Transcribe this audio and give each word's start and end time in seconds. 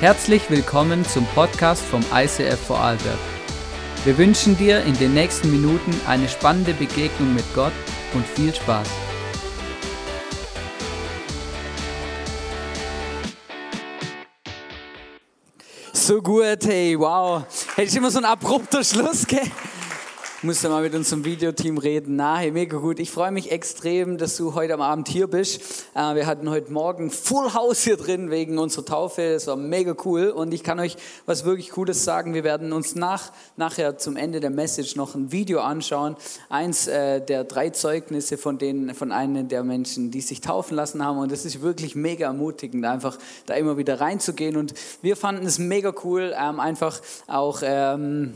Herzlich 0.00 0.48
willkommen 0.48 1.04
zum 1.04 1.26
Podcast 1.34 1.84
vom 1.84 2.02
ICF 2.10 2.58
Vorarlberg. 2.58 3.18
Wir 4.06 4.16
wünschen 4.16 4.56
dir 4.56 4.82
in 4.84 4.96
den 4.96 5.12
nächsten 5.12 5.50
Minuten 5.50 5.94
eine 6.06 6.26
spannende 6.26 6.72
Begegnung 6.72 7.34
mit 7.34 7.44
Gott 7.54 7.74
und 8.14 8.26
viel 8.26 8.54
Spaß. 8.54 8.88
So 15.92 16.22
gut, 16.22 16.64
hey, 16.64 16.98
wow. 16.98 17.44
Hey, 17.76 17.84
ist 17.84 17.94
immer 17.94 18.10
so 18.10 18.20
ein 18.20 18.24
abrupter 18.24 18.82
Schluss, 18.82 19.26
gell? 19.26 19.50
Muss 20.42 20.62
ja 20.62 20.70
mal 20.70 20.82
mit 20.82 20.94
unserem 20.94 21.26
Videoteam 21.26 21.76
reden. 21.76 22.16
Na, 22.16 22.38
hey, 22.38 22.50
mega 22.50 22.78
gut. 22.78 22.98
Ich 22.98 23.10
freue 23.10 23.30
mich 23.30 23.50
extrem, 23.50 24.16
dass 24.16 24.38
du 24.38 24.54
heute 24.54 24.72
am 24.72 24.80
Abend 24.80 25.06
hier 25.06 25.26
bist. 25.26 25.60
Äh, 25.94 26.14
wir 26.14 26.26
hatten 26.26 26.48
heute 26.48 26.72
Morgen 26.72 27.10
Full 27.10 27.52
House 27.52 27.82
hier 27.82 27.98
drin 27.98 28.30
wegen 28.30 28.58
unserer 28.58 28.86
Taufe. 28.86 29.20
Es 29.20 29.46
war 29.48 29.56
mega 29.56 29.94
cool. 30.06 30.30
Und 30.30 30.54
ich 30.54 30.62
kann 30.62 30.80
euch 30.80 30.96
was 31.26 31.44
wirklich 31.44 31.70
Cooles 31.70 32.04
sagen. 32.04 32.32
Wir 32.32 32.42
werden 32.42 32.72
uns 32.72 32.94
nach, 32.94 33.32
nachher 33.58 33.98
zum 33.98 34.16
Ende 34.16 34.40
der 34.40 34.48
Message 34.48 34.96
noch 34.96 35.14
ein 35.14 35.30
Video 35.30 35.60
anschauen. 35.60 36.16
Eins 36.48 36.86
äh, 36.86 37.20
der 37.20 37.44
drei 37.44 37.68
Zeugnisse 37.68 38.38
von, 38.38 38.56
denen, 38.56 38.94
von 38.94 39.12
einem 39.12 39.48
der 39.48 39.62
Menschen, 39.62 40.10
die 40.10 40.22
sich 40.22 40.40
taufen 40.40 40.74
lassen 40.74 41.04
haben. 41.04 41.18
Und 41.18 41.32
es 41.32 41.44
ist 41.44 41.60
wirklich 41.60 41.94
mega 41.94 42.28
ermutigend, 42.28 42.86
einfach 42.86 43.18
da 43.44 43.54
immer 43.54 43.76
wieder 43.76 44.00
reinzugehen. 44.00 44.56
Und 44.56 44.72
wir 45.02 45.16
fanden 45.16 45.44
es 45.44 45.58
mega 45.58 45.92
cool, 46.02 46.34
ähm, 46.34 46.60
einfach 46.60 46.98
auch... 47.26 47.60
Ähm, 47.62 48.32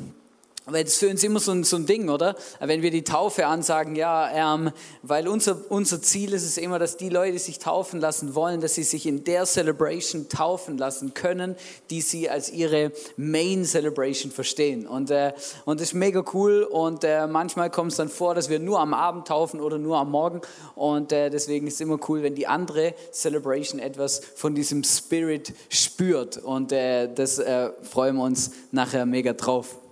weil 0.67 0.85
das 0.85 0.95
ist 0.95 0.99
für 1.01 1.11
uns 1.11 1.23
immer 1.23 1.41
so 1.41 1.53
ein, 1.53 1.63
so 1.63 1.77
ein 1.77 1.85
Ding, 1.85 2.09
oder? 2.09 2.37
Wenn 2.59 2.81
wir 2.81 2.91
die 2.91 3.05
Taufe 3.05 3.47
ansagen, 3.47 3.97
ja, 3.97 4.55
ähm, 4.55 4.71
weil 5.03 5.29
unser, 5.29 5.61
unser 5.69 6.01
Ziel 6.01 6.33
ist 6.33 6.45
es 6.45 6.57
immer, 6.57 6.79
dass 6.79 6.97
die 6.97 7.11
Leute, 7.11 7.39
sich 7.39 7.59
taufen 7.59 8.01
lassen 8.01 8.35
wollen, 8.35 8.61
dass 8.61 8.75
sie 8.75 8.83
sich 8.83 9.07
in 9.07 9.25
der 9.25 9.45
Celebration 9.45 10.29
taufen 10.31 10.79
lassen 10.79 11.13
können, 11.13 11.57
die 11.91 12.01
sie 12.01 12.31
als 12.31 12.51
ihre 12.51 12.93
Main 13.17 13.65
Celebration 13.65 14.33
verstehen. 14.33 14.87
Und, 14.87 15.11
äh, 15.11 15.33
und 15.67 15.81
das 15.81 15.89
ist 15.89 15.95
mega 15.95 16.25
cool 16.33 16.63
und 16.63 17.05
äh, 17.05 17.27
manchmal 17.27 17.71
kommt 17.71 17.91
es 17.91 17.99
dann 17.99 18.09
vor, 18.09 18.35
dass 18.35 18.49
wir 18.49 18.59
nur 18.59 18.81
am 18.81 18.95
Abend 18.95 19.29
taufen 19.29 19.61
oder 19.61 19.77
nur 19.77 19.99
am 19.99 20.11
Morgen 20.11 20.41
und 20.75 21.13
äh, 21.13 21.29
deswegen 21.29 21.67
ist 21.67 21.75
es 21.75 21.81
immer 21.81 21.99
cool, 22.09 22.23
wenn 22.23 22.35
die 22.35 22.47
andere 22.47 22.95
Celebration 23.13 23.81
etwas 23.81 24.23
von 24.35 24.55
diesem 24.55 24.83
Spirit 24.83 25.53
spürt 25.69 26.39
und 26.39 26.73
äh, 26.73 27.13
das 27.13 27.39
äh, 27.39 27.71
freuen 27.83 28.17
wir 28.17 28.25
uns 28.25 28.53
nachher 28.71 29.05
mega 29.05 29.35
drauf. 29.35 29.84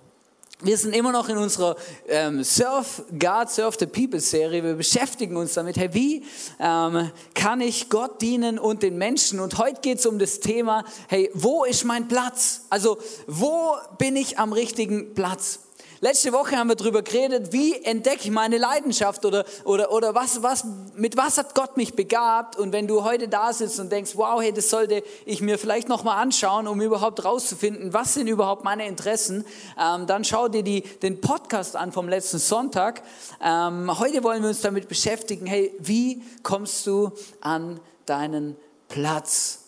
Wir 0.65 0.79
sind 0.79 0.95
immer 0.95 1.11
noch 1.11 1.29
in 1.29 1.39
unserer 1.39 1.75
ähm, 2.07 2.45
Surf 2.45 3.03
God, 3.19 3.51
Surf 3.51 3.77
the 3.81 3.87
People 3.87 4.21
Serie. 4.21 4.63
Wir 4.63 4.75
beschäftigen 4.75 5.37
uns 5.37 5.55
damit, 5.55 5.77
hey, 5.77 5.93
wie 5.93 6.25
ähm, 6.61 7.11
kann 7.35 7.61
ich 7.61 7.89
Gott 7.89 8.23
dienen 8.23 8.61
und 8.61 8.85
den 8.85 8.97
Menschen? 8.97 9.41
Und 9.41 9.59
heute 9.59 9.81
geht 9.81 9.99
es 9.99 10.07
um 10.07 10.21
das 10.21 10.39
Thema, 10.39 10.85
hey, 11.09 11.31
wo 11.35 11.65
ist 11.65 11.85
mein 11.85 12.07
Platz? 12.07 12.67
Also, 12.71 12.99
wo 13.27 13.75
bin 13.99 14.15
ich 14.15 14.39
am 14.39 14.53
richtigen 14.53 15.15
Platz? 15.15 15.59
Letzte 16.05 16.33
Woche 16.33 16.57
haben 16.57 16.67
wir 16.67 16.75
darüber 16.75 17.03
geredet, 17.03 17.53
wie 17.53 17.77
entdecke 17.77 18.23
ich 18.25 18.33
meine 18.33 18.59
Leidenschaft 18.59 19.25
oder, 19.25 19.45
oder, 19.63 19.93
oder 19.93 20.17
was, 20.17 20.43
was, 20.43 20.67
mit 20.97 21.17
was 21.17 21.39
hat 21.39 21.55
Gott 21.55 21.77
mich 21.77 21.95
begabt. 21.95 22.57
Und 22.57 22.73
wenn 22.73 22.89
du 22.89 23.05
heute 23.05 23.29
da 23.29 23.53
sitzt 23.53 23.79
und 23.79 23.93
denkst, 23.93 24.17
wow, 24.17 24.43
hey, 24.43 24.53
das 24.53 24.69
sollte 24.69 25.05
ich 25.27 25.41
mir 25.41 25.61
vielleicht 25.61 25.89
nochmal 25.89 26.21
anschauen, 26.21 26.67
um 26.67 26.81
überhaupt 26.81 27.25
rauszufinden, 27.25 27.93
was 27.93 28.15
sind 28.15 28.27
überhaupt 28.27 28.65
meine 28.65 28.89
Interessen, 28.89 29.45
ähm, 29.81 30.09
dann 30.09 30.25
schau 30.25 30.49
dir 30.49 30.65
die, 30.65 30.81
den 30.81 31.21
Podcast 31.21 31.77
an 31.77 31.93
vom 31.93 32.09
letzten 32.09 32.41
Sonntag. 32.41 33.03
Ähm, 33.41 33.97
heute 34.01 34.25
wollen 34.25 34.43
wir 34.43 34.49
uns 34.49 34.61
damit 34.61 34.89
beschäftigen, 34.89 35.47
hey, 35.47 35.73
wie 35.79 36.21
kommst 36.43 36.85
du 36.89 37.13
an 37.41 37.79
deinen 38.07 38.57
Platz? 38.89 39.62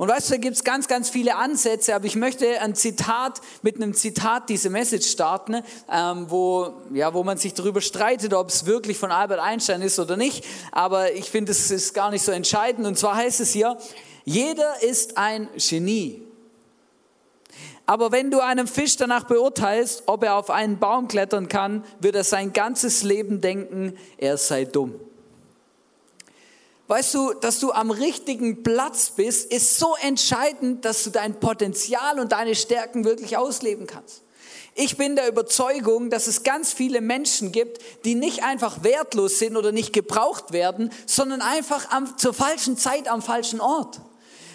Und 0.00 0.08
weißt 0.08 0.30
du, 0.30 0.32
da 0.32 0.38
gibt 0.38 0.56
es 0.56 0.64
ganz, 0.64 0.88
ganz 0.88 1.10
viele 1.10 1.36
Ansätze, 1.36 1.94
aber 1.94 2.06
ich 2.06 2.16
möchte 2.16 2.58
ein 2.62 2.74
Zitat 2.74 3.42
mit 3.60 3.76
einem 3.76 3.92
Zitat 3.92 4.48
diese 4.48 4.70
Message 4.70 5.06
starten, 5.06 5.56
ähm, 5.92 6.24
wo, 6.30 6.72
ja, 6.94 7.12
wo 7.12 7.22
man 7.22 7.36
sich 7.36 7.52
darüber 7.52 7.82
streitet, 7.82 8.32
ob 8.32 8.48
es 8.48 8.64
wirklich 8.64 8.96
von 8.96 9.12
Albert 9.12 9.40
Einstein 9.40 9.82
ist 9.82 9.98
oder 9.98 10.16
nicht. 10.16 10.46
Aber 10.72 11.12
ich 11.12 11.28
finde, 11.28 11.52
es 11.52 11.70
ist 11.70 11.92
gar 11.92 12.10
nicht 12.10 12.22
so 12.22 12.32
entscheidend. 12.32 12.86
Und 12.86 12.98
zwar 12.98 13.14
heißt 13.14 13.40
es 13.40 13.52
hier, 13.52 13.76
jeder 14.24 14.82
ist 14.82 15.18
ein 15.18 15.50
Genie. 15.58 16.22
Aber 17.84 18.10
wenn 18.10 18.30
du 18.30 18.40
einen 18.40 18.68
Fisch 18.68 18.96
danach 18.96 19.24
beurteilst, 19.24 20.04
ob 20.06 20.24
er 20.24 20.36
auf 20.36 20.48
einen 20.48 20.78
Baum 20.78 21.08
klettern 21.08 21.48
kann, 21.48 21.84
wird 21.98 22.14
er 22.14 22.24
sein 22.24 22.54
ganzes 22.54 23.02
Leben 23.02 23.42
denken, 23.42 23.98
er 24.16 24.38
sei 24.38 24.64
dumm. 24.64 24.94
Weißt 26.90 27.14
du, 27.14 27.34
dass 27.34 27.60
du 27.60 27.70
am 27.70 27.92
richtigen 27.92 28.64
Platz 28.64 29.10
bist, 29.10 29.52
ist 29.52 29.78
so 29.78 29.94
entscheidend, 30.02 30.84
dass 30.84 31.04
du 31.04 31.10
dein 31.10 31.38
Potenzial 31.38 32.18
und 32.18 32.32
deine 32.32 32.56
Stärken 32.56 33.04
wirklich 33.04 33.36
ausleben 33.36 33.86
kannst. 33.86 34.22
Ich 34.74 34.96
bin 34.96 35.14
der 35.14 35.28
Überzeugung, 35.28 36.10
dass 36.10 36.26
es 36.26 36.42
ganz 36.42 36.72
viele 36.72 37.00
Menschen 37.00 37.52
gibt, 37.52 37.78
die 38.04 38.16
nicht 38.16 38.42
einfach 38.42 38.82
wertlos 38.82 39.38
sind 39.38 39.56
oder 39.56 39.70
nicht 39.70 39.92
gebraucht 39.92 40.52
werden, 40.52 40.90
sondern 41.06 41.42
einfach 41.42 41.92
am, 41.92 42.18
zur 42.18 42.34
falschen 42.34 42.76
Zeit 42.76 43.06
am 43.06 43.22
falschen 43.22 43.60
Ort. 43.60 44.00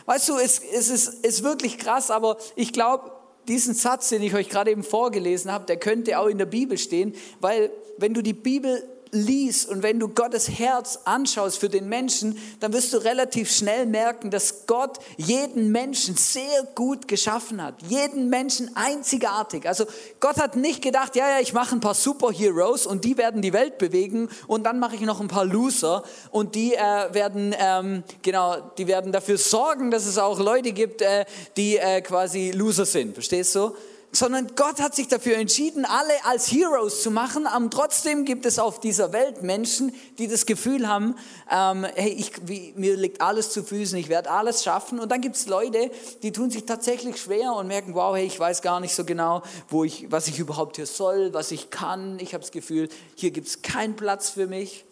Weißt 0.06 0.28
du, 0.28 0.38
es, 0.38 0.59
es 0.59 0.90
ist, 0.90 1.25
ist 1.25 1.41
wirklich 1.41 1.78
krass, 1.78 2.12
aber 2.12 2.35
ich 2.57 2.73
glaube, 2.73 3.13
diesen 3.47 3.73
Satz, 3.73 4.09
den 4.09 4.22
ich 4.22 4.34
euch 4.34 4.50
gerade 4.50 4.72
eben 4.72 4.84
vorgelesen 4.84 5.53
habe, 5.53 5.66
der 5.67 5.78
könnte 5.78 6.19
auch 6.19 6.28
in 6.28 6.38
der 6.38 6.47
Bibel 6.47 6.78
stehen, 6.78 7.16
weil 7.40 7.72
wenn 7.97 8.13
du 8.13 8.22
die 8.22 8.34
Bibel 8.34 8.84
liest 9.15 9.69
und 9.69 9.81
wenn 9.83 9.99
du 9.99 10.09
Gottes 10.09 10.49
Herz 10.49 10.99
anschaust 11.05 11.57
für 11.57 11.69
den 11.69 11.89
Menschen, 11.89 12.37
dann 12.59 12.73
wirst 12.73 12.93
du 12.93 12.97
relativ 12.97 13.51
schnell 13.51 13.85
merken, 13.85 14.29
dass 14.29 14.67
Gott 14.67 14.99
jeden 15.17 15.71
Menschen 15.71 16.15
sehr 16.15 16.63
gut 16.75 17.07
geschaffen 17.07 17.63
hat. 17.63 17.75
Jeden 17.87 18.29
Menschen 18.29 18.75
einzigartig. 18.75 19.67
Also 19.67 19.85
Gott 20.19 20.37
hat 20.37 20.55
nicht 20.55 20.81
gedacht, 20.81 21.15
ja, 21.15 21.29
ja, 21.29 21.39
ich 21.39 21.53
mache 21.53 21.75
ein 21.75 21.79
paar 21.79 21.93
Superheroes 21.93 22.85
und 22.85 23.05
die 23.05 23.17
werden 23.17 23.41
die 23.41 23.53
Welt 23.53 23.77
bewegen 23.77 24.29
und 24.47 24.63
dann 24.63 24.79
mache 24.79 24.95
ich 24.95 25.01
noch 25.01 25.21
ein 25.21 25.27
paar 25.27 25.45
Loser 25.45 26.03
und 26.31 26.55
die 26.55 26.73
äh, 26.75 27.13
werden, 27.13 27.55
ähm, 27.57 28.03
genau, 28.21 28.57
die 28.77 28.87
werden 28.87 29.11
dafür 29.11 29.37
sorgen, 29.37 29.91
dass 29.91 30.05
es 30.05 30.17
auch 30.17 30.39
Leute 30.39 30.73
gibt, 30.73 31.01
äh, 31.01 31.25
die 31.57 31.77
äh, 31.77 32.01
quasi 32.01 32.51
Loser 32.51 32.85
sind. 32.85 33.13
Verstehst 33.13 33.55
du? 33.55 33.71
Sondern 34.15 34.55
Gott 34.55 34.79
hat 34.79 34.95
sich 34.95 35.07
dafür 35.07 35.37
entschieden, 35.37 35.85
alle 35.85 36.13
als 36.23 36.51
Heroes 36.51 37.01
zu 37.01 37.11
machen. 37.11 37.47
Aber 37.47 37.69
trotzdem 37.69 38.25
gibt 38.25 38.45
es 38.45 38.59
auf 38.59 38.79
dieser 38.79 39.11
Welt 39.11 39.43
Menschen, 39.43 39.93
die 40.17 40.27
das 40.27 40.45
Gefühl 40.45 40.87
haben, 40.87 41.15
ähm, 41.51 41.85
hey, 41.95 42.11
ich, 42.11 42.31
wie, 42.47 42.73
mir 42.75 42.95
liegt 42.95 43.21
alles 43.21 43.51
zu 43.51 43.63
Füßen, 43.63 43.97
ich 43.97 44.09
werde 44.09 44.31
alles 44.31 44.63
schaffen. 44.63 44.99
Und 44.99 45.11
dann 45.11 45.21
gibt 45.21 45.35
es 45.35 45.47
Leute, 45.47 45.91
die 46.23 46.31
tun 46.31 46.49
sich 46.49 46.65
tatsächlich 46.65 47.17
schwer 47.17 47.53
und 47.53 47.67
merken, 47.67 47.93
wow, 47.93 48.15
hey, 48.15 48.25
ich 48.25 48.39
weiß 48.39 48.61
gar 48.61 48.79
nicht 48.79 48.95
so 48.95 49.03
genau, 49.03 49.43
wo 49.69 49.83
ich, 49.83 50.11
was 50.11 50.27
ich 50.27 50.39
überhaupt 50.39 50.77
hier 50.77 50.85
soll, 50.85 51.33
was 51.33 51.51
ich 51.51 51.69
kann. 51.69 52.19
Ich 52.19 52.33
habe 52.33 52.41
das 52.41 52.51
Gefühl, 52.51 52.89
hier 53.15 53.31
gibt 53.31 53.47
es 53.47 53.61
keinen 53.61 53.95
Platz 53.95 54.29
für 54.29 54.47
mich. 54.47 54.85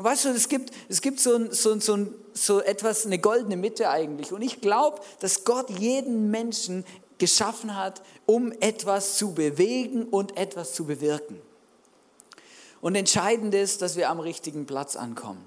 Und 0.00 0.04
weißt 0.04 0.24
du, 0.24 0.28
es 0.30 0.48
gibt, 0.48 0.70
es 0.88 1.02
gibt 1.02 1.20
so, 1.20 1.52
so, 1.52 1.78
so, 1.78 2.06
so 2.32 2.60
etwas, 2.60 3.04
eine 3.04 3.18
goldene 3.18 3.58
Mitte 3.58 3.90
eigentlich. 3.90 4.32
Und 4.32 4.40
ich 4.40 4.62
glaube, 4.62 5.00
dass 5.18 5.44
Gott 5.44 5.68
jeden 5.78 6.30
Menschen 6.30 6.86
geschaffen 7.20 7.76
hat, 7.76 8.02
um 8.26 8.50
etwas 8.60 9.16
zu 9.16 9.32
bewegen 9.34 10.02
und 10.04 10.36
etwas 10.36 10.72
zu 10.72 10.84
bewirken. 10.84 11.40
Und 12.80 12.96
entscheidend 12.96 13.54
ist, 13.54 13.82
dass 13.82 13.96
wir 13.96 14.10
am 14.10 14.18
richtigen 14.18 14.66
Platz 14.66 14.96
ankommen. 14.96 15.44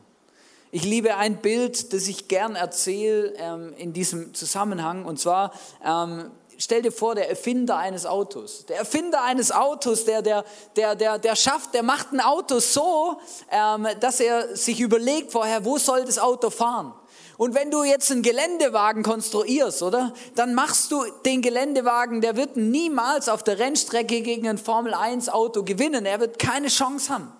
Ich 0.71 0.85
liebe 0.85 1.17
ein 1.17 1.37
Bild, 1.37 1.93
das 1.93 2.07
ich 2.07 2.27
gern 2.27 2.55
erzähle 2.55 3.33
ähm, 3.37 3.73
in 3.77 3.93
diesem 3.93 4.33
Zusammenhang. 4.33 5.05
Und 5.05 5.19
zwar, 5.19 5.51
ähm, 5.85 6.31
stell 6.57 6.81
dir 6.81 6.91
vor, 6.91 7.13
der 7.13 7.29
Erfinder 7.29 7.77
eines 7.77 8.05
Autos. 8.05 8.65
Der 8.65 8.77
Erfinder 8.77 9.23
eines 9.23 9.51
Autos, 9.51 10.05
der, 10.05 10.21
der, 10.21 10.43
der, 10.75 10.95
der, 10.95 11.19
der 11.19 11.35
schafft, 11.35 11.75
der 11.75 11.83
macht 11.83 12.11
ein 12.11 12.21
Auto 12.21 12.59
so, 12.59 13.17
ähm, 13.51 13.87
dass 13.99 14.19
er 14.19 14.55
sich 14.55 14.79
überlegt 14.79 15.31
vorher, 15.31 15.63
wo 15.63 15.77
soll 15.77 16.05
das 16.05 16.17
Auto 16.17 16.49
fahren. 16.49 16.93
Und 17.37 17.55
wenn 17.55 17.71
du 17.71 17.83
jetzt 17.83 18.11
einen 18.11 18.21
Geländewagen 18.21 19.03
konstruierst, 19.03 19.81
oder? 19.81 20.13
Dann 20.35 20.53
machst 20.53 20.91
du 20.91 21.03
den 21.25 21.41
Geländewagen, 21.41 22.21
der 22.21 22.37
wird 22.37 22.57
niemals 22.57 23.27
auf 23.29 23.43
der 23.43 23.59
Rennstrecke 23.59 24.21
gegen 24.21 24.47
ein 24.47 24.57
Formel 24.57 24.93
1 24.93 25.29
Auto 25.29 25.63
gewinnen. 25.63 26.05
Er 26.05 26.19
wird 26.19 26.37
keine 26.37 26.67
Chance 26.67 27.11
haben. 27.11 27.31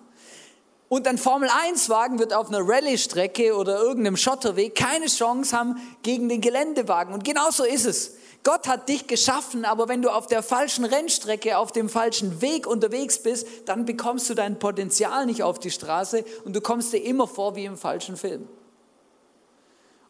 Und 0.88 1.08
ein 1.08 1.18
Formel 1.18 1.48
1 1.48 1.88
Wagen 1.88 2.18
wird 2.18 2.34
auf 2.34 2.48
einer 2.48 2.60
Rallye-Strecke 2.60 3.56
oder 3.56 3.80
irgendeinem 3.80 4.16
Schotterweg 4.16 4.74
keine 4.74 5.06
Chance 5.06 5.56
haben 5.56 5.76
gegen 6.02 6.28
den 6.28 6.40
Geländewagen. 6.40 7.14
Und 7.14 7.24
genau 7.24 7.50
so 7.50 7.64
ist 7.64 7.86
es. 7.86 8.16
Gott 8.42 8.68
hat 8.68 8.90
dich 8.90 9.06
geschaffen, 9.06 9.64
aber 9.64 9.88
wenn 9.88 10.02
du 10.02 10.10
auf 10.10 10.26
der 10.26 10.42
falschen 10.42 10.84
Rennstrecke, 10.84 11.56
auf 11.56 11.72
dem 11.72 11.88
falschen 11.88 12.42
Weg 12.42 12.66
unterwegs 12.66 13.18
bist, 13.22 13.46
dann 13.64 13.86
bekommst 13.86 14.28
du 14.28 14.34
dein 14.34 14.58
Potenzial 14.58 15.24
nicht 15.24 15.42
auf 15.42 15.58
die 15.58 15.70
Straße 15.70 16.24
und 16.44 16.54
du 16.54 16.60
kommst 16.60 16.92
dir 16.92 17.02
immer 17.02 17.26
vor 17.26 17.56
wie 17.56 17.64
im 17.64 17.78
falschen 17.78 18.18
Film. 18.18 18.46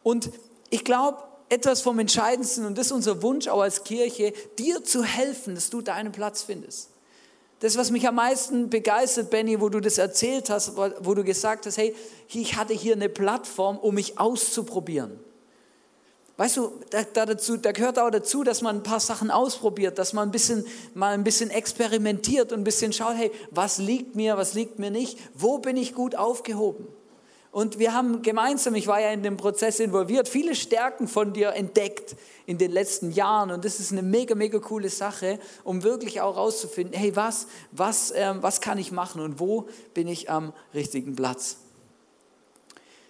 Und 0.05 0.31
ich 0.71 0.85
glaube, 0.85 1.19
etwas 1.49 1.81
vom 1.81 1.99
Entscheidendsten, 1.99 2.65
und 2.67 2.79
das 2.79 2.87
ist 2.87 2.93
unser 2.93 3.23
Wunsch 3.23 3.49
auch 3.49 3.63
als 3.63 3.83
Kirche, 3.83 4.33
dir 4.59 4.85
zu 4.85 5.03
helfen, 5.03 5.57
dass 5.57 5.71
du 5.71 5.81
deinen 5.81 6.13
Platz 6.13 6.43
findest. 6.43 6.91
Das, 7.61 7.77
was 7.77 7.91
mich 7.91 8.07
am 8.07 8.17
meisten 8.17 8.69
begeistert, 8.69 9.31
Benny, 9.31 9.61
wo 9.61 9.69
du 9.69 9.81
das 9.81 9.99
erzählt 9.99 10.51
hast, 10.51 10.77
wo 10.77 11.15
du 11.15 11.25
gesagt 11.25 11.67
hast, 11.67 11.79
hey, 11.79 11.95
ich 12.29 12.57
hatte 12.57 12.75
hier 12.75 12.95
eine 12.95 13.09
Plattform, 13.09 13.79
um 13.79 13.95
mich 13.95 14.19
auszuprobieren. 14.19 15.19
Weißt 16.37 16.57
du, 16.57 16.73
da, 16.91 17.05
da, 17.05 17.27
dazu, 17.27 17.57
da 17.57 17.71
gehört 17.71 17.99
auch 17.99 18.11
dazu, 18.11 18.43
dass 18.43 18.61
man 18.61 18.77
ein 18.77 18.83
paar 18.83 18.99
Sachen 18.99 19.31
ausprobiert, 19.31 19.99
dass 19.99 20.13
man 20.13 20.29
ein 20.29 20.33
bisschen, 20.33 20.67
mal 20.93 21.15
ein 21.15 21.23
bisschen 21.23 21.49
experimentiert 21.51 22.53
und 22.53 22.61
ein 22.61 22.65
bisschen 22.65 22.93
schaut, 22.93 23.15
hey, 23.17 23.31
was 23.51 23.79
liegt 23.79 24.17
mir, 24.17 24.37
was 24.37 24.55
liegt 24.55 24.81
mir 24.81 24.91
nicht, 24.91 25.19
wo 25.35 25.59
bin 25.59 25.77
ich 25.77 25.95
gut 25.95 26.17
aufgehoben? 26.17 26.89
Und 27.55 27.79
wir 27.79 27.95
haben 27.95 28.23
gemeinsam, 28.23 28.75
ich 28.75 28.89
war 28.89 29.01
ja 29.01 29.13
in 29.13 29.23
dem 29.23 29.37
Prozess 29.37 29.79
involviert, 29.79 30.29
viele 30.29 30.57
Stärken 30.57 31.07
von 31.07 31.33
dir 31.33 31.53
entdeckt 31.53 32.17
in 32.47 32.59
den 32.59 32.73
letzten 32.73 33.13
Jahren. 33.13 33.53
Und 33.53 33.65
das 33.65 33.79
ist 33.79 33.93
eine 33.93 34.03
mega, 34.03 34.35
mega 34.35 34.59
coole 34.59 34.89
Sache, 34.89 35.39
um 35.63 35.85
wirklich 35.85 36.21
auch 36.21 36.37
rauszufinden, 36.37 36.99
hey, 36.99 37.15
was, 37.15 37.47
was, 37.71 38.11
äh, 38.11 38.35
was 38.41 38.61
kann 38.61 38.77
ich 38.77 38.91
machen 38.91 39.23
und 39.23 39.39
wo 39.39 39.69
bin 39.95 40.09
ich 40.09 40.29
am 40.29 40.53
richtigen 40.75 41.15
Platz? 41.15 41.59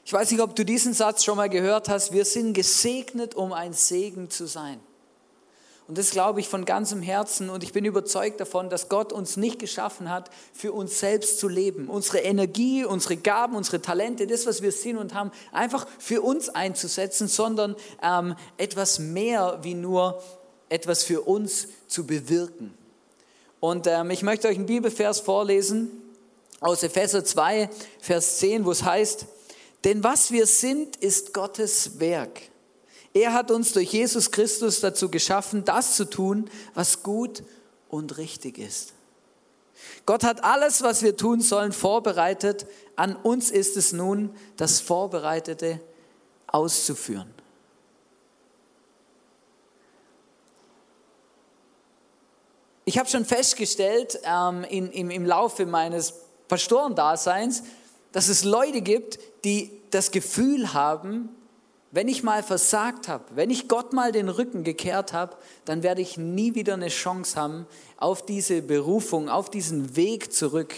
Ich 0.04 0.12
weiß 0.12 0.30
nicht, 0.30 0.42
ob 0.42 0.54
du 0.54 0.62
diesen 0.62 0.92
Satz 0.92 1.24
schon 1.24 1.38
mal 1.38 1.48
gehört 1.48 1.88
hast. 1.88 2.12
Wir 2.12 2.26
sind 2.26 2.52
gesegnet, 2.52 3.34
um 3.34 3.54
ein 3.54 3.72
Segen 3.72 4.28
zu 4.28 4.44
sein. 4.44 4.78
Und 5.86 5.98
das 5.98 6.10
glaube 6.10 6.40
ich 6.40 6.48
von 6.48 6.64
ganzem 6.64 7.02
Herzen 7.02 7.50
und 7.50 7.62
ich 7.62 7.72
bin 7.72 7.84
überzeugt 7.84 8.40
davon, 8.40 8.70
dass 8.70 8.88
Gott 8.88 9.12
uns 9.12 9.36
nicht 9.36 9.58
geschaffen 9.58 10.08
hat, 10.08 10.30
für 10.54 10.72
uns 10.72 10.98
selbst 10.98 11.38
zu 11.38 11.46
leben. 11.46 11.90
Unsere 11.90 12.20
Energie, 12.20 12.86
unsere 12.86 13.18
Gaben, 13.18 13.54
unsere 13.54 13.82
Talente, 13.82 14.26
das, 14.26 14.46
was 14.46 14.62
wir 14.62 14.72
sind 14.72 14.96
und 14.96 15.12
haben, 15.12 15.30
einfach 15.52 15.86
für 15.98 16.22
uns 16.22 16.48
einzusetzen, 16.48 17.28
sondern 17.28 17.76
ähm, 18.02 18.34
etwas 18.56 18.98
mehr 18.98 19.58
wie 19.62 19.74
nur 19.74 20.22
etwas 20.70 21.02
für 21.02 21.20
uns 21.20 21.68
zu 21.86 22.06
bewirken. 22.06 22.72
Und 23.60 23.86
ähm, 23.86 24.10
ich 24.10 24.22
möchte 24.22 24.48
euch 24.48 24.56
einen 24.56 24.66
Bibelvers 24.66 25.20
vorlesen 25.20 25.90
aus 26.60 26.82
Epheser 26.82 27.26
2, 27.26 27.68
Vers 28.00 28.38
10, 28.38 28.64
wo 28.64 28.70
es 28.70 28.84
heißt, 28.84 29.26
denn 29.84 30.02
was 30.02 30.30
wir 30.30 30.46
sind, 30.46 30.96
ist 30.96 31.34
Gottes 31.34 32.00
Werk. 32.00 32.40
Er 33.14 33.32
hat 33.32 33.52
uns 33.52 33.72
durch 33.72 33.92
Jesus 33.92 34.32
Christus 34.32 34.80
dazu 34.80 35.08
geschaffen, 35.08 35.64
das 35.64 35.94
zu 35.94 36.04
tun, 36.04 36.50
was 36.74 37.04
gut 37.04 37.44
und 37.88 38.18
richtig 38.18 38.58
ist. 38.58 38.92
Gott 40.04 40.24
hat 40.24 40.42
alles, 40.42 40.82
was 40.82 41.02
wir 41.02 41.16
tun 41.16 41.40
sollen, 41.40 41.72
vorbereitet. 41.72 42.66
An 42.96 43.14
uns 43.14 43.52
ist 43.52 43.76
es 43.76 43.92
nun, 43.92 44.34
das 44.56 44.80
Vorbereitete 44.80 45.80
auszuführen. 46.48 47.32
Ich 52.84 52.98
habe 52.98 53.08
schon 53.08 53.24
festgestellt 53.24 54.18
ähm, 54.24 54.64
in, 54.64 54.90
im, 54.90 55.10
im 55.10 55.24
Laufe 55.24 55.66
meines 55.66 56.14
Pastorendaseins, 56.48 57.62
dass 58.12 58.28
es 58.28 58.44
Leute 58.44 58.82
gibt, 58.82 59.18
die 59.44 59.70
das 59.90 60.10
Gefühl 60.10 60.74
haben, 60.74 61.34
wenn 61.94 62.08
ich 62.08 62.24
mal 62.24 62.42
versagt 62.42 63.06
habe, 63.06 63.22
wenn 63.36 63.50
ich 63.50 63.68
Gott 63.68 63.92
mal 63.92 64.10
den 64.10 64.28
Rücken 64.28 64.64
gekehrt 64.64 65.12
habe, 65.12 65.36
dann 65.64 65.84
werde 65.84 66.02
ich 66.02 66.18
nie 66.18 66.56
wieder 66.56 66.74
eine 66.74 66.88
Chance 66.88 67.40
haben 67.40 67.66
auf 67.98 68.26
diese 68.26 68.62
Berufung, 68.62 69.28
auf 69.28 69.48
diesen 69.48 69.94
Weg 69.94 70.32
zurück, 70.32 70.74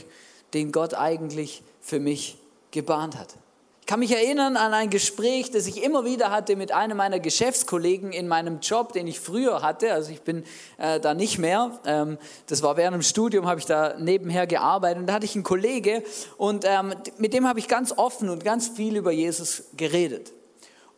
den 0.52 0.72
Gott 0.72 0.92
eigentlich 0.92 1.62
für 1.80 2.00
mich 2.00 2.36
gebahnt 2.70 3.16
hat. 3.16 3.34
Ich 3.80 3.86
kann 3.86 4.00
mich 4.00 4.10
erinnern 4.10 4.58
an 4.58 4.74
ein 4.74 4.90
Gespräch, 4.90 5.50
das 5.50 5.66
ich 5.66 5.82
immer 5.82 6.04
wieder 6.04 6.30
hatte 6.30 6.54
mit 6.54 6.72
einem 6.72 6.98
meiner 6.98 7.18
Geschäftskollegen 7.18 8.12
in 8.12 8.28
meinem 8.28 8.60
Job, 8.60 8.92
den 8.92 9.06
ich 9.06 9.18
früher 9.18 9.62
hatte. 9.62 9.94
Also 9.94 10.12
ich 10.12 10.20
bin 10.20 10.44
äh, 10.76 11.00
da 11.00 11.14
nicht 11.14 11.38
mehr. 11.38 11.80
Ähm, 11.86 12.18
das 12.46 12.62
war 12.62 12.76
während 12.76 12.94
dem 12.96 13.02
Studium, 13.02 13.46
habe 13.46 13.60
ich 13.60 13.66
da 13.66 13.94
nebenher 13.98 14.46
gearbeitet. 14.46 14.98
Und 14.98 15.06
da 15.06 15.14
hatte 15.14 15.24
ich 15.24 15.34
einen 15.34 15.44
Kollege 15.44 16.02
und 16.36 16.66
ähm, 16.66 16.94
mit 17.16 17.32
dem 17.32 17.48
habe 17.48 17.58
ich 17.58 17.68
ganz 17.68 17.92
offen 17.96 18.28
und 18.28 18.44
ganz 18.44 18.68
viel 18.68 18.96
über 18.96 19.12
Jesus 19.12 19.62
geredet. 19.78 20.35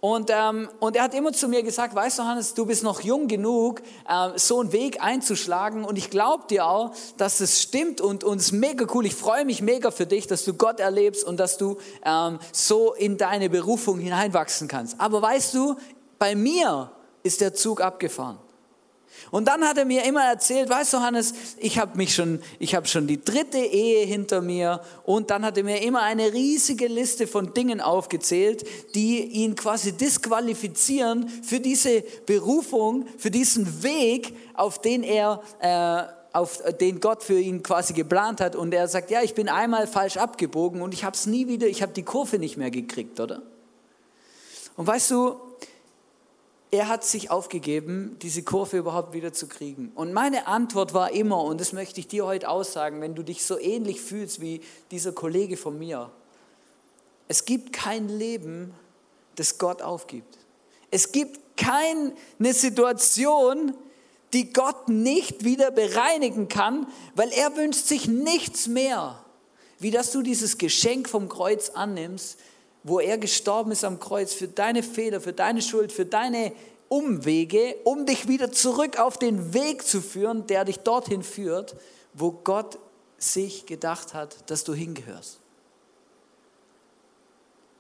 Und, 0.01 0.31
ähm, 0.33 0.69
und 0.79 0.95
er 0.95 1.03
hat 1.03 1.15
immer 1.15 1.33
zu 1.33 1.49
mir 1.49 1.65
gesagt, 1.65 1.95
weißt 1.95 2.21
du 2.21 2.23
Hannes, 2.23 2.55
du 2.55 2.67
bist 2.67 2.85
noch 2.85 3.01
jung 3.01 3.27
genug, 3.27 3.83
äh, 4.09 4.39
so 4.39 4.61
einen 4.61 4.71
Weg 4.71 5.03
einzuschlagen 5.03 5.85
und 5.85 5.99
ich 5.99 6.09
glaube 6.09 6.45
dir 6.49 6.67
auch, 6.67 6.93
dass 7.17 7.41
es 7.41 7.61
stimmt 7.61 8.01
und, 8.01 8.23
es 8.23 8.47
ist 8.47 8.53
mega 8.53 8.87
cool. 8.95 9.07
Ich 9.07 9.17
freue 9.17 9.45
mich 9.45 9.61
mega 9.61 9.91
für 9.91 10.07
dich, 10.07 10.29
dass 10.29 10.45
du 10.45 10.55
Gott 10.55 10.79
erlebst 10.79 11.25
und 11.25 11.41
dass 11.41 11.59
du 11.59 11.79
ähm, 12.05 12.39
so 12.53 12.95
in 12.95 13.19
deine 13.19 13.51
Berufung 13.51 13.99
hineinwachsen 13.99 14.69
kannst. 14.69 15.01
Aber 15.01 15.21
weißt 15.21 15.55
du, 15.55 15.75
bei 16.21 16.37
mir 16.37 16.93
ist 17.25 17.41
der 17.41 17.55
Zug 17.55 17.81
abgefahren. 17.81 18.39
Und 19.31 19.49
dann 19.49 19.63
hat 19.65 19.79
er 19.79 19.85
mir 19.85 20.05
immer 20.05 20.25
erzählt, 20.25 20.69
weißt 20.69 20.95
du 20.95 20.99
Hannes, 20.99 21.35
ich 21.59 21.79
habe 21.79 21.97
mich 21.97 22.15
schon, 22.15 22.41
ich 22.59 22.75
habe 22.75 22.87
schon 22.87 23.07
die 23.07 23.23
dritte 23.23 23.59
Ehe 23.59 24.07
hinter 24.07 24.41
mir 24.41 24.81
und 25.05 25.31
dann 25.31 25.45
hat 25.45 25.57
er 25.57 25.65
mir 25.65 25.83
immer 25.83 26.03
eine 26.03 26.33
riesige 26.33 26.87
Liste 26.87 27.27
von 27.27 27.55
Dingen 27.55 27.81
aufgezählt, 27.81 28.65
die 28.95 29.23
ihn 29.23 29.55
quasi 29.55 29.93
disqualifizieren 29.93 31.29
für 31.29 31.61
diese 31.61 32.03
Berufung, 32.27 33.07
für 33.19 33.31
diesen 33.31 33.83
Weg, 33.83 34.35
auf 34.55 34.81
den 34.81 35.03
er 35.03 35.43
äh, 35.61 36.19
auf 36.33 36.63
den 36.81 37.01
Gott 37.01 37.23
für 37.23 37.39
ihn 37.39 37.63
quasi 37.63 37.95
geplant 37.95 38.41
hat. 38.41 38.55
Und 38.55 38.73
er 38.73 38.87
sagt, 38.89 39.11
ja, 39.11 39.23
ich 39.23 39.35
bin 39.35 39.49
einmal 39.49 39.87
falsch 39.87 40.17
abgebogen 40.17 40.83
und 40.83 40.95
ich 40.95 41.05
habe 41.05 41.15
es 41.15 41.27
nie 41.27 41.49
wieder, 41.49 41.67
ich 41.67 41.83
habe 41.83 41.93
die 41.93 42.03
Kurve 42.03 42.39
nicht 42.39 42.57
mehr 42.57 42.71
gekriegt, 42.71 43.19
oder? 43.21 43.43
Und 44.77 44.87
weißt 44.87 45.11
du, 45.11 45.37
er 46.71 46.89
hat 46.89 47.05
sich 47.05 47.31
aufgegeben, 47.31 48.17
diese 48.21 48.43
Kurve 48.43 48.77
überhaupt 48.77 49.15
wieder 49.15 49.33
zu 49.33 49.47
kriegen. 49.47 49.91
Und 49.95 50.13
meine 50.13 50.47
Antwort 50.47 50.93
war 50.93 51.13
immer, 51.13 51.43
und 51.43 51.61
das 51.61 51.73
möchte 51.73 52.01
ich 52.01 52.09
dir 52.09 52.27
heute 52.27 52.49
aussagen, 52.49 53.01
wenn 53.01 53.15
du 53.15 53.23
dich 53.23 53.45
so 53.45 53.59
ähnlich 53.59 54.01
fühlst 54.01 54.41
wie 54.41 54.61
dieser 54.91 55.13
Kollege 55.13 55.57
von 55.57 55.79
mir, 55.79 56.11
es 57.27 57.45
gibt 57.45 57.73
kein 57.73 58.09
Leben, 58.09 58.75
das 59.37 59.59
Gott 59.59 59.83
aufgibt. 59.83 60.39
Es 60.91 61.13
gibt 61.13 61.41
keine 61.57 62.13
Situation, 62.53 63.75
die 64.33 64.53
Gott 64.53 64.89
nicht 64.89 65.45
wieder 65.45 65.71
bereinigen 65.71 66.49
kann, 66.49 66.87
weil 67.15 67.31
er 67.31 67.57
wünscht 67.57 67.87
sich 67.87 68.09
nichts 68.09 68.67
mehr, 68.67 69.23
wie 69.79 69.91
dass 69.91 70.11
du 70.11 70.23
dieses 70.23 70.59
Geschenk 70.59 71.09
vom 71.09 71.29
Kreuz 71.29 71.71
annimmst, 71.71 72.39
wo 72.89 73.01
er 73.01 73.19
gestorben 73.19 73.71
ist 73.71 73.85
am 73.85 74.01
Kreuz 74.01 74.35
für 74.35 74.49
deine 74.49 74.83
Fehler, 74.83 75.21
für 75.21 75.33
deine 75.33 75.63
Schuld, 75.63 75.93
für 75.93 76.07
deine 76.07 76.53
Umwege, 76.89 77.77
um 77.85 78.07
dich 78.07 78.29
wieder 78.29 78.51
zurück 78.51 78.99
auf 78.99 79.19
den 79.19 79.53
Weg 79.55 79.87
zu 79.87 80.01
führen, 80.01 80.47
der 80.47 80.65
dich 80.65 80.79
dorthin 80.79 81.23
führt, 81.23 81.77
wo 82.15 82.33
Gott 82.33 82.79
sich 83.19 83.67
gedacht 83.67 84.15
hat, 84.15 84.51
dass 84.51 84.65
du 84.65 84.75
hingehörst. 84.75 85.39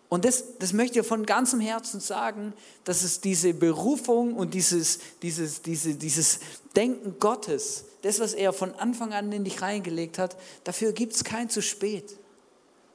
Und 0.08 0.24
das, 0.24 0.58
das 0.58 0.72
möchte 0.72 1.00
ich 1.00 1.06
von 1.06 1.26
ganzem 1.26 1.60
Herzen 1.60 2.00
sagen, 2.00 2.54
dass 2.84 3.02
es 3.02 3.20
diese 3.20 3.52
Berufung 3.52 4.34
und 4.34 4.54
dieses, 4.54 5.00
dieses, 5.22 5.60
diese, 5.62 5.94
dieses 5.94 6.40
Denken 6.74 7.18
Gottes, 7.18 7.84
das, 8.02 8.18
was 8.18 8.32
er 8.32 8.52
von 8.52 8.74
Anfang 8.74 9.12
an 9.12 9.30
in 9.32 9.44
dich 9.44 9.60
reingelegt 9.60 10.18
hat, 10.18 10.36
dafür 10.64 10.92
gibt 10.92 11.14
es 11.14 11.24
kein 11.24 11.50
zu 11.50 11.60
spät. 11.60 12.16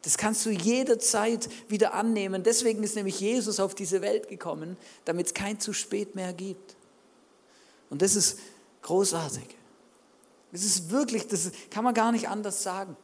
Das 0.03 0.17
kannst 0.17 0.45
du 0.45 0.49
jederzeit 0.49 1.49
wieder 1.69 1.93
annehmen. 1.93 2.43
Deswegen 2.43 2.83
ist 2.83 2.95
nämlich 2.95 3.19
Jesus 3.19 3.59
auf 3.59 3.73
diese 3.73 4.01
Welt 4.01 4.27
gekommen, 4.27 4.77
damit 5.05 5.27
es 5.27 5.33
kein 5.33 5.59
zu 5.59 5.73
spät 5.73 6.13
mehr 6.13 6.33
gibt. 6.33 6.75
Und 7.89 8.01
das 8.01 8.15
ist 8.15 8.39
großartig. 8.81 9.47
Das 10.51 10.63
ist 10.63 10.91
wirklich, 10.91 11.27
das 11.27 11.51
kann 11.71 11.83
man 11.83 11.93
gar 11.93 12.11
nicht 12.11 12.27
anders 12.27 12.63
sagen. 12.63 12.95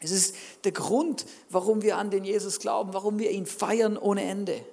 Es 0.00 0.10
ist 0.10 0.34
der 0.64 0.72
Grund, 0.72 1.26
warum 1.50 1.82
wir 1.82 1.98
an 1.98 2.10
den 2.10 2.24
Jesus 2.24 2.58
glauben, 2.58 2.94
warum 2.94 3.18
wir 3.18 3.30
ihn 3.30 3.46
feiern 3.46 3.96
ohne 3.96 4.24
Ende. 4.24 4.64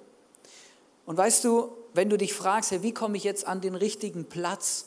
Und 1.05 1.17
weißt 1.17 1.43
du, 1.43 1.69
wenn 1.93 2.09
du 2.09 2.17
dich 2.17 2.33
fragst, 2.33 2.71
hey, 2.71 2.81
wie 2.81 2.93
komme 2.93 3.17
ich 3.17 3.23
jetzt 3.23 3.45
an 3.45 3.61
den 3.61 3.75
richtigen 3.75 4.25
Platz, 4.25 4.85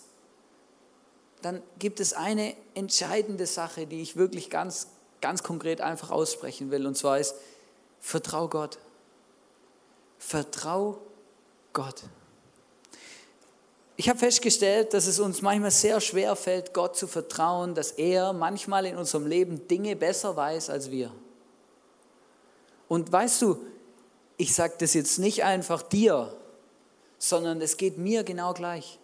dann 1.43 1.63
gibt 1.79 2.01
es 2.01 2.15
eine 2.15 2.55
entscheidende 2.75 3.47
Sache, 3.47 3.87
die 3.87 4.01
ich 4.01 4.17
wirklich 4.17 4.49
ganz 4.49 4.89
ganz 5.23 5.43
konkret 5.43 5.81
einfach 5.81 6.11
aussprechen 6.11 6.71
will. 6.71 6.87
Und 6.87 6.97
zwar 6.99 7.19
ist, 7.19 7.35
vertrau 8.01 8.49
Gott. 8.49 8.79
Vertrau 10.19 10.99
Gott. 11.73 12.03
Ich 13.97 14.09
habe 14.09 14.19
festgestellt, 14.19 14.95
dass 14.95 15.07
es 15.07 15.21
uns 15.21 15.43
manchmal 15.43 15.71
sehr 15.71 16.01
schwer 16.01 16.35
fällt, 16.37 16.75
Gott 16.75 16.97
zu 16.97 17.07
vertrauen, 17.07 17.75
dass 17.75 17.93
er 17.93 18.33
manchmal 18.33 18.85
in 18.85 18.97
unserem 18.97 19.27
Leben 19.27 19.67
Dinge 19.69 19.97
besser 19.97 20.37
weiß 20.37 20.71
als 20.71 20.91
wir. 20.91 21.13
Und 22.89 23.11
weißt 23.11 23.41
du, 23.43 23.65
ich 24.37 24.55
sage 24.55 24.75
das 24.79 24.95
jetzt 24.95 25.19
nicht 25.19 25.45
einfach 25.45 25.83
dir, 25.83 26.35
sondern 27.19 27.61
es 27.61 27.77
geht 27.77 27.97
mir 27.97 28.25
genau 28.25 28.55
gleich. 28.55 28.99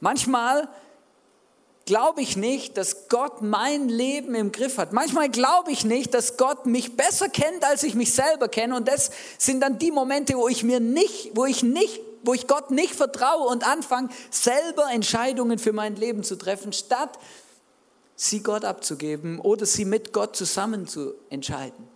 Manchmal 0.00 0.68
glaube 1.88 2.20
ich 2.20 2.36
nicht, 2.36 2.76
dass 2.76 3.08
Gott 3.08 3.40
mein 3.40 3.88
Leben 3.88 4.34
im 4.34 4.52
Griff 4.52 4.76
hat. 4.76 4.92
Manchmal 4.92 5.30
glaube 5.30 5.72
ich 5.72 5.86
nicht, 5.86 6.12
dass 6.12 6.36
Gott 6.36 6.66
mich 6.66 6.98
besser 6.98 7.30
kennt, 7.30 7.64
als 7.64 7.82
ich 7.82 7.94
mich 7.94 8.12
selber 8.12 8.48
kenne. 8.48 8.76
Und 8.76 8.86
das 8.86 9.10
sind 9.38 9.62
dann 9.62 9.78
die 9.78 9.90
Momente, 9.90 10.34
wo 10.34 10.48
ich 10.48 10.62
mir 10.62 10.80
nicht, 10.80 11.30
wo 11.34 11.46
ich 11.46 11.62
nicht, 11.62 11.98
wo 12.24 12.34
ich 12.34 12.46
Gott 12.46 12.70
nicht 12.70 12.94
vertraue 12.94 13.48
und 13.48 13.66
anfange, 13.66 14.10
selber 14.30 14.90
Entscheidungen 14.92 15.58
für 15.58 15.72
mein 15.72 15.96
Leben 15.96 16.24
zu 16.24 16.36
treffen, 16.36 16.74
statt 16.74 17.18
sie 18.16 18.42
Gott 18.42 18.66
abzugeben 18.66 19.40
oder 19.40 19.64
sie 19.64 19.86
mit 19.86 20.12
Gott 20.12 20.36
zusammen 20.36 20.86
zu 20.86 21.14
entscheiden, 21.30 21.88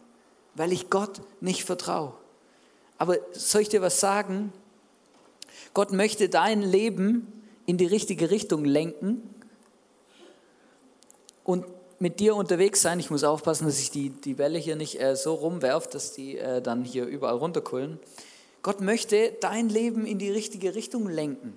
weil 0.55 0.73
ich 0.73 0.89
Gott 0.89 1.21
nicht 1.43 1.65
vertraue. 1.65 2.15
Aber 2.97 3.19
soll 3.33 3.61
ich 3.61 3.69
dir 3.69 3.83
was 3.83 4.01
sagen? 4.01 4.55
Gott 5.75 5.93
möchte 5.93 6.31
dein 6.31 6.63
Leben 6.63 7.31
in 7.67 7.77
die 7.77 7.85
richtige 7.85 8.31
Richtung 8.31 8.65
lenken 8.65 9.29
und 11.45 11.65
mit 11.99 12.19
dir 12.19 12.35
unterwegs 12.35 12.83
sein. 12.83 12.99
Ich 12.99 13.11
muss 13.11 13.23
aufpassen, 13.23 13.67
dass 13.67 13.79
ich 13.79 13.91
die, 13.91 14.11
die 14.11 14.37
Welle 14.37 14.59
hier 14.59 14.75
nicht 14.75 15.01
äh, 15.01 15.15
so 15.15 15.35
rumwerfe, 15.35 15.89
dass 15.91 16.13
die 16.13 16.37
äh, 16.37 16.61
dann 16.61 16.85
hier 16.85 17.07
überall 17.07 17.37
runterkullen. 17.37 18.01
Gott 18.63 18.81
möchte 18.81 19.33
dein 19.41 19.69
Leben 19.69 20.05
in 20.07 20.19
die 20.19 20.31
richtige 20.31 20.75
Richtung 20.75 21.09
lenken. 21.09 21.57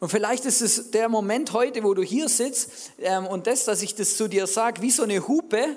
Und 0.00 0.08
vielleicht 0.08 0.44
ist 0.46 0.60
es 0.60 0.90
der 0.90 1.08
Moment 1.08 1.52
heute, 1.52 1.84
wo 1.84 1.94
du 1.94 2.02
hier 2.02 2.28
sitzt 2.28 2.92
ähm, 2.98 3.26
und 3.26 3.46
das, 3.46 3.64
dass 3.64 3.82
ich 3.82 3.94
das 3.94 4.16
zu 4.16 4.28
dir 4.28 4.46
sage, 4.46 4.82
wie 4.82 4.90
so 4.90 5.04
eine 5.04 5.26
Hupe. 5.28 5.76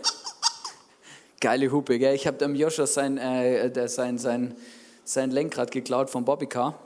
Geile 1.39 1.71
Hupe, 1.71 1.99
gell? 1.99 2.15
Ich 2.15 2.25
habe 2.25 2.37
dem 2.37 2.55
Joshua 2.55 2.87
sein, 2.87 3.17
äh, 3.17 3.87
sein, 3.87 4.17
sein, 4.17 4.55
sein 5.03 5.31
Lenkrad 5.31 5.71
geklaut 5.71 6.09
vom 6.09 6.25
Bobbycar. 6.25 6.79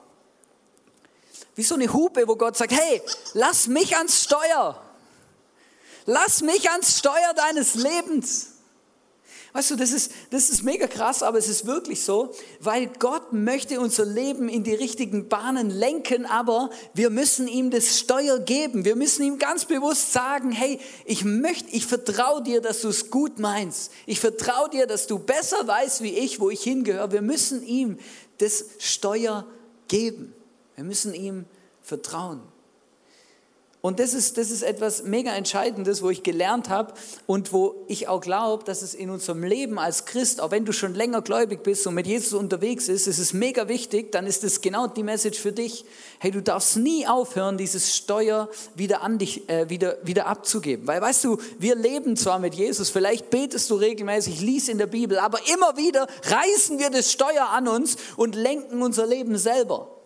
Wie 1.55 1.63
so 1.63 1.75
eine 1.75 1.91
Hupe, 1.91 2.27
wo 2.27 2.35
Gott 2.35 2.57
sagt, 2.57 2.73
hey, 2.73 3.01
lass 3.33 3.67
mich 3.67 3.95
ans 3.95 4.23
Steuer. 4.23 4.88
Lass 6.09 6.41
mich 6.41 6.71
ans 6.71 6.97
Steuer 6.97 7.35
deines 7.35 7.75
Lebens. 7.75 8.53
Weißt 9.53 9.69
du, 9.69 9.75
das 9.75 9.91
ist, 9.91 10.11
das 10.31 10.49
ist 10.49 10.63
mega 10.63 10.87
krass, 10.87 11.21
aber 11.21 11.37
es 11.37 11.47
ist 11.47 11.67
wirklich 11.67 12.03
so, 12.03 12.33
weil 12.59 12.87
Gott 12.87 13.31
möchte 13.31 13.79
unser 13.79 14.05
Leben 14.05 14.49
in 14.49 14.63
die 14.63 14.73
richtigen 14.73 15.29
Bahnen 15.29 15.69
lenken, 15.69 16.25
aber 16.25 16.71
wir 16.95 17.11
müssen 17.11 17.47
ihm 17.47 17.69
das 17.69 17.99
Steuer 17.99 18.39
geben. 18.39 18.85
Wir 18.85 18.95
müssen 18.95 19.21
ihm 19.21 19.37
ganz 19.37 19.65
bewusst 19.65 20.11
sagen, 20.11 20.51
hey, 20.51 20.79
ich 21.05 21.25
möchte, 21.25 21.69
ich 21.75 21.85
vertraue 21.85 22.41
dir, 22.41 22.59
dass 22.59 22.81
du 22.81 22.89
es 22.89 23.11
gut 23.11 23.37
meinst. 23.37 23.91
Ich 24.07 24.19
vertraue 24.19 24.71
dir, 24.71 24.87
dass 24.87 25.05
du 25.05 25.19
besser 25.19 25.67
weißt 25.67 26.01
wie 26.01 26.17
ich, 26.17 26.39
wo 26.39 26.49
ich 26.49 26.63
hingehöre. 26.63 27.11
Wir 27.11 27.21
müssen 27.21 27.61
ihm 27.61 27.99
das 28.39 28.65
Steuer 28.79 29.45
geben. 29.87 30.33
Wir 30.73 30.85
müssen 30.85 31.13
ihm 31.13 31.45
vertrauen. 31.83 32.41
Und 33.81 33.99
das 33.99 34.13
ist, 34.13 34.37
das 34.37 34.51
ist 34.51 34.61
etwas 34.61 35.03
mega 35.03 35.31
Entscheidendes, 35.31 36.01
wo 36.03 36.09
ich 36.09 36.21
gelernt 36.21 36.67
habe 36.67 36.93
und 37.27 37.53
wo 37.53 37.85
ich 37.87 38.09
auch 38.09 38.19
glaube, 38.19 38.65
dass 38.65 38.81
es 38.81 38.93
in 38.93 39.09
unserem 39.09 39.41
Leben 39.41 39.79
als 39.79 40.03
Christ, 40.03 40.41
auch 40.41 40.51
wenn 40.51 40.65
du 40.65 40.73
schon 40.73 40.95
länger 40.95 41.21
gläubig 41.21 41.63
bist 41.63 41.87
und 41.87 41.93
mit 41.93 42.05
Jesus 42.05 42.33
unterwegs 42.33 42.89
ist, 42.89 43.07
ist 43.07 43.19
es 43.19 43.31
mega 43.31 43.69
wichtig, 43.69 44.11
dann 44.11 44.27
ist 44.27 44.43
es 44.43 44.59
genau 44.59 44.87
die 44.87 45.03
Message 45.03 45.39
für 45.39 45.53
dich. 45.53 45.85
Hey, 46.19 46.31
du 46.31 46.41
darfst 46.41 46.75
nie 46.75 47.07
aufhören, 47.07 47.57
dieses 47.57 47.95
Steuer 47.95 48.49
wieder 48.75 49.01
an 49.01 49.17
dich, 49.17 49.47
äh, 49.47 49.69
wieder, 49.69 49.97
wieder 50.03 50.25
abzugeben. 50.25 50.85
Weil 50.85 51.01
weißt 51.01 51.23
du, 51.23 51.37
wir 51.57 51.75
leben 51.75 52.17
zwar 52.17 52.39
mit 52.39 52.55
Jesus, 52.55 52.89
vielleicht 52.89 53.29
betest 53.29 53.69
du 53.69 53.75
regelmäßig, 53.75 54.41
liest 54.41 54.67
in 54.67 54.77
der 54.77 54.87
Bibel, 54.87 55.19
aber 55.19 55.39
immer 55.53 55.77
wieder 55.77 56.05
reißen 56.23 56.79
wir 56.79 56.89
das 56.89 57.13
Steuer 57.13 57.47
an 57.47 57.69
uns 57.69 57.95
und 58.17 58.35
lenken 58.35 58.81
unser 58.81 59.07
Leben 59.07 59.37
selber. 59.37 59.98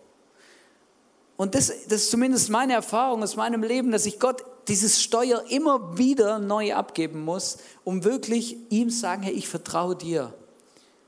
Und 1.36 1.54
das, 1.54 1.72
das 1.88 2.02
ist 2.02 2.10
zumindest 2.10 2.50
meine 2.50 2.74
Erfahrung 2.74 3.22
aus 3.22 3.36
meinem 3.36 3.62
Leben, 3.62 3.90
dass 3.90 4.06
ich 4.06 4.20
Gott 4.20 4.44
dieses 4.68 5.02
Steuer 5.02 5.44
immer 5.50 5.98
wieder 5.98 6.38
neu 6.38 6.74
abgeben 6.74 7.24
muss, 7.24 7.58
um 7.82 8.04
wirklich 8.04 8.56
ihm 8.70 8.90
sagen, 8.90 9.22
hey, 9.22 9.34
ich 9.34 9.48
vertraue 9.48 9.96
dir. 9.96 10.32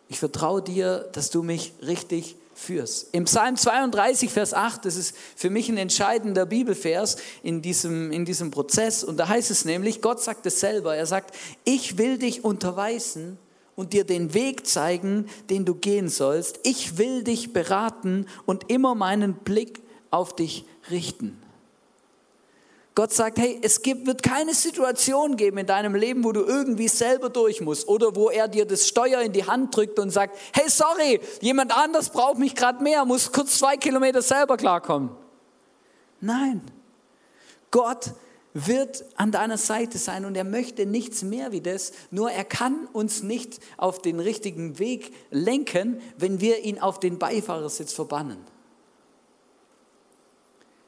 Ich 0.09 0.19
vertraue 0.19 0.63
dir, 0.63 1.09
dass 1.13 1.31
du 1.31 1.43
mich 1.43 1.73
richtig 1.83 2.37
führst. 2.55 3.09
Im 3.13 3.25
Psalm 3.25 3.57
32, 3.57 4.31
Vers 4.31 4.55
8, 4.55 4.85
das 4.85 4.97
ist 4.97 5.15
für 5.37 5.51
mich 5.51 5.69
ein 5.69 5.77
entscheidender 5.77 6.47
Bibelvers 6.47 7.17
in 7.43 7.61
diesem, 7.61 8.11
in 8.13 8.25
diesem 8.25 8.51
Prozess. 8.51 9.05
Und 9.05 9.19
da 9.19 9.29
heißt 9.29 9.51
es 9.51 9.65
nämlich, 9.65 10.01
Gott 10.01 10.23
sagt 10.23 10.47
es 10.47 10.61
selber, 10.61 10.97
er 10.97 11.07
sagt, 11.07 11.35
ich 11.65 11.99
will 11.99 12.19
dich 12.19 12.45
unterweisen 12.45 13.39
und 13.75 13.93
dir 13.93 14.05
den 14.05 14.33
Weg 14.33 14.67
zeigen, 14.67 15.27
den 15.51 15.65
du 15.65 15.75
gehen 15.75 16.09
sollst. 16.09 16.61
Ich 16.63 16.99
will 16.99 17.25
dich 17.25 17.53
beraten 17.53 18.27
und 18.47 18.71
immer 18.71 18.95
meinen 18.95 19.35
Blick 19.35 19.83
auf 20.11 20.35
dich 20.35 20.65
richten. 20.91 21.41
Gott 22.97 23.13
sagt, 23.13 23.39
hey, 23.39 23.61
es 23.63 23.83
gibt, 23.83 24.07
wird 24.07 24.23
keine 24.23 24.55
Situation 24.55 25.37
geben 25.37 25.59
in 25.59 25.67
deinem 25.67 25.95
Leben, 25.95 26.25
wo 26.25 26.33
du 26.33 26.41
irgendwie 26.41 26.89
selber 26.89 27.29
durch 27.29 27.61
musst 27.61 27.87
oder 27.89 28.17
wo 28.17 28.31
er 28.31 28.49
dir 28.49 28.65
das 28.65 28.89
Steuer 28.89 29.21
in 29.21 29.33
die 29.33 29.45
Hand 29.45 29.77
drückt 29.77 29.99
und 29.99 30.09
sagt, 30.09 30.35
hey, 30.55 30.65
sorry, 30.71 31.21
jemand 31.43 31.77
anders 31.77 32.09
braucht 32.09 32.39
mich 32.39 32.55
gerade 32.55 32.83
mehr, 32.83 33.05
muss 33.05 33.33
kurz 33.33 33.59
zwei 33.59 33.77
Kilometer 33.77 34.23
selber 34.23 34.57
klarkommen. 34.57 35.11
Nein, 36.23 36.63
Gott 37.71 38.13
wird 38.55 39.05
an 39.17 39.31
deiner 39.31 39.59
Seite 39.59 39.99
sein 39.99 40.25
und 40.25 40.35
er 40.35 40.45
möchte 40.45 40.87
nichts 40.87 41.23
mehr 41.23 41.53
wie 41.53 41.61
das, 41.61 41.93
nur 42.11 42.31
er 42.31 42.45
kann 42.45 42.89
uns 42.95 43.23
nicht 43.23 43.61
auf 43.77 44.01
den 44.01 44.21
richtigen 44.21 44.79
Weg 44.79 45.13
lenken, 45.31 46.01
wenn 46.17 46.41
wir 46.41 46.65
ihn 46.65 46.79
auf 46.79 46.99
den 46.99 47.19
Beifahrersitz 47.19 47.93
verbannen 47.93 48.39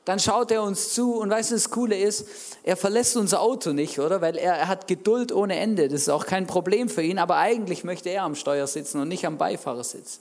dann 0.08 0.18
schaut 0.18 0.50
er 0.50 0.62
uns 0.62 0.94
zu 0.94 1.16
und 1.16 1.28
weißt 1.28 1.50
du, 1.50 1.54
das 1.54 1.68
Coole 1.68 1.98
ist, 1.98 2.26
er 2.62 2.78
verlässt 2.78 3.14
unser 3.18 3.42
Auto 3.42 3.74
nicht, 3.74 3.98
oder? 3.98 4.22
Weil 4.22 4.38
er, 4.38 4.54
er, 4.54 4.66
hat 4.66 4.88
Geduld 4.88 5.32
ohne 5.32 5.58
Ende. 5.58 5.86
Das 5.88 6.00
ist 6.00 6.08
auch 6.08 6.24
kein 6.24 6.46
Problem 6.46 6.88
für 6.88 7.02
ihn, 7.02 7.18
aber 7.18 7.36
eigentlich 7.36 7.84
möchte 7.84 8.08
er 8.08 8.22
am 8.22 8.34
Steuer 8.34 8.66
sitzen 8.66 9.02
und 9.02 9.08
nicht 9.08 9.26
am 9.26 9.36
Beifahrersitz. 9.36 10.20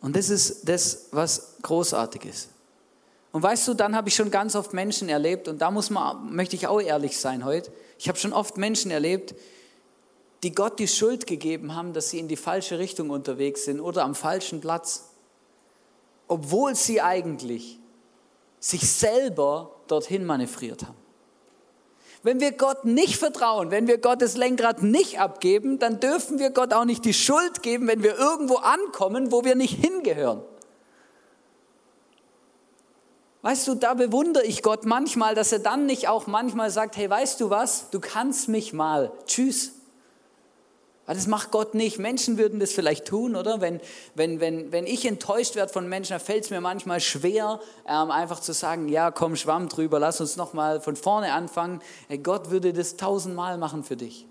Und 0.00 0.16
das 0.16 0.30
ist 0.30 0.66
das, 0.66 1.08
was 1.10 1.56
großartig 1.60 2.24
ist. 2.24 2.48
Und 3.32 3.42
weißt 3.42 3.68
du, 3.68 3.74
dann 3.74 3.94
habe 3.94 4.08
ich 4.08 4.14
schon 4.14 4.30
ganz 4.30 4.56
oft 4.56 4.72
Menschen 4.72 5.10
erlebt 5.10 5.46
und 5.46 5.58
da 5.58 5.70
muss 5.70 5.90
man, 5.90 6.34
möchte 6.34 6.56
ich 6.56 6.68
auch 6.68 6.80
ehrlich 6.80 7.18
sein 7.18 7.44
heute. 7.44 7.70
Ich 7.98 8.08
habe 8.08 8.18
schon 8.18 8.32
oft 8.32 8.56
Menschen 8.56 8.90
erlebt, 8.90 9.34
die 10.42 10.52
Gott 10.52 10.78
die 10.78 10.88
Schuld 10.88 11.26
gegeben 11.26 11.74
haben, 11.74 11.92
dass 11.92 12.08
sie 12.08 12.18
in 12.18 12.28
die 12.28 12.36
falsche 12.36 12.78
Richtung 12.78 13.10
unterwegs 13.10 13.66
sind 13.66 13.78
oder 13.78 14.04
am 14.04 14.14
falschen 14.14 14.62
Platz 14.62 15.09
obwohl 16.30 16.76
sie 16.76 17.00
eigentlich 17.02 17.80
sich 18.60 18.88
selber 18.88 19.74
dorthin 19.88 20.24
manövriert 20.24 20.84
haben. 20.84 20.96
Wenn 22.22 22.38
wir 22.38 22.52
Gott 22.52 22.84
nicht 22.84 23.16
vertrauen, 23.16 23.70
wenn 23.70 23.88
wir 23.88 23.98
Gottes 23.98 24.36
Lenkrad 24.36 24.82
nicht 24.82 25.18
abgeben, 25.18 25.78
dann 25.78 25.98
dürfen 25.98 26.38
wir 26.38 26.50
Gott 26.50 26.72
auch 26.72 26.84
nicht 26.84 27.04
die 27.04 27.14
Schuld 27.14 27.62
geben, 27.62 27.88
wenn 27.88 28.02
wir 28.02 28.16
irgendwo 28.16 28.56
ankommen, 28.56 29.32
wo 29.32 29.44
wir 29.44 29.56
nicht 29.56 29.82
hingehören. 29.82 30.42
Weißt 33.42 33.66
du, 33.66 33.74
da 33.74 33.94
bewundere 33.94 34.44
ich 34.44 34.62
Gott 34.62 34.84
manchmal, 34.84 35.34
dass 35.34 35.50
er 35.50 35.60
dann 35.60 35.86
nicht 35.86 36.08
auch 36.08 36.26
manchmal 36.26 36.70
sagt, 36.70 36.96
hey, 36.96 37.08
weißt 37.10 37.40
du 37.40 37.50
was, 37.50 37.90
du 37.90 37.98
kannst 37.98 38.48
mich 38.48 38.72
mal, 38.72 39.10
tschüss. 39.24 39.72
Aber 41.10 41.16
das 41.16 41.26
macht 41.26 41.50
Gott 41.50 41.74
nicht. 41.74 41.98
Menschen 41.98 42.38
würden 42.38 42.60
das 42.60 42.70
vielleicht 42.70 43.04
tun, 43.04 43.34
oder? 43.34 43.60
Wenn, 43.60 43.80
wenn, 44.14 44.38
wenn, 44.38 44.70
wenn 44.70 44.86
ich 44.86 45.04
enttäuscht 45.04 45.56
werde 45.56 45.72
von 45.72 45.88
Menschen, 45.88 46.10
dann 46.10 46.20
fällt 46.20 46.44
es 46.44 46.50
mir 46.50 46.60
manchmal 46.60 47.00
schwer, 47.00 47.58
ähm, 47.84 48.12
einfach 48.12 48.38
zu 48.38 48.52
sagen, 48.52 48.88
ja, 48.88 49.10
komm, 49.10 49.34
schwamm 49.34 49.68
drüber, 49.68 49.98
lass 49.98 50.20
uns 50.20 50.36
nochmal 50.36 50.80
von 50.80 50.94
vorne 50.94 51.32
anfangen. 51.32 51.80
Hey, 52.06 52.18
Gott 52.18 52.52
würde 52.52 52.72
das 52.72 52.96
tausendmal 52.96 53.58
machen 53.58 53.82
für 53.82 53.96
dich. 53.96 54.28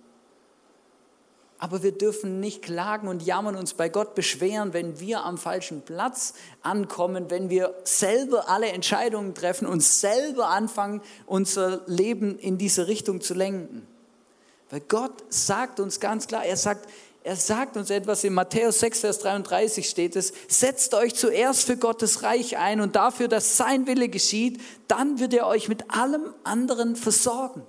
Aber 1.58 1.84
wir 1.84 1.92
dürfen 1.92 2.40
nicht 2.40 2.62
klagen 2.62 3.10
und 3.10 3.24
jammern, 3.24 3.58
uns 3.58 3.74
bei 3.74 3.90
Gott 3.90 4.16
beschweren, 4.16 4.72
wenn 4.72 5.02
wir 5.02 5.26
am 5.26 5.38
falschen 5.38 5.82
Platz 5.82 6.34
ankommen, 6.62 7.26
wenn 7.28 7.50
wir 7.50 7.76
selber 7.84 8.48
alle 8.48 8.68
Entscheidungen 8.68 9.36
treffen 9.36 9.68
und 9.68 9.84
selber 9.84 10.48
anfangen, 10.48 11.02
unser 11.26 11.82
Leben 11.88 12.40
in 12.40 12.58
diese 12.58 12.88
Richtung 12.88 13.20
zu 13.20 13.34
lenken. 13.34 13.86
Weil 14.70 14.82
Gott 14.82 15.24
sagt 15.30 15.80
uns 15.80 16.00
ganz 16.00 16.28
klar, 16.28 16.46
er 16.46 16.58
sagt, 16.58 16.88
er 17.24 17.36
sagt 17.36 17.76
uns 17.76 17.90
etwas, 17.90 18.24
in 18.24 18.34
Matthäus 18.34 18.80
6, 18.80 19.02
Vers 19.02 19.20
33 19.20 19.88
steht 19.88 20.16
es, 20.16 20.32
setzt 20.48 20.94
euch 20.94 21.16
zuerst 21.16 21.64
für 21.64 21.78
Gottes 21.78 22.24
Reich 22.24 22.58
ein 22.58 22.80
und 22.80 22.96
dafür, 22.96 23.28
dass 23.28 23.58
sein 23.58 23.88
Wille 23.88 24.10
geschieht, 24.10 24.62
dann 24.88 25.20
wird 25.20 25.34
er 25.34 25.48
euch 25.48 25.68
mit 25.68 25.92
allem 25.92 26.34
anderen 26.44 26.96
versorgen. 26.96 27.64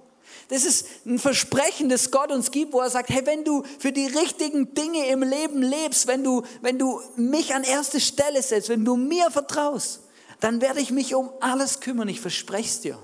Das 0.49 0.64
ist 0.64 0.87
ein 1.07 1.19
Versprechen, 1.19 1.88
das 1.88 2.11
Gott 2.11 2.33
uns 2.33 2.50
gibt, 2.50 2.73
wo 2.73 2.80
er 2.80 2.90
sagt, 2.90 3.09
hey, 3.09 3.25
wenn 3.25 3.45
du 3.45 3.62
für 3.78 3.92
die 3.92 4.07
richtigen 4.07 4.75
Dinge 4.75 5.07
im 5.07 5.23
Leben 5.23 5.62
lebst, 5.62 6.07
wenn 6.07 6.25
du, 6.25 6.42
wenn 6.61 6.78
du 6.78 7.00
mich 7.16 7.54
an 7.54 7.62
erste 7.62 8.00
Stelle 8.00 8.42
setzt, 8.42 8.69
wenn 8.69 8.85
du 8.85 8.97
mir 8.97 9.30
vertraust, 9.30 10.00
dann 10.40 10.61
werde 10.61 10.80
ich 10.80 10.90
mich 10.90 11.14
um 11.14 11.30
alles 11.40 11.80
kümmern, 11.80 12.09
ich 12.09 12.21
verspreche 12.21 12.69
es 12.69 12.80
dir. 12.80 12.99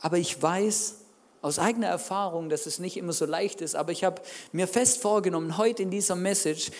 Aber 0.00 0.18
ich 0.18 0.40
weiß, 0.42 0.96
aus 1.42 1.58
eigener 1.58 1.88
Erfahrung, 1.88 2.48
dass 2.48 2.66
es 2.66 2.78
nicht 2.78 2.96
immer 2.96 3.12
so 3.12 3.26
leicht 3.26 3.60
ist, 3.60 3.74
aber 3.74 3.92
ich 3.92 4.04
habe 4.04 4.22
mir 4.52 4.68
fest 4.68 5.02
vorgenommen, 5.02 5.58
heute 5.58 5.82
in 5.82 5.90
dieser 5.90 6.16
Message 6.16 6.70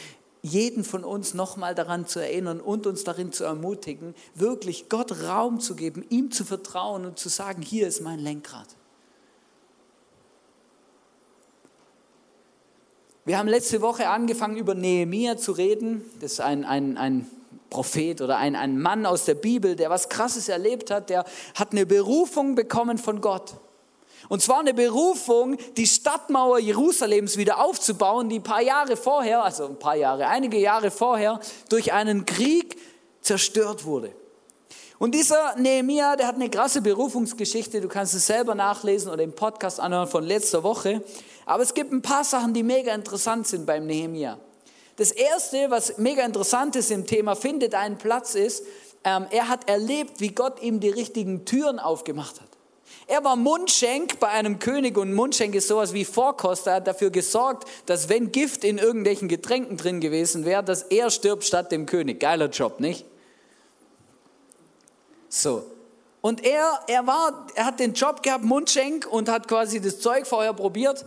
jeden 0.41 0.83
von 0.85 1.05
uns 1.05 1.35
nochmal 1.35 1.75
daran 1.75 2.07
zu 2.07 2.19
erinnern 2.19 2.61
und 2.61 2.87
uns 2.87 3.05
darin 3.05 3.33
zu 3.33 3.45
ermutigen, 3.45 4.15
wirklich 4.35 4.89
Gott 4.89 5.23
Raum 5.23 5.61
zu 5.61 5.77
geben, 5.77 6.05
ihm 6.09 6.31
zu 6.31 6.45
vertrauen 6.45 7.05
und 7.05 7.19
zu 7.19 7.29
sagen, 7.29 7.63
hier 7.63 7.87
ist 7.87 8.01
mein 8.01 8.19
Lenkrad. 8.19 8.67
Wir 13.25 13.39
haben 13.39 13.49
letzte 13.49 13.81
Woche 13.83 14.09
angefangen, 14.09 14.57
über 14.57 14.75
Nehemia 14.75 15.37
zu 15.37 15.53
reden. 15.53 16.05
Das 16.21 16.33
ist 16.33 16.41
ein, 16.41 16.65
ein, 16.65 16.97
ein 16.97 17.31
Prophet 17.71 18.21
oder 18.21 18.37
ein, 18.37 18.57
ein 18.57 18.81
Mann 18.81 19.07
aus 19.07 19.25
der 19.27 19.37
Bibel, 19.37 19.77
der 19.77 19.91
was 19.91 20.09
Krasses 20.09 20.49
erlebt 20.49 20.91
hat. 20.91 21.09
Der 21.09 21.25
hat 21.55 21.71
eine 21.71 21.87
Berufung 21.87 22.57
bekommen 22.57 22.99
von 22.99 23.21
Gott. 23.21 23.55
Und 24.29 24.43
zwar 24.43 24.61
eine 24.61 24.75
Berufung, 24.75 25.57
die 25.77 25.87
Stadtmauer 25.87 26.59
Jerusalems 26.59 27.37
wieder 27.37 27.65
aufzubauen, 27.65 28.29
die 28.29 28.39
ein 28.39 28.43
paar 28.43 28.63
Jahre 28.63 28.97
vorher, 28.97 29.43
also 29.43 29.67
ein 29.67 29.79
paar 29.79 29.97
Jahre, 29.97 30.27
einige 30.27 30.59
Jahre 30.59 30.91
vorher, 30.91 31.41
durch 31.69 31.93
einen 31.93 32.25
Krieg 32.27 32.77
zerstört 33.21 33.85
wurde. 33.85 34.15
Und 34.99 35.17
dieser 35.17 35.57
Nehemiah, 35.57 36.15
der 36.15 36.29
hat 36.29 36.37
eine 36.37 36.49
krasse 36.49 36.81
Berufungsgeschichte, 36.81 37.81
du 37.81 37.89
kannst 37.89 38.15
es 38.15 38.27
selber 38.27 38.55
nachlesen 38.55 39.11
oder 39.11 39.25
im 39.25 39.33
Podcast 39.33 39.81
anhören 39.81 40.07
von 40.07 40.23
letzter 40.23 40.63
Woche. 40.63 41.03
Aber 41.45 41.65
es 41.65 41.75
gibt 41.75 41.93
ein 41.93 42.03
paar 42.03 42.23
Sachen, 42.23 42.55
die 42.55 42.63
mega 42.63 42.95
interessant 42.95 43.49
sind 43.49 43.67
beim 43.67 43.85
Nehemiah. 43.87 44.39
Das 44.97 45.11
erste, 45.11 45.71
was 45.71 45.99
mega 45.99 46.25
interessant 46.25 46.77
ist 46.77 46.93
im 46.93 47.05
Thema 47.05 47.35
findet 47.35 47.75
einen 47.75 47.99
Platz 47.99 48.37
ist, 48.37 48.63
ähm, 49.03 49.27
er 49.31 49.49
hat 49.49 49.69
erlebt, 49.69 50.21
wie 50.21 50.29
Gott 50.29 50.63
ihm 50.63 50.79
die 50.79 50.91
richtigen 50.91 51.45
Türen 51.45 51.81
aufgemacht 51.81 52.41
hat. 52.41 52.52
Er 53.13 53.23
war 53.25 53.37
Mundschenk 53.37 54.21
bei 54.21 54.29
einem 54.29 54.59
König 54.59 54.97
und 54.97 55.13
Mundschenk 55.13 55.55
ist 55.55 55.69
sowas 55.69 55.93
wie 55.93 56.07
Vorkoster. 56.07 56.71
Er 56.71 56.77
hat 56.77 56.87
dafür 56.87 57.11
gesorgt, 57.11 57.69
dass 57.85 58.09
wenn 58.09 58.33
Gift 58.33 58.65
in 58.65 58.79
irgendwelchen 58.79 59.29
Getränken 59.29 59.77
drin 59.77 60.01
gewesen 60.01 60.47
wäre, 60.47 60.65
dass 60.65 60.85
er 60.85 61.11
stirbt 61.11 61.45
statt 61.45 61.71
dem 61.73 61.85
König. 61.85 62.21
Geiler 62.21 62.49
Job, 62.49 62.81
nicht? 62.81 63.05
So. 65.29 65.63
Und 66.23 66.43
er, 66.43 66.81
er 66.87 67.07
war, 67.07 67.49
er 67.55 67.67
hat 67.67 67.81
den 67.81 67.93
Job 67.93 68.23
gehabt, 68.23 68.45
Mundschenk, 68.45 69.07
und 69.07 69.29
hat 69.29 69.47
quasi 69.47 69.79
das 69.83 70.01
Zeug 70.01 70.27
vorher 70.27 70.55
probiert. 70.55 71.05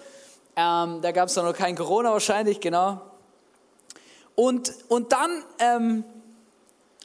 Ähm, 0.55 0.99
da 1.01 1.11
gab 1.11 1.29
es 1.29 1.35
noch 1.35 1.53
kein 1.53 1.75
Corona 1.75 2.11
wahrscheinlich, 2.11 2.59
genau. 2.59 3.01
Und, 4.35 4.75
und 4.89 5.11
dann, 5.11 5.43
ähm, 5.57 6.03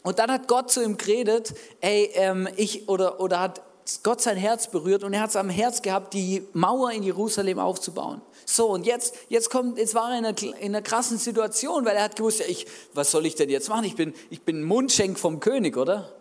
und 0.03 0.19
dann 0.19 0.31
hat 0.31 0.47
Gott 0.47 0.71
zu 0.71 0.83
ihm 0.83 0.99
geredet, 0.99 1.55
ey, 1.81 2.11
ähm, 2.17 2.47
ich, 2.57 2.87
oder, 2.87 3.19
oder 3.19 3.41
hat 3.41 3.63
Gott 4.03 4.21
sein 4.21 4.37
Herz 4.37 4.69
berührt 4.69 5.05
und 5.05 5.13
er 5.13 5.21
hat 5.21 5.31
es 5.31 5.37
am 5.37 5.49
Herz 5.49 5.83
gehabt, 5.83 6.15
die 6.15 6.47
Mauer 6.53 6.93
in 6.93 7.03
Jerusalem 7.03 7.59
aufzubauen. 7.59 8.21
So, 8.47 8.69
und 8.69 8.87
jetzt, 8.87 9.15
jetzt, 9.29 9.51
kommt, 9.51 9.79
jetzt 9.79 9.95
war 9.95 10.13
er 10.13 10.19
in 10.19 10.27
einer, 10.27 10.43
in 10.61 10.75
einer 10.75 10.83
krassen 10.83 11.19
Situation, 11.19 11.85
weil 11.85 11.97
er 11.97 12.05
hat 12.05 12.17
gewusst, 12.17 12.41
ja, 12.41 12.47
ich, 12.49 12.67
was 12.95 13.11
soll 13.11 13.27
ich 13.27 13.35
denn 13.35 13.49
jetzt 13.49 13.69
machen? 13.69 13.85
Ich 13.85 13.97
bin, 13.97 14.15
ich 14.31 14.43
bin 14.43 14.63
Mundschenk 14.63 15.19
vom 15.19 15.41
König, 15.41 15.77
oder? 15.77 16.13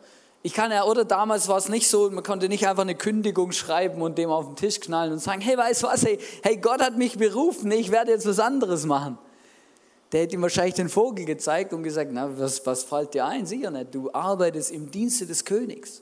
Ich 0.42 0.54
kann 0.54 0.72
ja, 0.72 0.86
oder 0.86 1.04
damals 1.04 1.48
war 1.50 1.58
es 1.58 1.68
nicht 1.68 1.89
so, 1.89 2.10
man 2.10 2.24
konnte 2.24 2.48
nicht 2.48 2.66
einfach 2.66 2.84
eine 2.84 2.96
Kündigung 2.96 3.51
schreiben 3.51 4.01
und 4.01 4.18
dem 4.18 4.30
auf 4.30 4.46
den 4.46 4.56
Tisch 4.56 4.80
knallen 4.80 5.12
und 5.12 5.20
sagen, 5.20 5.42
hey, 5.42 5.58
weißt 5.58 5.84
du 5.84 5.88
was, 5.88 6.06
hey, 6.06 6.18
hey, 6.44 6.58
Gott 6.58 6.82
hat 6.82 6.98
mich 6.98 7.18
berufen, 7.18 7.70
ich 7.72 7.92
werde 7.92 8.12
jetzt 8.12 8.25
was 8.25 8.39
anderes 8.39 8.86
machen. 8.86 9.18
Der 10.12 10.22
hätte 10.22 10.36
ihm 10.36 10.42
wahrscheinlich 10.42 10.75
den 10.75 10.89
Vogel 10.89 11.25
gezeigt 11.25 11.74
und 11.74 11.84
gesagt, 11.84 12.12
na, 12.13 12.30
was, 12.39 12.66
was 12.66 12.84
fällt 12.84 13.13
dir 13.13 13.25
ein? 13.25 13.46
Sicher 13.46 13.70
nicht, 13.70 13.94
du 13.94 14.12
arbeitest 14.13 14.72
im 14.72 14.89
Dienste 14.89 15.25
des 15.25 15.44
Königs. 15.44 16.01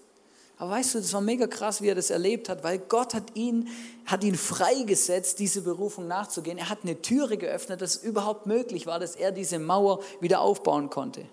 Aber 0.60 0.72
weißt 0.72 0.96
du, 0.96 1.00
das 1.00 1.14
war 1.14 1.22
mega 1.22 1.46
krass, 1.46 1.82
wie 1.82 1.88
er 1.88 1.96
das 1.96 2.10
erlebt 2.10 2.50
hat, 2.50 2.64
weil 2.64 2.80
Gott 2.80 3.14
hat 3.14 3.36
ihn, 3.36 3.70
hat 4.06 4.24
ihn 4.24 4.36
freigesetzt, 4.36 5.38
diese 5.38 5.62
Berufung 5.62 6.08
nachzugehen. 6.08 6.58
Er 6.58 6.70
hat 6.70 6.80
eine 6.84 7.02
Türe 7.02 7.38
geöffnet, 7.38 7.82
dass 7.82 7.98
es 7.98 8.04
überhaupt 8.04 8.48
möglich 8.48 8.88
war, 8.88 9.00
dass 9.00 9.16
er 9.16 9.32
diese 9.32 9.60
Mauer 9.60 10.00
wieder 10.20 10.42
aufbauen 10.42 10.90
konnte. 10.90 11.26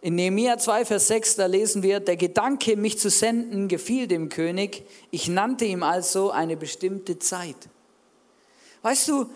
In 0.00 0.14
Nehemiah 0.14 0.56
2, 0.56 0.84
Vers 0.86 1.08
6, 1.08 1.36
da 1.36 1.46
lesen 1.46 1.82
wir, 1.82 2.00
der 2.00 2.16
Gedanke, 2.16 2.76
mich 2.76 2.98
zu 2.98 3.10
senden, 3.10 3.68
gefiel 3.68 4.06
dem 4.06 4.28
König. 4.28 4.86
Ich 5.10 5.28
nannte 5.28 5.64
ihm 5.64 5.82
also 5.82 6.30
eine 6.30 6.56
bestimmte 6.56 7.18
Zeit. 7.18 7.56
Weißt 8.82 9.08
du, 9.08 9.26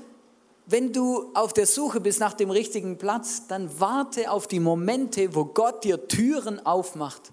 wenn 0.66 0.92
du 0.92 1.30
auf 1.34 1.52
der 1.52 1.66
Suche 1.66 2.00
bist 2.00 2.20
nach 2.20 2.34
dem 2.34 2.50
richtigen 2.50 2.96
Platz, 2.96 3.46
dann 3.48 3.68
warte 3.80 4.30
auf 4.30 4.46
die 4.46 4.60
Momente, 4.60 5.34
wo 5.34 5.44
Gott 5.44 5.84
dir 5.84 6.06
Türen 6.06 6.64
aufmacht. 6.64 7.32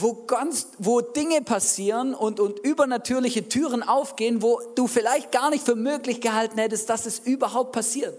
Wo, 0.00 0.24
ganz, 0.26 0.68
wo 0.78 1.00
Dinge 1.00 1.42
passieren 1.42 2.14
und, 2.14 2.38
und 2.38 2.60
übernatürliche 2.60 3.48
Türen 3.48 3.82
aufgehen, 3.82 4.42
wo 4.42 4.60
du 4.76 4.86
vielleicht 4.86 5.32
gar 5.32 5.50
nicht 5.50 5.64
für 5.64 5.74
möglich 5.74 6.20
gehalten 6.20 6.58
hättest, 6.58 6.88
dass 6.88 7.04
es 7.04 7.18
überhaupt 7.18 7.72
passiert. 7.72 8.16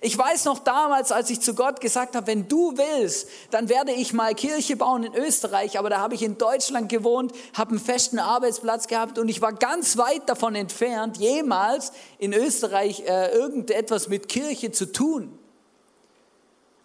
Ich 0.00 0.16
weiß 0.16 0.44
noch 0.44 0.60
damals, 0.60 1.12
als 1.12 1.30
ich 1.30 1.40
zu 1.40 1.54
Gott 1.54 1.80
gesagt 1.80 2.16
habe, 2.16 2.26
wenn 2.26 2.48
du 2.48 2.76
willst, 2.76 3.28
dann 3.50 3.68
werde 3.68 3.92
ich 3.92 4.12
mal 4.12 4.34
Kirche 4.34 4.76
bauen 4.76 5.04
in 5.04 5.14
Österreich, 5.14 5.78
aber 5.78 5.90
da 5.90 5.98
habe 5.98 6.14
ich 6.14 6.22
in 6.22 6.38
Deutschland 6.38 6.88
gewohnt, 6.88 7.32
habe 7.54 7.70
einen 7.70 7.80
festen 7.80 8.18
Arbeitsplatz 8.18 8.86
gehabt 8.86 9.18
und 9.18 9.28
ich 9.28 9.42
war 9.42 9.52
ganz 9.52 9.98
weit 9.98 10.28
davon 10.28 10.54
entfernt, 10.54 11.18
jemals 11.18 11.92
in 12.18 12.32
Österreich 12.32 13.00
äh, 13.06 13.32
irgendetwas 13.34 14.08
mit 14.08 14.28
Kirche 14.28 14.70
zu 14.70 14.90
tun. 14.92 15.36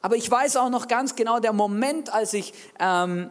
Aber 0.01 0.15
ich 0.15 0.29
weiß 0.29 0.57
auch 0.57 0.69
noch 0.69 0.87
ganz 0.87 1.15
genau, 1.15 1.39
der 1.39 1.53
Moment, 1.53 2.13
als 2.13 2.33
ich, 2.33 2.53
ähm, 2.79 3.29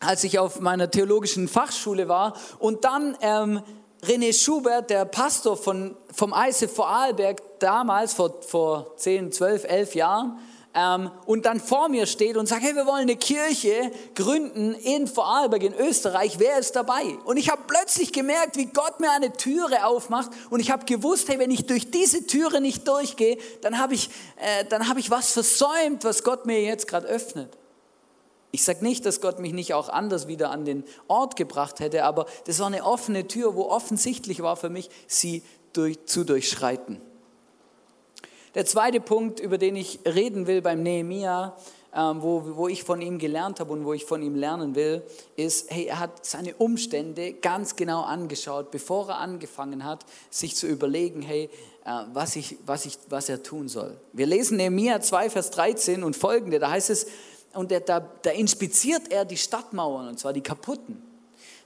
als 0.00 0.24
ich 0.24 0.38
auf 0.38 0.60
meiner 0.60 0.90
theologischen 0.90 1.46
Fachschule 1.46 2.08
war 2.08 2.34
und 2.58 2.84
dann 2.84 3.16
ähm, 3.20 3.62
René 4.02 4.32
Schubert, 4.32 4.88
der 4.88 5.04
Pastor 5.04 5.56
von, 5.56 5.94
vom 6.12 6.34
ICF 6.34 6.74
Vorarlberg, 6.74 7.42
damals 7.58 8.14
vor, 8.14 8.40
vor 8.42 8.96
10, 8.96 9.30
12, 9.30 9.64
11 9.64 9.94
Jahren, 9.94 10.38
ähm, 10.72 11.10
und 11.26 11.46
dann 11.46 11.58
vor 11.58 11.88
mir 11.88 12.06
steht 12.06 12.36
und 12.36 12.46
sagt, 12.46 12.62
hey, 12.62 12.76
wir 12.76 12.86
wollen 12.86 13.02
eine 13.02 13.16
Kirche 13.16 13.90
gründen 14.14 14.72
in 14.74 15.08
Vorarlberg 15.08 15.64
in 15.64 15.74
Österreich, 15.74 16.38
wer 16.38 16.58
ist 16.58 16.76
dabei? 16.76 17.02
Und 17.24 17.38
ich 17.38 17.50
habe 17.50 17.62
plötzlich 17.66 18.12
gemerkt, 18.12 18.56
wie 18.56 18.66
Gott 18.66 19.00
mir 19.00 19.10
eine 19.10 19.32
Türe 19.32 19.84
aufmacht 19.84 20.30
und 20.48 20.60
ich 20.60 20.70
habe 20.70 20.84
gewusst, 20.84 21.28
hey, 21.28 21.40
wenn 21.40 21.50
ich 21.50 21.66
durch 21.66 21.90
diese 21.90 22.24
Türe 22.26 22.60
nicht 22.60 22.86
durchgehe, 22.86 23.36
dann 23.62 23.78
habe 23.78 23.94
ich, 23.94 24.10
äh, 24.36 24.64
hab 24.78 24.96
ich 24.96 25.10
was 25.10 25.32
versäumt, 25.32 26.04
was 26.04 26.22
Gott 26.22 26.46
mir 26.46 26.62
jetzt 26.62 26.86
gerade 26.86 27.08
öffnet. 27.08 27.58
Ich 28.52 28.64
sage 28.64 28.84
nicht, 28.84 29.06
dass 29.06 29.20
Gott 29.20 29.38
mich 29.38 29.52
nicht 29.52 29.74
auch 29.74 29.88
anders 29.88 30.26
wieder 30.26 30.50
an 30.50 30.64
den 30.64 30.84
Ort 31.06 31.36
gebracht 31.36 31.80
hätte, 31.80 32.04
aber 32.04 32.26
das 32.46 32.58
war 32.58 32.66
eine 32.66 32.84
offene 32.84 33.28
Tür, 33.28 33.54
wo 33.54 33.66
offensichtlich 33.66 34.42
war 34.42 34.56
für 34.56 34.70
mich, 34.70 34.90
sie 35.06 35.42
durch, 35.72 36.04
zu 36.06 36.24
durchschreiten. 36.24 37.00
Der 38.56 38.66
zweite 38.66 39.00
Punkt, 39.00 39.38
über 39.38 39.58
den 39.58 39.76
ich 39.76 40.00
reden 40.04 40.48
will 40.48 40.62
beim 40.62 40.82
Nehemia, 40.82 41.56
ähm, 41.94 42.22
wo, 42.22 42.56
wo 42.56 42.68
ich 42.68 42.82
von 42.82 43.00
ihm 43.00 43.18
gelernt 43.18 43.60
habe 43.60 43.72
und 43.72 43.84
wo 43.84 43.92
ich 43.92 44.04
von 44.04 44.22
ihm 44.22 44.34
lernen 44.34 44.74
will, 44.74 45.02
ist, 45.36 45.70
hey, 45.70 45.86
er 45.86 46.00
hat 46.00 46.24
seine 46.24 46.54
Umstände 46.54 47.34
ganz 47.34 47.76
genau 47.76 48.02
angeschaut, 48.02 48.70
bevor 48.70 49.08
er 49.08 49.18
angefangen 49.18 49.84
hat, 49.84 50.04
sich 50.30 50.56
zu 50.56 50.66
überlegen, 50.66 51.22
hey, 51.22 51.48
äh, 51.84 51.90
was, 52.12 52.36
ich, 52.36 52.58
was, 52.66 52.86
ich, 52.86 52.98
was 53.08 53.28
er 53.28 53.42
tun 53.42 53.68
soll. 53.68 53.96
Wir 54.12 54.26
lesen 54.26 54.56
Nehemia 54.56 55.00
2, 55.00 55.30
Vers 55.30 55.50
13 55.50 56.02
und 56.02 56.16
folgende, 56.16 56.58
da 56.58 56.70
heißt 56.70 56.90
es, 56.90 57.06
und 57.54 57.72
da, 57.72 58.00
da 58.00 58.30
inspiziert 58.30 59.10
er 59.10 59.24
die 59.24 59.36
Stadtmauern, 59.36 60.08
und 60.08 60.18
zwar 60.18 60.32
die 60.32 60.42
kaputten. 60.42 61.02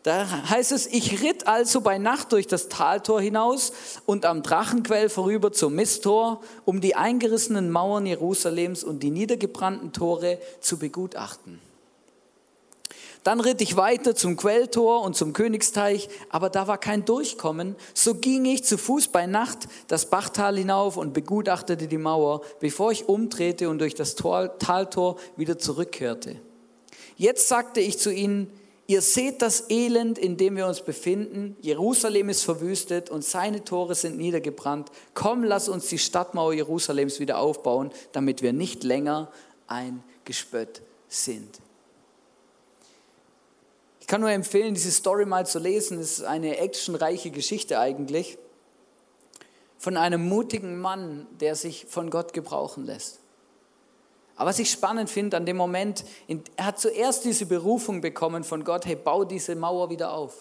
Da 0.05 0.51
heißt 0.51 0.73
es, 0.73 0.87
ich 0.87 1.23
ritt 1.23 1.47
also 1.47 1.81
bei 1.81 1.97
Nacht 1.97 2.33
durch 2.33 2.47
das 2.47 2.69
Taltor 2.69 3.23
hinaus 3.23 3.73
und 4.05 4.27
am 4.27 4.43
Drachenquell 4.43 5.09
vorüber 5.09 5.51
zum 5.51 5.75
Misttor, 5.75 6.43
um 6.67 6.83
die 6.83 6.95
eingerissenen 6.95 7.71
Mauern 7.71 8.05
Jerusalems 8.05 8.85
und 8.85 9.03
die 9.03 9.11
niedergebrannten 9.11 9.93
Tore 9.93 10.39
zu 10.61 10.79
begutachten. 10.79 11.59
Dann 13.25 13.41
ritt 13.41 13.63
ich 13.63 13.77
weiter 13.77 14.15
zum 14.15 14.37
Quelltor 14.37 15.01
und 15.01 15.17
zum 15.17 15.33
Königsteich, 15.33 16.11
aber 16.29 16.51
da 16.51 16.67
war 16.67 16.77
kein 16.77 17.07
Durchkommen. 17.07 17.75
So 17.95 18.15
ging 18.17 18.45
ich 18.45 18.65
zu 18.65 18.77
Fuß 18.77 19.09
bei 19.09 19.27
Nacht 19.27 19.61
das 19.89 20.11
Bachtal 20.11 20.59
hinauf 20.59 20.99
und 20.99 21.15
begutachtete 21.15 21.89
die 21.89 21.99
Mauer, 21.99 22.43
bevor 22.61 22.93
ich 22.93 23.09
umdrehte 23.09 23.71
und 23.71 23.79
durch 23.79 23.95
das 23.95 24.15
Tor, 24.15 24.59
Taltor 24.59 25.17
wieder 25.37 25.59
zurückkehrte. 25.59 26.37
Jetzt 27.17 27.49
sagte 27.49 27.81
ich 27.81 27.99
zu 27.99 28.13
ihnen, 28.13 28.51
ihr 28.87 29.01
seht 29.01 29.41
das 29.41 29.71
Elend, 29.71 30.19
in 30.19 30.37
dem 30.37 30.57
wir 30.57 30.67
uns 30.67 30.83
befinden. 30.83 31.57
Jerusalem 31.63 32.29
ist 32.29 32.45
verwüstet 32.45 33.09
und 33.09 33.25
seine 33.25 33.65
Tore 33.65 33.95
sind 33.95 34.19
niedergebrannt. 34.19 34.91
Komm, 35.15 35.45
lass 35.45 35.71
uns 35.71 35.87
die 35.87 35.99
Stadtmauer 35.99 36.53
Jerusalems 36.53 37.21
wieder 37.21 37.39
aufbauen, 37.39 37.91
damit 38.13 38.43
wir 38.43 38.53
nicht 38.53 38.85
länger 38.85 39.31
ein 39.67 40.05
Gespött 40.27 40.83
sind. 41.09 41.64
Ich 44.05 44.07
kann 44.07 44.21
nur 44.21 44.31
empfehlen, 44.31 44.75
diese 44.75 44.91
Story 44.91 45.25
mal 45.25 45.47
zu 45.47 45.59
lesen. 45.59 45.99
Es 45.99 46.19
ist 46.19 46.25
eine 46.25 46.59
actionreiche 46.59 47.31
Geschichte 47.31 47.79
eigentlich 47.79 48.37
von 49.79 49.97
einem 49.97 50.29
mutigen 50.29 50.79
Mann, 50.79 51.27
der 51.41 51.55
sich 51.57 51.87
von 51.89 52.11
Gott 52.11 52.35
gebrauchen 52.35 52.85
lässt. 52.85 53.21
Aber 54.37 54.51
was 54.51 54.59
ich 54.59 54.71
spannend 54.71 55.09
finde 55.09 55.39
an 55.39 55.47
dem 55.47 55.57
Moment, 55.57 56.05
er 56.57 56.67
hat 56.67 56.79
zuerst 56.79 57.25
diese 57.25 57.47
Berufung 57.47 58.03
bekommen 58.03 58.45
von 58.45 58.63
Gott, 58.63 58.85
hey, 58.85 58.95
bau 58.95 59.25
diese 59.25 59.57
Mauer 59.57 59.89
wieder 59.89 60.13
auf. 60.13 60.35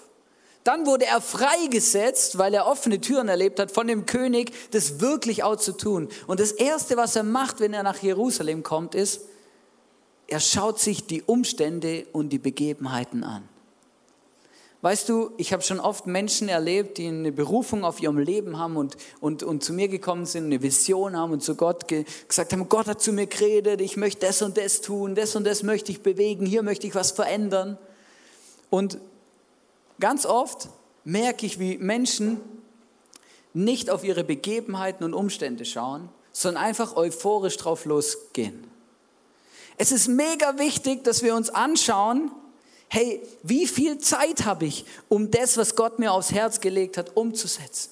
Dann 0.65 0.85
wurde 0.85 1.05
er 1.05 1.21
freigesetzt, 1.21 2.37
weil 2.37 2.53
er 2.53 2.67
offene 2.67 2.99
Türen 2.99 3.29
erlebt 3.29 3.61
hat 3.61 3.71
von 3.71 3.87
dem 3.87 4.05
König, 4.05 4.51
das 4.71 4.99
wirklich 4.99 5.43
auch 5.43 5.55
zu 5.55 5.71
tun. 5.71 6.09
Und 6.27 6.41
das 6.41 6.51
Erste, 6.51 6.97
was 6.97 7.15
er 7.15 7.23
macht, 7.23 7.61
wenn 7.61 7.73
er 7.73 7.83
nach 7.83 8.03
Jerusalem 8.03 8.61
kommt, 8.61 8.93
ist, 8.93 9.21
er 10.27 10.41
schaut 10.41 10.81
sich 10.81 11.07
die 11.07 11.21
Umstände 11.21 12.07
und 12.11 12.27
die 12.31 12.39
Begebenheiten 12.39 13.23
an. 13.23 13.47
Weißt 14.83 15.07
du, 15.07 15.31
ich 15.37 15.53
habe 15.53 15.63
schon 15.63 15.79
oft 15.79 16.07
Menschen 16.07 16.49
erlebt, 16.49 16.97
die 16.97 17.07
eine 17.07 17.31
Berufung 17.31 17.85
auf 17.85 18.01
ihrem 18.01 18.17
Leben 18.17 18.59
haben 18.59 18.75
und, 18.75 18.97
und, 19.21 19.41
und 19.41 19.63
zu 19.63 19.71
mir 19.71 19.87
gekommen 19.87 20.25
sind, 20.25 20.43
eine 20.43 20.61
Vision 20.61 21.15
haben 21.15 21.31
und 21.31 21.41
zu 21.41 21.55
Gott 21.55 21.87
ge 21.87 22.03
gesagt 22.27 22.51
haben, 22.51 22.67
Gott 22.67 22.87
hat 22.87 23.01
zu 23.01 23.13
mir 23.13 23.27
geredet, 23.27 23.79
ich 23.79 23.95
möchte 23.95 24.25
das 24.25 24.41
und 24.41 24.57
das 24.57 24.81
tun, 24.81 25.15
das 25.15 25.37
und 25.37 25.45
das 25.45 25.63
möchte 25.63 25.89
ich 25.89 26.01
bewegen, 26.01 26.45
hier 26.45 26.63
möchte 26.63 26.85
ich 26.85 26.95
was 26.95 27.11
verändern. 27.11 27.77
Und 28.69 28.97
ganz 30.01 30.25
oft 30.25 30.67
merke 31.05 31.45
ich, 31.45 31.59
wie 31.59 31.77
Menschen 31.77 32.41
nicht 33.53 33.89
auf 33.89 34.03
ihre 34.03 34.25
Begebenheiten 34.25 35.05
und 35.05 35.13
Umstände 35.13 35.63
schauen, 35.63 36.09
sondern 36.33 36.61
einfach 36.61 36.97
euphorisch 36.97 37.55
drauf 37.55 37.85
losgehen. 37.85 38.65
Es 39.77 39.93
ist 39.93 40.09
mega 40.09 40.59
wichtig, 40.59 41.05
dass 41.05 41.23
wir 41.23 41.35
uns 41.35 41.49
anschauen, 41.49 42.31
hey, 42.93 43.19
wie 43.41 43.65
viel 43.65 43.97
Zeit 43.97 44.45
habe 44.45 44.65
ich, 44.65 44.85
um 45.09 45.31
das, 45.31 45.57
was 45.57 45.75
Gott 45.75 45.97
mir 45.97 46.11
aufs 46.11 46.31
Herz 46.31 46.61
gelegt 46.61 46.97
hat, 46.97 47.17
umzusetzen? 47.17 47.89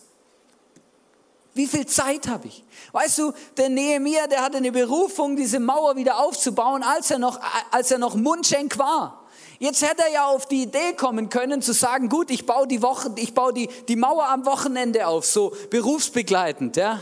Wie 1.55 1.65
viel 1.65 1.87
Zeit 1.87 2.27
habe 2.27 2.47
ich? 2.47 2.63
Weißt 2.91 3.17
du, 3.17 3.33
der 3.57 3.69
Nehemiah, 3.69 4.27
der 4.27 4.43
hatte 4.43 4.57
eine 4.57 4.71
Berufung, 4.71 5.35
diese 5.35 5.59
Mauer 5.59 5.95
wieder 5.95 6.19
aufzubauen, 6.19 6.83
als 6.83 7.09
er 7.09 7.17
noch, 7.17 7.39
als 7.71 7.89
er 7.89 7.97
noch 7.97 8.13
Mundschenk 8.13 8.77
war. 8.77 9.25
Jetzt 9.57 9.81
hätte 9.81 10.03
er 10.03 10.13
ja 10.13 10.25
auf 10.27 10.45
die 10.45 10.63
Idee 10.63 10.93
kommen 10.95 11.29
können 11.29 11.63
zu 11.63 11.73
sagen, 11.73 12.07
gut, 12.07 12.29
ich 12.29 12.45
baue 12.45 12.67
die 12.67 12.83
Woche, 12.83 13.11
ich 13.15 13.33
baue 13.33 13.53
die, 13.53 13.69
die 13.87 13.95
Mauer 13.95 14.29
am 14.29 14.45
Wochenende 14.45 15.07
auf, 15.07 15.25
so 15.25 15.51
berufsbegleitend, 15.71 16.77
ja. 16.77 16.99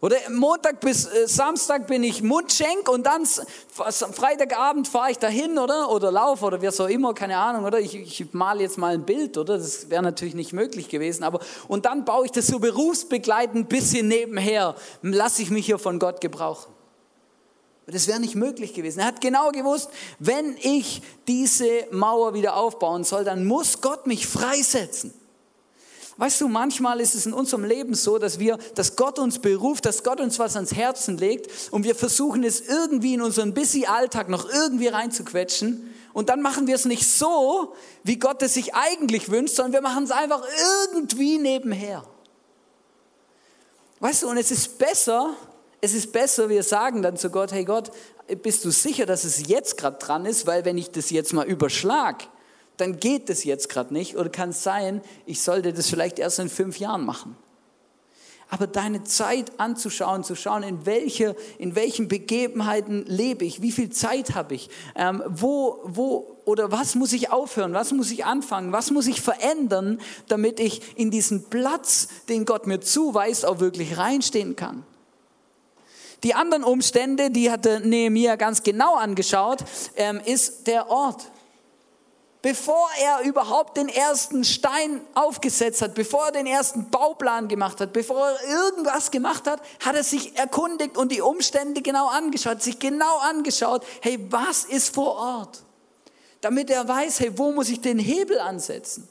Oder 0.00 0.16
Montag 0.30 0.78
bis 0.78 1.06
äh, 1.06 1.26
Samstag 1.26 1.88
bin 1.88 2.04
ich 2.04 2.22
Mundschenk 2.22 2.88
und 2.88 3.04
dann 3.04 3.26
Freitagabend 3.72 4.86
fahre 4.86 5.10
ich 5.10 5.18
dahin, 5.18 5.58
oder? 5.58 5.90
Oder 5.90 6.12
laufe 6.12 6.44
oder 6.44 6.62
wie 6.62 6.70
so 6.70 6.86
immer, 6.86 7.14
keine 7.14 7.36
Ahnung, 7.36 7.64
oder? 7.64 7.80
Ich, 7.80 7.96
ich 7.96 8.32
male 8.32 8.62
jetzt 8.62 8.78
mal 8.78 8.94
ein 8.94 9.04
Bild, 9.04 9.36
oder? 9.36 9.58
Das 9.58 9.90
wäre 9.90 10.02
natürlich 10.02 10.34
nicht 10.34 10.52
möglich 10.52 10.88
gewesen, 10.88 11.24
aber 11.24 11.40
und 11.66 11.84
dann 11.84 12.04
baue 12.04 12.26
ich 12.26 12.30
das 12.30 12.46
so 12.46 12.60
berufsbegleitend 12.60 13.66
ein 13.66 13.68
bisschen 13.68 14.06
nebenher, 14.06 14.76
lasse 15.02 15.42
ich 15.42 15.50
mich 15.50 15.66
hier 15.66 15.80
von 15.80 15.98
Gott 15.98 16.20
gebrauchen. 16.20 16.72
Das 17.90 18.06
wäre 18.06 18.20
nicht 18.20 18.34
möglich 18.34 18.74
gewesen. 18.74 19.00
Er 19.00 19.06
hat 19.06 19.20
genau 19.20 19.50
gewusst, 19.50 19.90
wenn 20.18 20.56
ich 20.60 21.02
diese 21.26 21.86
Mauer 21.90 22.34
wieder 22.34 22.56
aufbauen 22.56 23.02
soll, 23.02 23.24
dann 23.24 23.46
muss 23.46 23.80
Gott 23.80 24.06
mich 24.06 24.26
freisetzen. 24.26 25.12
Weißt 26.18 26.40
du, 26.40 26.48
manchmal 26.48 27.00
ist 27.00 27.14
es 27.14 27.26
in 27.26 27.32
unserem 27.32 27.64
Leben 27.64 27.94
so, 27.94 28.18
dass 28.18 28.40
wir, 28.40 28.58
dass 28.74 28.96
Gott 28.96 29.20
uns 29.20 29.38
beruft, 29.38 29.86
dass 29.86 30.02
Gott 30.02 30.20
uns 30.20 30.40
was 30.40 30.56
ans 30.56 30.74
Herzen 30.74 31.16
legt 31.16 31.48
und 31.70 31.84
wir 31.84 31.94
versuchen 31.94 32.42
es 32.42 32.60
irgendwie 32.60 33.14
in 33.14 33.22
unseren 33.22 33.54
busy 33.54 33.86
Alltag 33.86 34.28
noch 34.28 34.50
irgendwie 34.50 34.88
reinzuquetschen 34.88 35.94
und 36.12 36.28
dann 36.28 36.42
machen 36.42 36.66
wir 36.66 36.74
es 36.74 36.86
nicht 36.86 37.08
so, 37.08 37.72
wie 38.02 38.18
Gott 38.18 38.42
es 38.42 38.54
sich 38.54 38.74
eigentlich 38.74 39.30
wünscht, 39.30 39.54
sondern 39.54 39.74
wir 39.74 39.80
machen 39.80 40.02
es 40.02 40.10
einfach 40.10 40.42
irgendwie 40.82 41.38
nebenher. 41.38 42.02
Weißt 44.00 44.24
du, 44.24 44.28
und 44.28 44.38
es 44.38 44.50
ist 44.50 44.76
besser, 44.76 45.34
es 45.80 45.94
ist 45.94 46.10
besser, 46.10 46.48
wir 46.48 46.64
sagen 46.64 47.00
dann 47.00 47.16
zu 47.16 47.30
Gott, 47.30 47.52
hey 47.52 47.64
Gott, 47.64 47.92
bist 48.42 48.64
du 48.64 48.70
sicher, 48.70 49.06
dass 49.06 49.22
es 49.22 49.46
jetzt 49.46 49.76
gerade 49.76 49.98
dran 49.98 50.26
ist, 50.26 50.48
weil 50.48 50.64
wenn 50.64 50.78
ich 50.78 50.90
das 50.90 51.10
jetzt 51.10 51.32
mal 51.32 51.46
überschlag, 51.46 52.26
dann 52.78 52.98
geht 52.98 53.28
das 53.28 53.44
jetzt 53.44 53.68
gerade 53.68 53.92
nicht 53.92 54.16
oder 54.16 54.30
kann 54.30 54.50
es 54.50 54.62
sein, 54.62 55.02
ich 55.26 55.42
sollte 55.42 55.72
das 55.72 55.90
vielleicht 55.90 56.18
erst 56.18 56.38
in 56.38 56.48
fünf 56.48 56.78
Jahren 56.78 57.04
machen. 57.04 57.36
Aber 58.50 58.66
deine 58.66 59.04
Zeit 59.04 59.60
anzuschauen, 59.60 60.24
zu 60.24 60.34
schauen, 60.34 60.62
in, 60.62 60.86
welche, 60.86 61.36
in 61.58 61.74
welchen 61.74 62.08
Begebenheiten 62.08 63.04
lebe 63.06 63.44
ich, 63.44 63.60
wie 63.60 63.72
viel 63.72 63.90
Zeit 63.90 64.34
habe 64.34 64.54
ich, 64.54 64.70
ähm, 64.94 65.22
wo, 65.26 65.80
wo 65.84 66.38
oder 66.46 66.72
was 66.72 66.94
muss 66.94 67.12
ich 67.12 67.30
aufhören, 67.30 67.74
was 67.74 67.92
muss 67.92 68.10
ich 68.10 68.24
anfangen, 68.24 68.72
was 68.72 68.90
muss 68.90 69.06
ich 69.06 69.20
verändern, 69.20 70.00
damit 70.28 70.60
ich 70.60 70.96
in 70.96 71.10
diesen 71.10 71.50
Platz, 71.50 72.08
den 72.30 72.46
Gott 72.46 72.66
mir 72.66 72.80
zuweist, 72.80 73.44
auch 73.44 73.60
wirklich 73.60 73.98
reinstehen 73.98 74.56
kann. 74.56 74.82
Die 76.22 76.34
anderen 76.34 76.64
Umstände, 76.64 77.30
die 77.30 77.50
hatte 77.50 77.80
Nehemiah 77.80 78.36
ganz 78.36 78.62
genau 78.62 78.96
angeschaut, 78.96 79.58
ähm, 79.96 80.20
ist 80.24 80.66
der 80.66 80.90
Ort. 80.90 81.30
Bevor 82.40 82.88
er 83.00 83.28
überhaupt 83.28 83.76
den 83.76 83.88
ersten 83.88 84.44
Stein 84.44 85.00
aufgesetzt 85.14 85.82
hat, 85.82 85.94
bevor 85.94 86.26
er 86.26 86.32
den 86.32 86.46
ersten 86.46 86.88
Bauplan 86.88 87.48
gemacht 87.48 87.80
hat, 87.80 87.92
bevor 87.92 88.28
er 88.28 88.48
irgendwas 88.48 89.10
gemacht 89.10 89.48
hat, 89.48 89.60
hat 89.84 89.96
er 89.96 90.04
sich 90.04 90.36
erkundigt 90.38 90.96
und 90.96 91.10
die 91.10 91.20
Umstände 91.20 91.82
genau 91.82 92.06
angeschaut, 92.06 92.62
sich 92.62 92.78
genau 92.78 93.18
angeschaut, 93.18 93.84
hey, 94.02 94.24
was 94.30 94.64
ist 94.64 94.94
vor 94.94 95.16
Ort? 95.16 95.62
Damit 96.40 96.70
er 96.70 96.86
weiß, 96.86 97.18
hey, 97.18 97.36
wo 97.36 97.50
muss 97.50 97.70
ich 97.70 97.80
den 97.80 97.98
Hebel 97.98 98.38
ansetzen? 98.38 99.08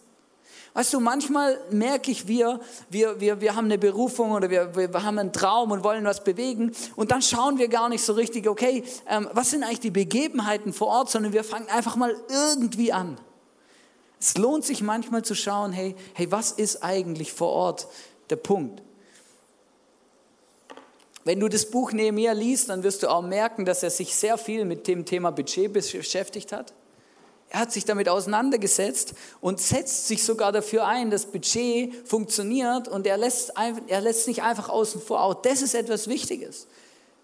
Weißt 0.78 0.94
du, 0.94 1.00
manchmal 1.00 1.60
merke 1.72 2.12
ich, 2.12 2.28
wir, 2.28 2.60
wir, 2.92 3.20
wir, 3.20 3.42
wir 3.42 3.56
haben 3.56 3.66
eine 3.66 3.80
Berufung 3.80 4.34
oder 4.34 4.48
wir, 4.52 4.76
wir 4.76 4.94
haben 5.02 5.18
einen 5.18 5.34
Traum 5.34 5.72
und 5.72 5.84
wollen 5.84 6.06
was 6.06 6.24
bewegen 6.24 6.72
und 6.96 7.10
dann 7.10 7.24
schauen 7.24 7.58
wir 7.58 7.68
gar 7.68 7.90
nicht 7.90 8.04
so 8.04 8.14
richtig, 8.14 8.48
okay, 8.48 8.84
ähm, 9.10 9.28
was 9.34 9.50
sind 9.50 9.64
eigentlich 9.64 9.80
die 9.80 9.90
Begebenheiten 9.90 10.74
vor 10.74 10.90
Ort, 10.90 11.10
sondern 11.10 11.34
wir 11.34 11.44
fangen 11.44 11.68
einfach 11.70 11.96
mal 11.96 12.16
irgendwie 12.30 12.94
an. 12.94 13.20
Es 14.20 14.38
lohnt 14.38 14.66
sich 14.66 14.84
manchmal 14.84 15.24
zu 15.24 15.34
schauen, 15.34 15.72
hey, 15.72 15.96
hey, 16.14 16.32
was 16.32 16.52
ist 16.52 16.84
eigentlich 16.84 17.34
vor 17.34 17.50
Ort 17.50 17.88
der 18.30 18.36
Punkt? 18.36 18.84
Wenn 21.24 21.40
du 21.40 21.48
das 21.48 21.72
Buch 21.72 21.92
Nehemiah 21.92 22.34
liest, 22.34 22.70
dann 22.70 22.84
wirst 22.84 23.02
du 23.02 23.08
auch 23.08 23.24
merken, 23.24 23.66
dass 23.66 23.82
er 23.82 23.90
sich 23.90 24.14
sehr 24.14 24.38
viel 24.38 24.64
mit 24.64 24.88
dem 24.88 25.06
Thema 25.06 25.32
Budget 25.32 25.74
beschäftigt 25.74 26.52
hat. 26.52 26.72
Er 27.50 27.62
hat 27.62 27.72
sich 27.72 27.86
damit 27.86 28.10
auseinandergesetzt 28.10 29.14
und 29.40 29.62
setzt 29.62 30.08
sich 30.08 30.24
sogar 30.24 30.52
dafür 30.52 30.86
ein, 30.86 31.10
dass 31.10 31.26
Budget 31.26 32.08
funktioniert 32.08 32.88
und 32.90 33.08
er 33.08 33.18
lässt, 33.18 33.54
er 33.88 34.02
lässt 34.02 34.28
nicht 34.28 34.44
einfach 34.44 34.68
außen 34.70 35.02
vor. 35.02 35.22
Auch 35.22 35.36
das 35.36 35.62
ist 35.62 35.74
etwas 35.74 36.08
Wichtiges. 36.08 36.68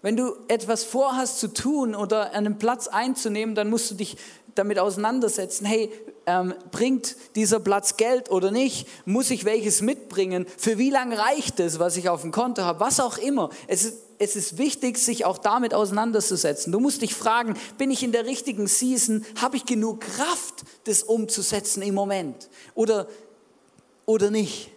Wenn 0.04 0.18
du 0.18 0.36
etwas 0.48 0.84
vorhast 0.84 1.40
zu 1.40 1.48
tun 1.48 1.94
oder 1.94 2.32
einen 2.32 2.58
Platz 2.58 2.88
einzunehmen, 2.88 3.54
dann 3.54 3.70
musst 3.70 3.90
du 3.90 3.94
dich 3.94 4.18
damit 4.54 4.78
auseinandersetzen. 4.78 5.64
Hey, 5.64 5.90
ähm, 6.26 6.52
bringt 6.70 7.16
dieser 7.36 7.58
Platz 7.58 7.96
Geld 7.96 8.30
oder 8.30 8.50
nicht? 8.50 8.86
Muss 9.06 9.30
ich 9.30 9.46
welches 9.46 9.80
mitbringen? 9.80 10.44
Für 10.58 10.76
wie 10.76 10.90
lange 10.90 11.16
reicht 11.16 11.58
es, 11.58 11.78
was 11.78 11.96
ich 11.96 12.10
auf 12.10 12.20
dem 12.20 12.32
Konto 12.32 12.64
habe? 12.64 12.80
Was 12.80 13.00
auch 13.00 13.16
immer. 13.16 13.48
Es 13.66 13.86
ist, 13.86 13.96
es 14.18 14.36
ist 14.36 14.58
wichtig, 14.58 14.98
sich 14.98 15.24
auch 15.24 15.38
damit 15.38 15.72
auseinanderzusetzen. 15.72 16.70
Du 16.70 16.80
musst 16.80 17.00
dich 17.00 17.14
fragen, 17.14 17.54
bin 17.78 17.90
ich 17.90 18.02
in 18.02 18.12
der 18.12 18.26
richtigen 18.26 18.66
Season? 18.66 19.24
Habe 19.40 19.56
ich 19.56 19.64
genug 19.64 20.02
Kraft, 20.02 20.64
das 20.84 21.02
umzusetzen 21.02 21.82
im 21.82 21.94
Moment? 21.94 22.50
Oder, 22.74 23.08
oder 24.04 24.30
nicht? 24.30 24.70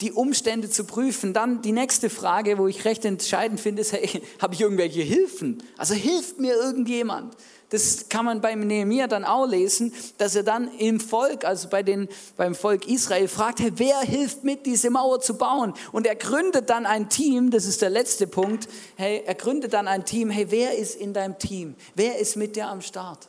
Die 0.00 0.12
Umstände 0.12 0.70
zu 0.70 0.84
prüfen. 0.84 1.32
Dann 1.32 1.62
die 1.62 1.72
nächste 1.72 2.10
Frage, 2.10 2.58
wo 2.58 2.68
ich 2.68 2.84
recht 2.84 3.04
entscheidend 3.04 3.60
finde, 3.60 3.82
ist, 3.82 3.92
hey, 3.92 4.22
habe 4.40 4.54
ich 4.54 4.60
irgendwelche 4.60 5.02
Hilfen? 5.02 5.62
Also 5.76 5.94
hilft 5.94 6.38
mir 6.38 6.54
irgendjemand? 6.54 7.36
Das 7.70 8.08
kann 8.08 8.24
man 8.24 8.40
beim 8.40 8.60
Nehemiah 8.60 9.08
dann 9.08 9.24
auch 9.24 9.46
lesen, 9.46 9.92
dass 10.16 10.34
er 10.34 10.42
dann 10.42 10.68
im 10.78 11.00
Volk, 11.00 11.44
also 11.44 11.68
bei 11.68 11.82
den, 11.82 12.08
beim 12.36 12.54
Volk 12.54 12.88
Israel 12.88 13.28
fragt, 13.28 13.60
hey, 13.60 13.72
wer 13.76 14.00
hilft 14.00 14.42
mit, 14.42 14.64
diese 14.64 14.88
Mauer 14.88 15.20
zu 15.20 15.36
bauen? 15.36 15.74
Und 15.92 16.06
er 16.06 16.16
gründet 16.16 16.70
dann 16.70 16.86
ein 16.86 17.10
Team, 17.10 17.50
das 17.50 17.66
ist 17.66 17.82
der 17.82 17.90
letzte 17.90 18.26
Punkt, 18.26 18.68
hey, 18.96 19.22
er 19.26 19.34
gründet 19.34 19.74
dann 19.74 19.86
ein 19.86 20.06
Team, 20.06 20.30
hey, 20.30 20.46
wer 20.48 20.78
ist 20.78 20.96
in 20.96 21.12
deinem 21.12 21.38
Team? 21.38 21.74
Wer 21.94 22.18
ist 22.18 22.36
mit 22.36 22.56
dir 22.56 22.68
am 22.68 22.80
Start? 22.80 23.28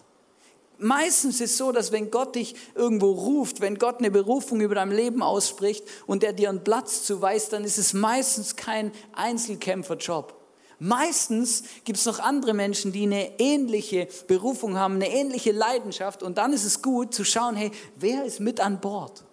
Meistens 0.79 1.41
ist 1.41 1.51
es 1.51 1.57
so, 1.57 1.71
dass 1.71 1.91
wenn 1.91 2.09
Gott 2.09 2.35
dich 2.35 2.55
irgendwo 2.73 3.11
ruft, 3.11 3.61
wenn 3.61 3.77
Gott 3.77 3.99
eine 3.99 4.09
Berufung 4.11 4.61
über 4.61 4.75
dein 4.75 4.91
Leben 4.91 5.21
ausspricht 5.21 5.83
und 6.07 6.23
er 6.23 6.33
dir 6.33 6.49
einen 6.49 6.63
Platz 6.63 7.03
zuweist, 7.03 7.53
dann 7.53 7.63
ist 7.63 7.77
es 7.77 7.93
meistens 7.93 8.55
kein 8.55 8.91
Einzelkämpferjob 9.13 10.39
Meistens 10.79 11.63
gibt 11.83 11.99
es 11.99 12.05
noch 12.05 12.19
andere 12.19 12.53
Menschen, 12.53 12.93
die 12.93 13.03
eine 13.03 13.37
ähnliche 13.37 14.07
Berufung 14.27 14.77
haben, 14.77 14.95
eine 14.95 15.09
ähnliche 15.09 15.51
Leidenschaft 15.51 16.23
und 16.23 16.37
dann 16.37 16.53
ist 16.53 16.63
es 16.63 16.81
gut 16.81 17.13
zu 17.13 17.25
schauen, 17.25 17.57
hey, 17.57 17.71
wer 17.97 18.23
ist 18.23 18.39
mit 18.39 18.61
an 18.61 18.79
Bord? 18.79 19.23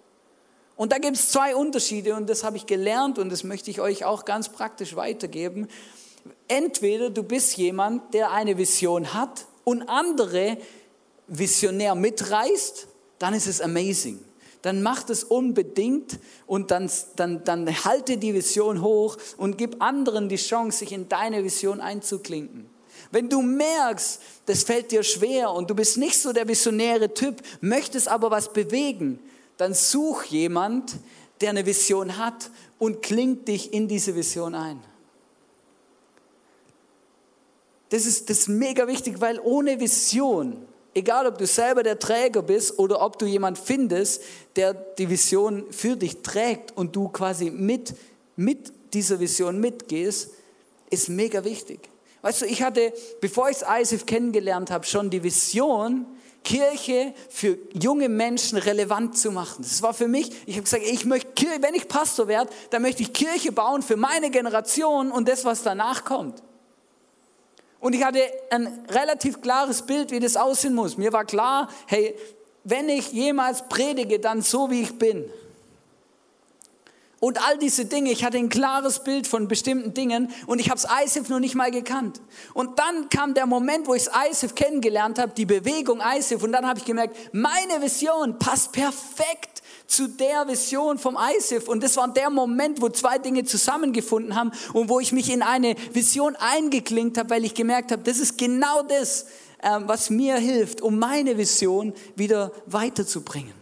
Und 0.74 0.90
da 0.90 0.98
gibt 0.98 1.16
es 1.16 1.30
zwei 1.30 1.54
Unterschiede 1.54 2.16
und 2.16 2.28
das 2.28 2.42
habe 2.42 2.56
ich 2.56 2.66
gelernt 2.66 3.18
und 3.18 3.30
das 3.30 3.44
möchte 3.44 3.70
ich 3.70 3.80
euch 3.80 4.04
auch 4.04 4.24
ganz 4.24 4.48
praktisch 4.48 4.96
weitergeben. 4.96 5.68
Entweder 6.48 7.10
du 7.10 7.22
bist 7.22 7.56
jemand, 7.56 8.12
der 8.12 8.32
eine 8.32 8.58
Vision 8.58 9.14
hat 9.14 9.46
und 9.62 9.88
andere 9.88 10.58
visionär 11.28 11.94
mitreißt, 11.94 12.88
dann 13.18 13.34
ist 13.34 13.46
es 13.46 13.60
amazing 13.60 14.20
dann 14.66 14.82
mach 14.82 15.04
das 15.04 15.22
unbedingt 15.22 16.18
und 16.48 16.72
dann, 16.72 16.90
dann, 17.14 17.44
dann 17.44 17.84
halte 17.84 18.16
die 18.16 18.34
Vision 18.34 18.82
hoch 18.82 19.16
und 19.36 19.58
gib 19.58 19.80
anderen 19.80 20.28
die 20.28 20.34
Chance, 20.34 20.78
sich 20.78 20.90
in 20.90 21.08
deine 21.08 21.44
Vision 21.44 21.80
einzuklinken. 21.80 22.68
Wenn 23.12 23.28
du 23.28 23.42
merkst, 23.42 24.20
das 24.46 24.64
fällt 24.64 24.90
dir 24.90 25.04
schwer 25.04 25.52
und 25.52 25.70
du 25.70 25.76
bist 25.76 25.98
nicht 25.98 26.18
so 26.18 26.32
der 26.32 26.48
visionäre 26.48 27.14
Typ, 27.14 27.42
möchtest 27.60 28.08
aber 28.08 28.32
was 28.32 28.52
bewegen, 28.52 29.20
dann 29.56 29.72
such 29.72 30.24
jemand, 30.24 30.96
der 31.40 31.50
eine 31.50 31.64
Vision 31.64 32.18
hat 32.18 32.50
und 32.80 33.02
klingt 33.02 33.46
dich 33.46 33.72
in 33.72 33.86
diese 33.86 34.16
Vision 34.16 34.56
ein. 34.56 34.82
Das 37.90 38.04
ist, 38.04 38.28
das 38.28 38.38
ist 38.38 38.48
mega 38.48 38.88
wichtig, 38.88 39.20
weil 39.20 39.38
ohne 39.38 39.78
Vision 39.78 40.66
Egal, 40.96 41.26
ob 41.26 41.36
du 41.36 41.46
selber 41.46 41.82
der 41.82 41.98
Träger 41.98 42.40
bist 42.40 42.78
oder 42.78 43.02
ob 43.02 43.18
du 43.18 43.26
jemand 43.26 43.58
findest, 43.58 44.22
der 44.56 44.72
die 44.72 45.10
Vision 45.10 45.66
für 45.70 45.94
dich 45.94 46.22
trägt 46.22 46.74
und 46.74 46.96
du 46.96 47.10
quasi 47.10 47.50
mit, 47.50 47.94
mit 48.34 48.72
dieser 48.94 49.20
Vision 49.20 49.60
mitgehst, 49.60 50.30
ist 50.88 51.10
mega 51.10 51.44
wichtig. 51.44 51.90
Weißt 52.22 52.40
du, 52.40 52.46
ich 52.46 52.62
hatte, 52.62 52.94
bevor 53.20 53.50
ich 53.50 53.58
ISIF 53.60 54.06
kennengelernt 54.06 54.70
habe, 54.70 54.86
schon 54.86 55.10
die 55.10 55.22
Vision, 55.22 56.06
Kirche 56.42 57.12
für 57.28 57.58
junge 57.74 58.08
Menschen 58.08 58.56
relevant 58.56 59.18
zu 59.18 59.30
machen. 59.32 59.64
Das 59.64 59.82
war 59.82 59.92
für 59.92 60.08
mich, 60.08 60.30
ich 60.46 60.54
habe 60.54 60.62
gesagt, 60.62 60.84
ich 60.86 61.04
möchte, 61.04 61.28
wenn 61.60 61.74
ich 61.74 61.88
Pastor 61.88 62.26
werde, 62.26 62.50
dann 62.70 62.80
möchte 62.80 63.02
ich 63.02 63.12
Kirche 63.12 63.52
bauen 63.52 63.82
für 63.82 63.96
meine 63.96 64.30
Generation 64.30 65.12
und 65.12 65.28
das, 65.28 65.44
was 65.44 65.62
danach 65.62 66.06
kommt. 66.06 66.42
Und 67.86 67.92
ich 67.92 68.02
hatte 68.02 68.18
ein 68.50 68.66
relativ 68.88 69.40
klares 69.40 69.82
Bild, 69.82 70.10
wie 70.10 70.18
das 70.18 70.36
aussehen 70.36 70.74
muss. 70.74 70.96
Mir 70.96 71.12
war 71.12 71.24
klar, 71.24 71.68
hey, 71.86 72.16
wenn 72.64 72.88
ich 72.88 73.12
jemals 73.12 73.68
predige, 73.68 74.18
dann 74.18 74.42
so, 74.42 74.72
wie 74.72 74.82
ich 74.82 74.98
bin. 74.98 75.24
Und 77.20 77.46
all 77.46 77.56
diese 77.58 77.84
Dinge, 77.84 78.10
ich 78.10 78.24
hatte 78.24 78.38
ein 78.38 78.48
klares 78.48 79.04
Bild 79.04 79.28
von 79.28 79.46
bestimmten 79.46 79.94
Dingen 79.94 80.32
und 80.48 80.58
ich 80.58 80.68
habe 80.68 80.80
das 80.80 80.90
ISIF 81.04 81.28
noch 81.28 81.38
nicht 81.38 81.54
mal 81.54 81.70
gekannt. 81.70 82.20
Und 82.54 82.76
dann 82.80 83.08
kam 83.08 83.34
der 83.34 83.46
Moment, 83.46 83.86
wo 83.86 83.94
ich 83.94 84.08
ISIF 84.30 84.56
kennengelernt 84.56 85.20
habe, 85.20 85.30
die 85.36 85.46
Bewegung 85.46 86.00
ISIF 86.00 86.42
und 86.42 86.50
dann 86.50 86.66
habe 86.66 86.80
ich 86.80 86.84
gemerkt, 86.84 87.16
meine 87.32 87.80
Vision 87.80 88.36
passt 88.40 88.72
perfekt 88.72 89.55
zu 89.86 90.08
der 90.08 90.46
Vision 90.48 90.98
vom 90.98 91.16
ISIF. 91.38 91.68
Und 91.68 91.82
das 91.82 91.96
war 91.96 92.08
der 92.08 92.30
Moment, 92.30 92.80
wo 92.80 92.88
zwei 92.88 93.18
Dinge 93.18 93.44
zusammengefunden 93.44 94.34
haben 94.34 94.52
und 94.72 94.88
wo 94.88 95.00
ich 95.00 95.12
mich 95.12 95.30
in 95.30 95.42
eine 95.42 95.74
Vision 95.92 96.36
eingeklinkt 96.36 97.18
habe, 97.18 97.30
weil 97.30 97.44
ich 97.44 97.54
gemerkt 97.54 97.92
habe, 97.92 98.02
das 98.02 98.18
ist 98.18 98.38
genau 98.38 98.82
das, 98.82 99.26
ähm, 99.62 99.84
was 99.86 100.10
mir 100.10 100.36
hilft, 100.36 100.80
um 100.80 100.98
meine 100.98 101.38
Vision 101.38 101.94
wieder 102.14 102.52
weiterzubringen. 102.66 103.54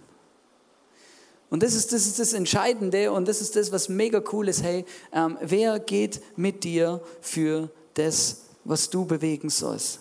Und 1.50 1.62
das 1.62 1.74
ist, 1.74 1.92
das 1.92 2.06
ist 2.06 2.18
das 2.18 2.32
Entscheidende 2.32 3.12
und 3.12 3.28
das 3.28 3.40
ist 3.40 3.54
das, 3.54 3.70
was 3.70 3.88
mega 3.88 4.22
cool 4.32 4.48
ist. 4.48 4.62
Hey, 4.62 4.84
ähm, 5.12 5.38
wer 5.40 5.78
geht 5.78 6.20
mit 6.36 6.64
dir 6.64 7.00
für 7.20 7.70
das, 7.94 8.38
was 8.64 8.90
du 8.90 9.04
bewegen 9.04 9.50
sollst? 9.50 10.00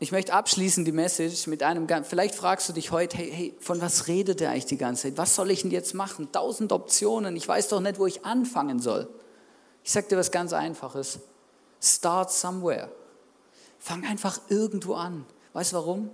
Ich 0.00 0.10
möchte 0.10 0.32
abschließen 0.32 0.84
die 0.84 0.92
Message 0.92 1.46
mit 1.46 1.62
einem, 1.62 1.86
vielleicht 2.04 2.34
fragst 2.34 2.68
du 2.68 2.72
dich 2.72 2.90
heute, 2.90 3.16
hey, 3.16 3.30
hey, 3.32 3.54
von 3.60 3.80
was 3.80 4.08
redet 4.08 4.40
er 4.40 4.50
eigentlich 4.50 4.66
die 4.66 4.76
ganze 4.76 5.02
Zeit? 5.02 5.18
Was 5.18 5.34
soll 5.34 5.50
ich 5.50 5.62
denn 5.62 5.70
jetzt 5.70 5.94
machen? 5.94 6.32
Tausend 6.32 6.72
Optionen, 6.72 7.36
ich 7.36 7.46
weiß 7.46 7.68
doch 7.68 7.80
nicht, 7.80 7.98
wo 7.98 8.06
ich 8.06 8.24
anfangen 8.24 8.80
soll. 8.80 9.08
Ich 9.84 9.92
sage 9.92 10.08
dir 10.08 10.16
was 10.16 10.32
ganz 10.32 10.52
Einfaches. 10.52 11.20
Start 11.80 12.32
somewhere. 12.32 12.90
Fang 13.78 14.04
einfach 14.04 14.40
irgendwo 14.48 14.94
an. 14.94 15.26
Weißt 15.52 15.72
du 15.72 15.76
warum? 15.76 16.10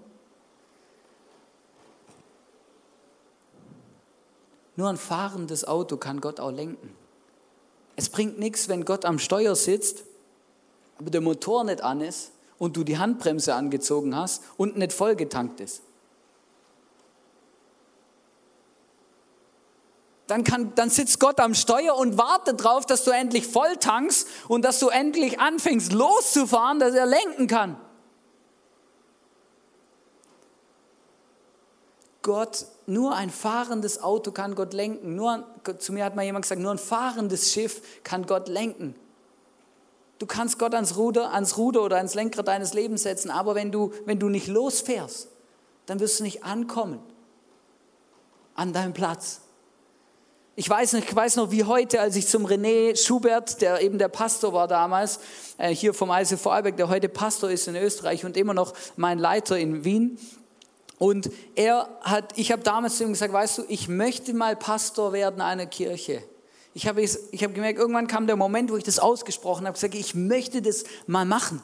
Nur 4.77 4.88
ein 4.88 4.99
fahrendes 4.99 5.66
Auto 5.66 5.97
kann 5.97 6.21
Gott 6.21 6.38
auch 6.38 6.51
lenken. 6.51 6.95
Es 7.97 8.09
bringt 8.09 8.38
nichts, 8.38 8.69
wenn 8.69 8.85
Gott 8.85 9.05
am 9.05 9.19
Steuer 9.19 9.55
sitzt, 9.57 10.05
aber 10.99 11.11
der 11.11 11.21
Motor 11.21 11.64
nicht 11.64 11.83
an 11.83 12.03
ist 12.03 12.33
und 12.61 12.77
du 12.77 12.85
die 12.85 12.99
Handbremse 12.99 13.55
angezogen 13.55 14.14
hast 14.14 14.44
und 14.59 14.77
nicht 14.77 14.92
vollgetankt 14.92 15.61
ist. 15.61 15.81
Dann, 20.27 20.44
kann, 20.44 20.73
dann 20.77 20.90
sitzt 20.90 21.18
Gott 21.18 21.40
am 21.40 21.55
Steuer 21.55 21.96
und 21.96 22.18
wartet 22.18 22.61
darauf, 22.61 22.87
dass 22.87 23.03
du 23.03 23.11
endlich 23.11 23.49
voll 23.49 23.77
tankst 23.79 24.29
und 24.46 24.62
dass 24.64 24.79
du 24.79 24.88
endlich 24.88 25.40
anfängst 25.40 25.92
loszufahren, 25.92 26.79
dass 26.79 26.94
er 26.94 27.07
lenken 27.07 27.49
kann. 27.49 27.81
Gott, 32.23 32.66
nur 32.87 33.16
ein 33.16 33.31
fahrendes 33.31 34.03
Auto 34.03 34.31
kann 34.33 34.55
Gott 34.55 34.75
lenken. 34.75 35.16
Nur, 35.16 35.46
zu 35.79 35.94
mir 35.94 36.05
hat 36.05 36.14
mal 36.14 36.25
jemand 36.25 36.44
gesagt, 36.44 36.61
nur 36.61 36.73
ein 36.73 36.79
fahrendes 36.79 37.53
Schiff 37.53 37.81
kann 38.05 38.27
Gott 38.27 38.49
lenken. 38.49 38.94
Du 40.20 40.26
kannst 40.26 40.59
Gott 40.59 40.74
ans 40.74 40.96
Ruder, 40.96 41.33
ans 41.33 41.56
Ruder 41.56 41.83
oder 41.83 41.96
ans 41.96 42.14
Lenkrad 42.14 42.46
deines 42.46 42.74
Lebens 42.74 43.02
setzen, 43.02 43.30
aber 43.30 43.54
wenn 43.54 43.72
du, 43.72 43.92
wenn 44.04 44.18
du 44.18 44.28
nicht 44.28 44.46
losfährst, 44.46 45.28
dann 45.87 45.98
wirst 45.98 46.20
du 46.20 46.24
nicht 46.24 46.44
ankommen 46.44 47.00
an 48.54 48.72
deinem 48.72 48.92
Platz. 48.92 49.40
Ich 50.56 50.68
weiß, 50.68 50.92
nicht, 50.92 51.09
ich 51.09 51.16
weiß 51.16 51.37
noch 51.37 51.50
wie 51.50 51.64
heute, 51.64 52.00
als 52.00 52.16
ich 52.16 52.28
zum 52.28 52.44
René 52.44 52.94
Schubert, 53.02 53.62
der 53.62 53.80
eben 53.80 53.96
der 53.96 54.09
Pastor 54.09 54.52
war 54.52 54.68
damals, 54.68 55.20
äh, 55.56 55.74
hier 55.74 55.94
vom 55.94 56.11
ICF 56.11 56.40
Vorarlberg, 56.40 56.76
der 56.76 56.90
heute 56.90 57.09
Pastor 57.09 57.50
ist 57.50 57.66
in 57.66 57.76
Österreich 57.76 58.24
und 58.24 58.37
immer 58.37 58.52
noch 58.52 58.74
mein 58.96 59.18
Leiter 59.18 59.59
in 59.59 59.85
Wien, 59.85 60.18
und 60.98 61.30
er 61.54 61.88
hat, 62.02 62.37
ich 62.37 62.52
habe 62.52 62.62
damals 62.62 62.98
zu 62.98 63.04
ihm 63.04 63.12
gesagt, 63.14 63.33
weißt 63.33 63.56
du, 63.56 63.64
ich 63.68 63.88
möchte 63.88 64.35
mal 64.35 64.54
Pastor 64.54 65.14
werden 65.14 65.40
einer 65.40 65.64
Kirche. 65.64 66.22
Ich 66.72 66.87
habe 66.87 67.02
hab 67.04 67.54
gemerkt, 67.54 67.78
irgendwann 67.78 68.06
kam 68.06 68.26
der 68.26 68.37
Moment, 68.37 68.70
wo 68.70 68.76
ich 68.76 68.85
das 68.85 68.98
ausgesprochen 68.98 69.66
habe, 69.66 69.74
gesagt, 69.74 69.94
ich 69.94 70.14
möchte 70.14 70.62
das 70.62 70.85
mal 71.06 71.24
machen. 71.24 71.62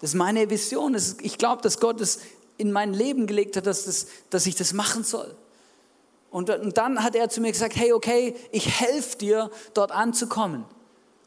Das 0.00 0.10
ist 0.10 0.14
meine 0.14 0.48
Vision. 0.50 0.96
ich 1.20 1.38
glaube, 1.38 1.62
dass 1.62 1.80
Gott 1.80 2.00
es 2.00 2.20
in 2.58 2.72
mein 2.72 2.94
Leben 2.94 3.26
gelegt 3.26 3.56
hat, 3.56 3.66
dass, 3.66 3.84
das, 3.84 4.06
dass 4.30 4.46
ich 4.46 4.54
das 4.54 4.72
machen 4.72 5.04
soll. 5.04 5.36
Und, 6.30 6.50
und 6.50 6.76
dann 6.76 7.02
hat 7.02 7.14
er 7.14 7.28
zu 7.28 7.40
mir 7.40 7.52
gesagt, 7.52 7.76
hey, 7.76 7.92
okay, 7.92 8.34
ich 8.52 8.80
helfe 8.80 9.18
dir, 9.18 9.50
dort 9.74 9.92
anzukommen. 9.92 10.64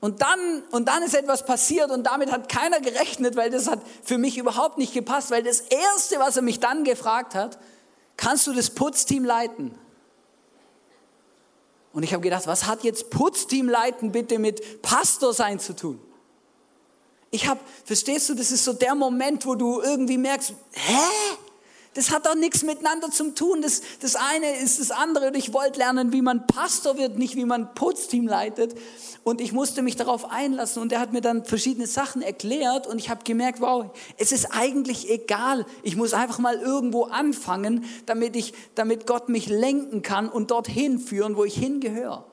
Und 0.02 0.22
dann, 0.22 0.64
und 0.72 0.88
dann 0.88 1.04
ist 1.04 1.14
etwas 1.14 1.46
passiert 1.46 1.92
und 1.92 2.04
damit 2.04 2.32
hat 2.32 2.48
keiner 2.48 2.80
gerechnet, 2.80 3.36
weil 3.36 3.50
das 3.50 3.68
hat 3.68 3.82
für 4.04 4.18
mich 4.18 4.38
überhaupt 4.38 4.78
nicht 4.78 4.94
gepasst, 4.94 5.30
weil 5.30 5.44
das 5.44 5.60
Erste, 5.62 6.20
was 6.20 6.38
er 6.38 6.42
mich 6.42 6.60
dann 6.60 6.86
gefragt 6.86 7.36
hat, 7.36 7.60
kannst 8.16 8.48
du 8.48 8.54
das 8.54 8.70
Putzteam 8.70 9.26
leiten? 9.26 9.76
Und 12.00 12.04
ich 12.04 12.14
habe 12.14 12.24
gedacht, 12.24 12.48
was 12.48 12.66
hat 12.66 12.86
jetzt 12.86 13.10
Putzteam 13.10 13.68
leiten 13.68 14.14
bitte 14.14 14.40
mit 14.40 14.82
Pastor 14.82 15.34
sein 15.34 15.60
zu 15.60 15.76
tun? 15.76 16.00
Ich 17.30 17.46
habe, 17.46 17.60
verstehst 17.84 18.30
du, 18.30 18.36
das 18.36 18.52
ist 18.52 18.64
so 18.64 18.72
der 18.72 18.96
Moment, 18.96 19.46
wo 19.46 19.54
du 19.56 19.82
irgendwie 19.82 20.18
merkst, 20.18 20.54
hä? 20.72 20.98
Das 21.96 22.12
hat 22.12 22.28
doch 22.28 22.36
nichts 22.36 22.64
miteinander 22.64 23.10
zu 23.10 23.34
tun. 23.34 23.62
Das, 23.62 23.82
das 24.00 24.16
eine 24.16 24.58
ist 24.58 24.80
das 24.80 24.92
andere. 24.92 25.28
Und 25.28 25.36
ich 25.36 25.54
wollte 25.54 25.80
lernen, 25.80 26.14
wie 26.14 26.22
man 26.22 26.46
Pastor 26.46 26.98
wird, 26.98 27.18
nicht 27.18 27.36
wie 27.36 27.46
man 27.46 27.74
Putzteam 27.74 28.28
leitet. 28.28 28.76
Und 29.24 29.42
ich 29.42 29.54
musste 29.54 29.82
mich 29.82 29.96
darauf 29.96 30.30
einlassen. 30.30 30.84
Und 30.84 30.92
er 30.92 31.00
hat 31.00 31.14
mir 31.14 31.22
dann 31.22 31.46
verschiedene 31.46 31.88
Sachen 31.88 32.22
erklärt. 32.22 32.86
Und 32.86 33.00
ich 33.00 33.10
habe 33.10 33.24
gemerkt, 33.24 33.60
wow, 33.60 33.88
es 34.18 34.32
ist 34.32 34.48
eigentlich 34.52 35.10
egal. 35.10 35.66
Ich 35.82 35.96
muss 35.96 36.14
einfach 36.14 36.38
mal 36.38 36.60
irgendwo 36.60 37.06
anfangen, 37.06 37.86
damit, 38.06 38.36
ich, 38.36 38.54
damit 38.76 39.08
Gott 39.08 39.28
mich 39.28 39.48
lenken 39.48 40.04
kann 40.04 40.30
und 40.30 40.52
dorthin 40.52 41.00
führen, 41.00 41.36
wo 41.36 41.44
ich 41.44 41.56
hingehöre. 41.56 42.29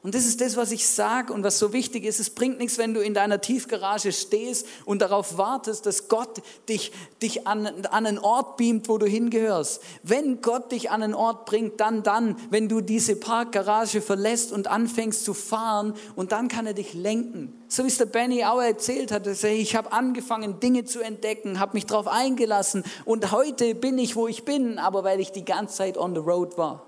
Und 0.00 0.14
das 0.14 0.26
ist 0.26 0.40
das, 0.40 0.56
was 0.56 0.70
ich 0.70 0.86
sage 0.86 1.32
und 1.32 1.42
was 1.42 1.58
so 1.58 1.72
wichtig 1.72 2.04
ist. 2.04 2.20
Es 2.20 2.30
bringt 2.30 2.58
nichts, 2.58 2.78
wenn 2.78 2.94
du 2.94 3.00
in 3.00 3.14
deiner 3.14 3.40
Tiefgarage 3.40 4.12
stehst 4.12 4.64
und 4.84 5.02
darauf 5.02 5.38
wartest, 5.38 5.86
dass 5.86 6.06
Gott 6.06 6.40
dich, 6.68 6.92
dich 7.20 7.48
an, 7.48 7.66
an 7.66 8.06
einen 8.06 8.18
Ort 8.18 8.56
beamt, 8.56 8.88
wo 8.88 8.98
du 8.98 9.06
hingehörst. 9.06 9.82
Wenn 10.04 10.40
Gott 10.40 10.70
dich 10.70 10.92
an 10.92 11.02
einen 11.02 11.14
Ort 11.14 11.46
bringt, 11.46 11.80
dann 11.80 12.04
dann, 12.04 12.36
wenn 12.50 12.68
du 12.68 12.80
diese 12.80 13.16
Parkgarage 13.16 14.00
verlässt 14.00 14.52
und 14.52 14.68
anfängst 14.68 15.24
zu 15.24 15.34
fahren 15.34 15.94
und 16.14 16.30
dann 16.30 16.46
kann 16.46 16.66
er 16.66 16.74
dich 16.74 16.94
lenken. 16.94 17.60
So 17.66 17.82
wie 17.82 17.88
es 17.88 17.98
der 17.98 18.06
Benny 18.06 18.44
auch 18.44 18.62
erzählt 18.62 19.10
hat, 19.10 19.26
dass 19.26 19.42
er, 19.42 19.50
ich 19.50 19.74
habe 19.74 19.90
angefangen, 19.90 20.60
Dinge 20.60 20.84
zu 20.84 21.00
entdecken, 21.00 21.58
habe 21.58 21.74
mich 21.74 21.86
darauf 21.86 22.06
eingelassen 22.06 22.84
und 23.04 23.32
heute 23.32 23.74
bin 23.74 23.98
ich, 23.98 24.14
wo 24.14 24.28
ich 24.28 24.44
bin, 24.44 24.78
aber 24.78 25.02
weil 25.02 25.18
ich 25.18 25.32
die 25.32 25.44
ganze 25.44 25.76
Zeit 25.76 25.98
on 25.98 26.14
the 26.14 26.20
road 26.20 26.56
war. 26.56 26.87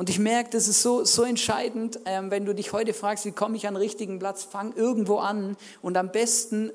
Und 0.00 0.08
ich 0.08 0.18
merke, 0.18 0.48
das 0.48 0.66
ist 0.66 0.80
so, 0.80 1.04
so 1.04 1.24
entscheidend, 1.24 2.00
ähm, 2.06 2.30
wenn 2.30 2.46
du 2.46 2.54
dich 2.54 2.72
heute 2.72 2.94
fragst, 2.94 3.26
wie 3.26 3.32
komme 3.32 3.58
ich 3.58 3.68
an 3.68 3.74
den 3.74 3.82
richtigen 3.82 4.18
Platz, 4.18 4.44
fang 4.44 4.72
irgendwo 4.74 5.18
an 5.18 5.58
und 5.82 5.94
am 5.98 6.10
besten 6.10 6.72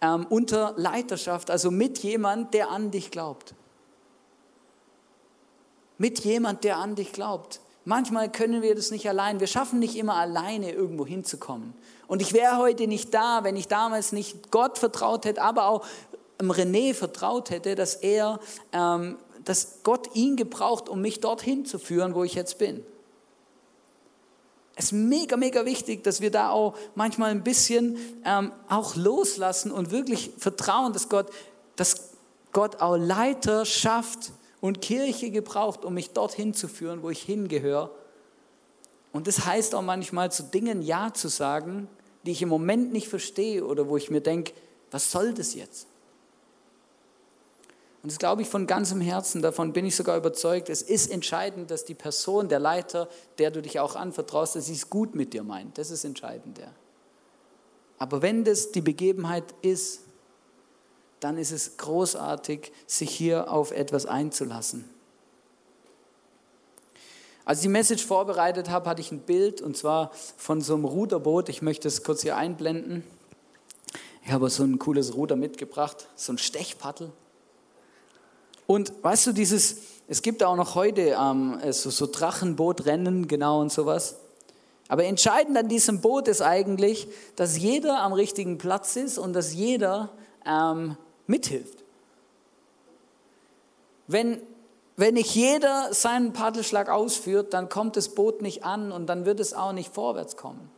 ähm, 0.00 0.26
unter 0.30 0.72
Leiterschaft, 0.78 1.50
also 1.50 1.70
mit 1.70 1.98
jemand, 1.98 2.54
der 2.54 2.70
an 2.70 2.90
dich 2.92 3.10
glaubt. 3.10 3.52
Mit 5.98 6.20
jemand, 6.20 6.64
der 6.64 6.78
an 6.78 6.94
dich 6.94 7.12
glaubt. 7.12 7.60
Manchmal 7.84 8.32
können 8.32 8.62
wir 8.62 8.74
das 8.74 8.90
nicht 8.90 9.06
allein. 9.06 9.38
Wir 9.38 9.46
schaffen 9.46 9.78
nicht 9.78 9.96
immer 9.96 10.14
alleine 10.14 10.72
irgendwo 10.72 11.04
hinzukommen. 11.04 11.74
Und 12.06 12.22
ich 12.22 12.32
wäre 12.32 12.56
heute 12.56 12.86
nicht 12.86 13.12
da, 13.12 13.44
wenn 13.44 13.56
ich 13.56 13.68
damals 13.68 14.12
nicht 14.12 14.50
Gott 14.50 14.78
vertraut 14.78 15.26
hätte, 15.26 15.42
aber 15.42 15.66
auch 15.66 15.84
René 16.40 16.94
vertraut 16.94 17.50
hätte, 17.50 17.74
dass 17.74 17.96
er 17.96 18.40
ähm, 18.72 19.18
dass 19.44 19.82
Gott 19.82 20.14
ihn 20.14 20.36
gebraucht, 20.36 20.88
um 20.88 21.00
mich 21.00 21.20
dorthin 21.20 21.64
zu 21.64 21.78
führen, 21.78 22.14
wo 22.14 22.24
ich 22.24 22.34
jetzt 22.34 22.58
bin. 22.58 22.84
Es 24.76 24.86
ist 24.86 24.92
mega, 24.92 25.36
mega 25.36 25.66
wichtig, 25.66 26.04
dass 26.04 26.20
wir 26.20 26.30
da 26.30 26.50
auch 26.50 26.74
manchmal 26.94 27.30
ein 27.30 27.44
bisschen 27.44 27.98
ähm, 28.24 28.52
auch 28.68 28.96
loslassen 28.96 29.72
und 29.72 29.90
wirklich 29.90 30.30
vertrauen, 30.38 30.92
dass 30.92 31.08
Gott, 31.08 31.30
dass 31.76 32.10
Gott 32.52 32.80
auch 32.80 32.96
Leiter 32.96 33.66
schafft 33.66 34.32
und 34.60 34.80
Kirche 34.80 35.30
gebraucht, 35.30 35.84
um 35.84 35.94
mich 35.94 36.10
dorthin 36.12 36.54
zu 36.54 36.68
führen, 36.68 37.02
wo 37.02 37.10
ich 37.10 37.20
hingehöre. 37.20 37.90
Und 39.12 39.26
das 39.26 39.44
heißt 39.44 39.74
auch 39.74 39.82
manchmal 39.82 40.32
zu 40.32 40.44
Dingen 40.44 40.82
Ja 40.82 41.12
zu 41.12 41.28
sagen, 41.28 41.88
die 42.24 42.30
ich 42.30 42.42
im 42.42 42.48
Moment 42.48 42.92
nicht 42.92 43.08
verstehe 43.08 43.64
oder 43.64 43.88
wo 43.88 43.96
ich 43.96 44.10
mir 44.10 44.20
denke, 44.20 44.52
was 44.90 45.10
soll 45.10 45.34
das 45.34 45.54
jetzt? 45.54 45.86
Und 48.02 48.10
das 48.10 48.18
glaube 48.18 48.42
ich 48.42 48.48
von 48.48 48.66
ganzem 48.66 49.00
Herzen, 49.00 49.42
davon 49.42 49.74
bin 49.74 49.84
ich 49.84 49.94
sogar 49.94 50.16
überzeugt. 50.16 50.70
Es 50.70 50.80
ist 50.80 51.10
entscheidend, 51.10 51.70
dass 51.70 51.84
die 51.84 51.94
Person, 51.94 52.48
der 52.48 52.58
Leiter, 52.58 53.08
der 53.38 53.50
du 53.50 53.60
dich 53.60 53.78
auch 53.78 53.94
anvertraust, 53.94 54.56
dass 54.56 54.66
sie 54.66 54.72
es 54.72 54.88
gut 54.88 55.14
mit 55.14 55.34
dir 55.34 55.42
meint. 55.42 55.76
Das 55.76 55.90
ist 55.90 56.04
entscheidend. 56.04 56.58
Ja. 56.58 56.72
Aber 57.98 58.22
wenn 58.22 58.44
das 58.44 58.72
die 58.72 58.80
Begebenheit 58.80 59.44
ist, 59.60 60.00
dann 61.20 61.36
ist 61.36 61.52
es 61.52 61.76
großartig, 61.76 62.72
sich 62.86 63.10
hier 63.10 63.52
auf 63.52 63.72
etwas 63.72 64.06
einzulassen. 64.06 64.88
Als 67.44 67.58
ich 67.58 67.62
die 67.62 67.68
Message 67.68 68.06
vorbereitet 68.06 68.70
habe, 68.70 68.88
hatte 68.88 69.02
ich 69.02 69.12
ein 69.12 69.20
Bild 69.20 69.60
und 69.60 69.76
zwar 69.76 70.12
von 70.38 70.62
so 70.62 70.74
einem 70.74 70.86
Ruderboot. 70.86 71.50
Ich 71.50 71.60
möchte 71.60 71.88
es 71.88 72.02
kurz 72.02 72.22
hier 72.22 72.36
einblenden. 72.36 73.04
Ich 74.24 74.32
habe 74.32 74.48
so 74.48 74.62
ein 74.62 74.78
cooles 74.78 75.14
Ruder 75.14 75.36
mitgebracht, 75.36 76.08
so 76.16 76.32
ein 76.32 76.38
Stechpaddel. 76.38 77.12
Und 78.70 78.92
weißt 79.02 79.26
du, 79.26 79.32
dieses, 79.32 79.78
es 80.06 80.22
gibt 80.22 80.44
auch 80.44 80.54
noch 80.54 80.76
heute 80.76 81.16
ähm, 81.20 81.58
so, 81.72 81.90
so 81.90 82.06
Drachenbootrennen, 82.06 83.26
genau 83.26 83.60
und 83.60 83.72
sowas. 83.72 84.14
Aber 84.86 85.02
entscheidend 85.02 85.58
an 85.58 85.66
diesem 85.66 86.00
Boot 86.00 86.28
ist 86.28 86.40
eigentlich, 86.40 87.08
dass 87.34 87.58
jeder 87.58 88.00
am 88.00 88.12
richtigen 88.12 88.58
Platz 88.58 88.94
ist 88.94 89.18
und 89.18 89.32
dass 89.32 89.54
jeder 89.54 90.10
ähm, 90.46 90.96
mithilft. 91.26 91.82
Wenn, 94.06 94.40
wenn 94.96 95.14
nicht 95.14 95.34
jeder 95.34 95.92
seinen 95.92 96.32
Paddelschlag 96.32 96.90
ausführt, 96.90 97.52
dann 97.54 97.68
kommt 97.68 97.96
das 97.96 98.10
Boot 98.10 98.40
nicht 98.40 98.62
an 98.62 98.92
und 98.92 99.08
dann 99.08 99.24
wird 99.24 99.40
es 99.40 99.52
auch 99.52 99.72
nicht 99.72 99.92
vorwärts 99.92 100.36
kommen. 100.36 100.70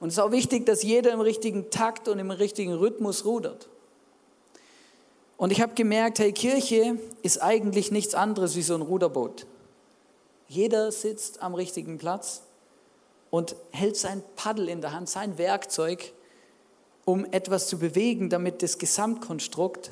Und 0.00 0.08
es 0.08 0.14
ist 0.14 0.20
auch 0.20 0.32
wichtig, 0.32 0.64
dass 0.64 0.82
jeder 0.82 1.12
im 1.12 1.20
richtigen 1.20 1.68
Takt 1.68 2.08
und 2.08 2.18
im 2.18 2.30
richtigen 2.30 2.72
Rhythmus 2.72 3.26
rudert. 3.26 3.68
Und 5.42 5.50
ich 5.50 5.60
habe 5.60 5.74
gemerkt, 5.74 6.20
hey, 6.20 6.30
Kirche 6.32 6.98
ist 7.22 7.42
eigentlich 7.42 7.90
nichts 7.90 8.14
anderes 8.14 8.54
wie 8.54 8.62
so 8.62 8.76
ein 8.76 8.80
Ruderboot. 8.80 9.44
Jeder 10.46 10.92
sitzt 10.92 11.42
am 11.42 11.56
richtigen 11.56 11.98
Platz 11.98 12.42
und 13.28 13.56
hält 13.72 13.96
sein 13.96 14.22
Paddel 14.36 14.68
in 14.68 14.80
der 14.80 14.92
Hand, 14.92 15.08
sein 15.08 15.38
Werkzeug, 15.38 16.12
um 17.04 17.24
etwas 17.32 17.66
zu 17.66 17.80
bewegen, 17.80 18.30
damit 18.30 18.62
das 18.62 18.78
Gesamtkonstrukt 18.78 19.90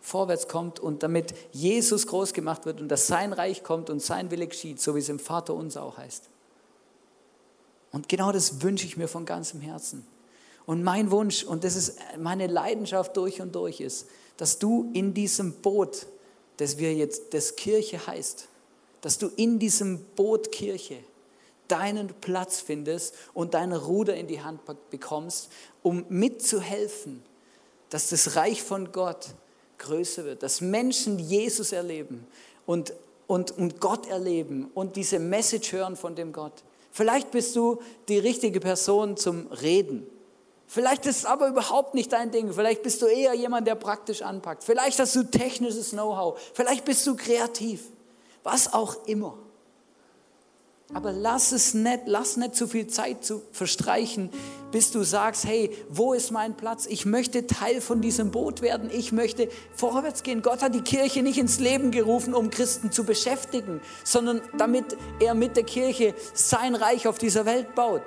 vorwärts 0.00 0.48
kommt 0.48 0.80
und 0.80 1.02
damit 1.02 1.34
Jesus 1.52 2.06
groß 2.06 2.32
gemacht 2.32 2.64
wird 2.64 2.80
und 2.80 2.88
dass 2.88 3.06
sein 3.06 3.34
Reich 3.34 3.62
kommt 3.62 3.90
und 3.90 4.00
sein 4.00 4.30
Wille 4.30 4.46
geschieht, 4.46 4.80
so 4.80 4.94
wie 4.94 5.00
es 5.00 5.10
im 5.10 5.18
Vater 5.18 5.52
uns 5.52 5.76
auch 5.76 5.98
heißt. 5.98 6.30
Und 7.92 8.08
genau 8.08 8.32
das 8.32 8.62
wünsche 8.62 8.86
ich 8.86 8.96
mir 8.96 9.08
von 9.08 9.26
ganzem 9.26 9.60
Herzen. 9.60 10.06
Und 10.64 10.82
mein 10.82 11.10
Wunsch, 11.10 11.44
und 11.44 11.64
das 11.64 11.76
ist 11.76 11.98
meine 12.18 12.46
Leidenschaft 12.46 13.14
durch 13.18 13.42
und 13.42 13.54
durch, 13.54 13.80
ist, 13.80 14.06
dass 14.40 14.58
du 14.58 14.88
in 14.94 15.12
diesem 15.12 15.52
Boot, 15.52 16.06
das 16.56 16.78
wir 16.78 16.94
jetzt, 16.94 17.34
das 17.34 17.56
Kirche 17.56 18.06
heißt, 18.06 18.48
dass 19.02 19.18
du 19.18 19.28
in 19.36 19.58
diesem 19.58 20.02
Boot 20.16 20.50
Kirche 20.50 20.96
deinen 21.68 22.08
Platz 22.22 22.58
findest 22.58 23.14
und 23.34 23.52
dein 23.52 23.74
Ruder 23.74 24.14
in 24.14 24.28
die 24.28 24.40
Hand 24.40 24.62
bekommst, 24.88 25.50
um 25.82 26.06
mitzuhelfen, 26.08 27.22
dass 27.90 28.08
das 28.08 28.34
Reich 28.34 28.62
von 28.62 28.92
Gott 28.92 29.34
größer 29.76 30.24
wird, 30.24 30.42
dass 30.42 30.62
Menschen 30.62 31.18
Jesus 31.18 31.72
erleben 31.72 32.26
und, 32.64 32.94
und, 33.26 33.50
und 33.58 33.78
Gott 33.78 34.08
erleben 34.08 34.70
und 34.72 34.96
diese 34.96 35.18
Message 35.18 35.72
hören 35.72 35.96
von 35.96 36.14
dem 36.14 36.32
Gott. 36.32 36.64
Vielleicht 36.92 37.30
bist 37.30 37.54
du 37.56 37.82
die 38.08 38.18
richtige 38.18 38.58
Person 38.60 39.18
zum 39.18 39.48
Reden. 39.48 40.06
Vielleicht 40.72 41.04
ist 41.04 41.16
es 41.16 41.24
aber 41.24 41.48
überhaupt 41.48 41.94
nicht 41.94 42.12
dein 42.12 42.30
Ding. 42.30 42.52
Vielleicht 42.52 42.84
bist 42.84 43.02
du 43.02 43.06
eher 43.06 43.34
jemand, 43.34 43.66
der 43.66 43.74
praktisch 43.74 44.22
anpackt. 44.22 44.62
Vielleicht 44.62 45.00
hast 45.00 45.16
du 45.16 45.24
technisches 45.24 45.90
Know-how. 45.90 46.38
Vielleicht 46.54 46.84
bist 46.84 47.04
du 47.08 47.16
kreativ. 47.16 47.82
Was 48.44 48.72
auch 48.72 49.04
immer. 49.06 49.36
Aber 50.94 51.10
lass 51.10 51.50
es 51.50 51.74
nicht, 51.74 52.02
lass 52.06 52.36
nicht 52.36 52.54
zu 52.54 52.68
viel 52.68 52.86
Zeit 52.86 53.24
zu 53.24 53.42
verstreichen, 53.50 54.30
bis 54.70 54.92
du 54.92 55.02
sagst, 55.02 55.44
hey, 55.44 55.76
wo 55.88 56.12
ist 56.12 56.30
mein 56.30 56.56
Platz? 56.56 56.86
Ich 56.86 57.04
möchte 57.04 57.48
Teil 57.48 57.80
von 57.80 58.00
diesem 58.00 58.30
Boot 58.30 58.62
werden. 58.62 58.90
Ich 58.92 59.10
möchte 59.10 59.48
vorwärts 59.74 60.22
gehen. 60.22 60.40
Gott 60.40 60.62
hat 60.62 60.76
die 60.76 60.82
Kirche 60.82 61.24
nicht 61.24 61.38
ins 61.38 61.58
Leben 61.58 61.90
gerufen, 61.90 62.32
um 62.32 62.48
Christen 62.48 62.92
zu 62.92 63.02
beschäftigen, 63.02 63.80
sondern 64.04 64.40
damit 64.56 64.96
er 65.18 65.34
mit 65.34 65.56
der 65.56 65.64
Kirche 65.64 66.14
sein 66.32 66.76
Reich 66.76 67.08
auf 67.08 67.18
dieser 67.18 67.44
Welt 67.44 67.74
baut. 67.74 68.02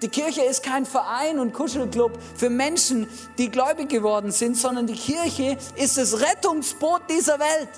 Die 0.00 0.08
Kirche 0.08 0.42
ist 0.42 0.62
kein 0.62 0.86
Verein 0.86 1.40
und 1.40 1.52
Kuschelclub 1.52 2.12
für 2.36 2.50
Menschen, 2.50 3.08
die 3.36 3.50
gläubig 3.50 3.88
geworden 3.88 4.30
sind, 4.30 4.56
sondern 4.56 4.86
die 4.86 4.94
Kirche 4.94 5.58
ist 5.74 5.98
das 5.98 6.20
Rettungsboot 6.20 7.02
dieser 7.10 7.38
Welt. 7.40 7.68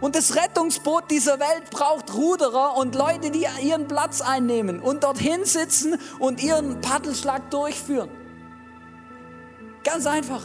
Und 0.00 0.14
das 0.16 0.36
Rettungsboot 0.36 1.10
dieser 1.10 1.38
Welt 1.40 1.70
braucht 1.70 2.14
Ruderer 2.14 2.76
und 2.76 2.94
Leute, 2.94 3.30
die 3.30 3.46
ihren 3.62 3.88
Platz 3.88 4.20
einnehmen 4.20 4.80
und 4.80 5.04
dorthin 5.04 5.44
sitzen 5.44 5.96
und 6.18 6.42
ihren 6.42 6.80
Paddelschlag 6.80 7.50
durchführen. 7.50 8.10
Ganz 9.84 10.06
einfach. 10.06 10.42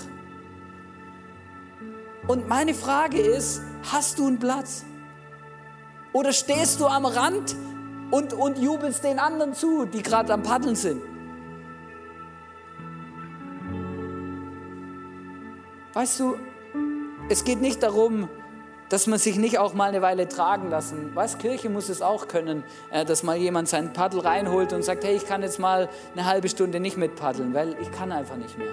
Und 2.27 2.47
meine 2.47 2.73
Frage 2.73 3.19
ist, 3.19 3.62
hast 3.91 4.19
du 4.19 4.27
einen 4.27 4.39
Platz? 4.39 4.84
Oder 6.12 6.34
stehst 6.34 6.80
du 6.80 6.88
am 6.88 7.06
Rand 7.06 7.56
und, 8.12 8.34
und 8.34 8.58
jubelst 8.58 9.04
den 9.04 9.20
anderen 9.20 9.54
zu, 9.54 9.86
die 9.86 10.04
gerade 10.04 10.34
am 10.34 10.43
Paddeln 10.43 10.76
sind? 10.76 11.02
Weißt 15.93 16.20
du, 16.20 16.38
es 17.30 17.43
geht 17.43 17.60
nicht 17.60 17.82
darum, 17.82 18.30
dass 18.89 19.08
man 19.08 19.20
sich 19.20 19.38
nicht 19.38 19.58
auch 19.58 19.74
mal 19.74 19.89
eine 19.89 20.02
Weile 20.02 20.28
tragen 20.28 20.70
lassen. 20.70 21.12
Was 21.13 21.39
Kirche 21.39 21.70
muss 21.70 21.89
es 21.89 22.02
auch 22.02 22.28
können, 22.28 22.63
äh, 22.91 23.04
dass 23.04 23.24
mal 23.24 23.36
jemand 23.36 23.67
seinen 23.67 23.93
Paddel 23.93 24.22
reinholt 24.22 24.74
und 24.74 24.84
sagt, 24.84 25.04
hey, 25.04 25.15
ich 25.15 25.26
kann 25.26 25.41
jetzt 25.41 25.60
mal 25.60 25.89
eine 26.13 26.26
halbe 26.26 26.48
Stunde 26.50 26.80
nicht 26.80 26.98
mit 26.98 27.15
paddeln, 27.15 27.54
weil 27.54 27.76
ich 27.82 27.91
kann 27.91 28.12
einfach 28.12 28.38
nicht 28.38 28.58
mehr. 28.58 28.72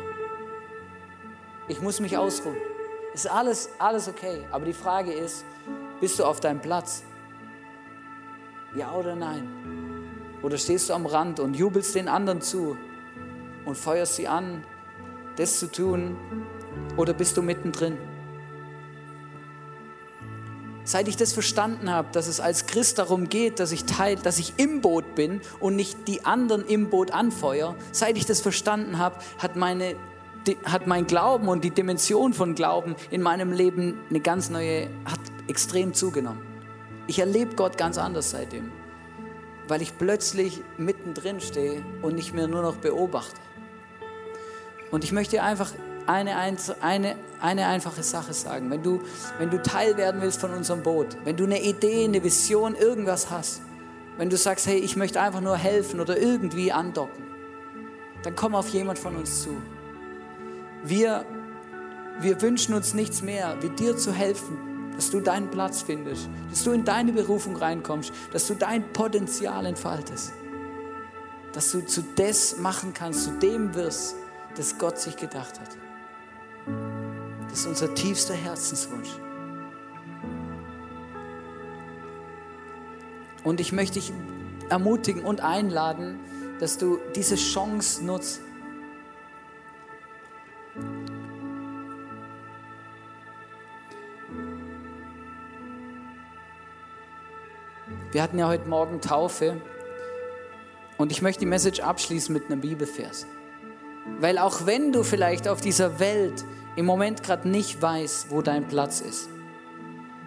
Ich 1.66 1.80
muss 1.80 1.98
mich 1.98 2.16
ausruhen. 2.16 2.56
Ist 3.14 3.28
alles, 3.30 3.70
alles 3.78 4.08
okay. 4.08 4.46
Aber 4.50 4.66
die 4.66 4.72
Frage 4.72 5.12
ist, 5.12 5.44
bist 6.00 6.18
du 6.18 6.24
auf 6.24 6.40
deinem 6.40 6.60
Platz? 6.60 7.04
Ja 8.74 8.92
oder 8.92 9.14
nein? 9.14 9.48
Oder 10.42 10.58
stehst 10.58 10.88
du 10.88 10.94
am 10.94 11.06
Rand 11.06 11.40
und 11.40 11.54
jubelst 11.54 11.94
den 11.94 12.08
anderen 12.08 12.40
zu 12.40 12.76
und 13.64 13.78
feuerst 13.78 14.16
sie 14.16 14.28
an, 14.28 14.64
das 15.36 15.58
zu 15.58 15.70
tun? 15.70 16.16
Oder 16.96 17.14
bist 17.14 17.36
du 17.36 17.42
mittendrin? 17.42 17.96
Seit 20.82 21.08
ich 21.08 21.16
das 21.16 21.32
verstanden 21.32 21.88
habe, 21.90 22.08
dass 22.12 22.26
es 22.26 22.40
als 22.40 22.66
Christ 22.66 22.98
darum 22.98 23.28
geht, 23.28 23.58
dass 23.58 23.72
ich 23.72 23.84
teil, 23.84 24.16
dass 24.16 24.38
ich 24.38 24.54
im 24.58 24.82
Boot 24.82 25.14
bin 25.14 25.40
und 25.60 25.76
nicht 25.76 26.08
die 26.08 26.26
anderen 26.26 26.66
im 26.66 26.90
Boot 26.90 27.10
anfeuere, 27.10 27.74
seit 27.90 28.18
ich 28.18 28.26
das 28.26 28.40
verstanden 28.40 28.98
habe, 28.98 29.16
hat 29.38 29.56
meine 29.56 29.96
hat 30.66 30.86
mein 30.86 31.06
Glauben 31.06 31.48
und 31.48 31.64
die 31.64 31.70
Dimension 31.70 32.34
von 32.34 32.54
Glauben 32.54 32.96
in 33.10 33.22
meinem 33.22 33.50
Leben 33.50 33.98
eine 34.10 34.20
ganz 34.20 34.50
neue, 34.50 34.90
hat 35.06 35.20
extrem 35.48 35.94
zugenommen. 35.94 36.53
Ich 37.06 37.18
erlebe 37.18 37.54
Gott 37.54 37.76
ganz 37.76 37.98
anders 37.98 38.30
seitdem, 38.30 38.72
weil 39.68 39.82
ich 39.82 39.98
plötzlich 39.98 40.62
mittendrin 40.78 41.40
stehe 41.40 41.84
und 42.02 42.14
nicht 42.14 42.32
mehr 42.32 42.48
nur 42.48 42.62
noch 42.62 42.76
beobachte. 42.76 43.40
Und 44.90 45.04
ich 45.04 45.12
möchte 45.12 45.42
einfach 45.42 45.72
eine, 46.06 46.36
eine, 46.36 47.16
eine 47.40 47.66
einfache 47.66 48.02
Sache 48.02 48.32
sagen. 48.32 48.70
Wenn 48.70 48.82
du, 48.82 49.02
wenn 49.38 49.50
du 49.50 49.60
Teil 49.60 49.96
werden 49.96 50.22
willst 50.22 50.40
von 50.40 50.52
unserem 50.52 50.82
Boot, 50.82 51.16
wenn 51.24 51.36
du 51.36 51.44
eine 51.44 51.62
Idee, 51.62 52.04
eine 52.04 52.22
Vision, 52.22 52.74
irgendwas 52.74 53.30
hast, 53.30 53.62
wenn 54.16 54.30
du 54.30 54.36
sagst, 54.36 54.66
hey, 54.66 54.78
ich 54.78 54.96
möchte 54.96 55.20
einfach 55.20 55.40
nur 55.40 55.56
helfen 55.56 56.00
oder 56.00 56.16
irgendwie 56.16 56.72
andocken, 56.72 57.24
dann 58.22 58.36
komm 58.36 58.54
auf 58.54 58.68
jemand 58.68 58.98
von 58.98 59.16
uns 59.16 59.42
zu. 59.42 59.60
Wir, 60.84 61.24
wir 62.20 62.40
wünschen 62.40 62.74
uns 62.74 62.94
nichts 62.94 63.22
mehr, 63.22 63.56
wie 63.60 63.70
dir 63.70 63.96
zu 63.96 64.12
helfen, 64.12 64.73
dass 64.96 65.10
du 65.10 65.20
deinen 65.20 65.50
Platz 65.50 65.82
findest, 65.82 66.28
dass 66.50 66.64
du 66.64 66.72
in 66.72 66.84
deine 66.84 67.12
Berufung 67.12 67.56
reinkommst, 67.56 68.12
dass 68.32 68.46
du 68.46 68.54
dein 68.54 68.92
Potenzial 68.92 69.66
entfaltest, 69.66 70.32
dass 71.52 71.72
du 71.72 71.84
zu 71.84 72.02
das 72.16 72.58
machen 72.58 72.92
kannst, 72.94 73.24
zu 73.24 73.30
dem 73.32 73.74
wirst, 73.74 74.16
das 74.56 74.78
Gott 74.78 74.98
sich 74.98 75.16
gedacht 75.16 75.60
hat. 75.60 75.76
Das 77.48 77.60
ist 77.60 77.66
unser 77.66 77.94
tiefster 77.94 78.34
Herzenswunsch. 78.34 79.10
Und 83.44 83.60
ich 83.60 83.72
möchte 83.72 84.00
dich 84.00 84.12
ermutigen 84.70 85.24
und 85.24 85.40
einladen, 85.42 86.18
dass 86.60 86.78
du 86.78 86.98
diese 87.14 87.36
Chance 87.36 88.04
nutzt. 88.04 88.40
Wir 98.14 98.22
hatten 98.22 98.38
ja 98.38 98.46
heute 98.46 98.68
Morgen 98.68 99.00
Taufe 99.00 99.60
und 100.98 101.10
ich 101.10 101.20
möchte 101.20 101.40
die 101.40 101.46
Message 101.46 101.80
abschließen 101.80 102.32
mit 102.32 102.44
einem 102.44 102.60
Bibelvers. 102.60 103.26
Weil 104.20 104.38
auch 104.38 104.66
wenn 104.66 104.92
du 104.92 105.02
vielleicht 105.02 105.48
auf 105.48 105.60
dieser 105.60 105.98
Welt 105.98 106.44
im 106.76 106.86
Moment 106.86 107.24
gerade 107.24 107.48
nicht 107.48 107.82
weißt, 107.82 108.30
wo 108.30 108.40
dein 108.40 108.68
Platz 108.68 109.00
ist, 109.00 109.28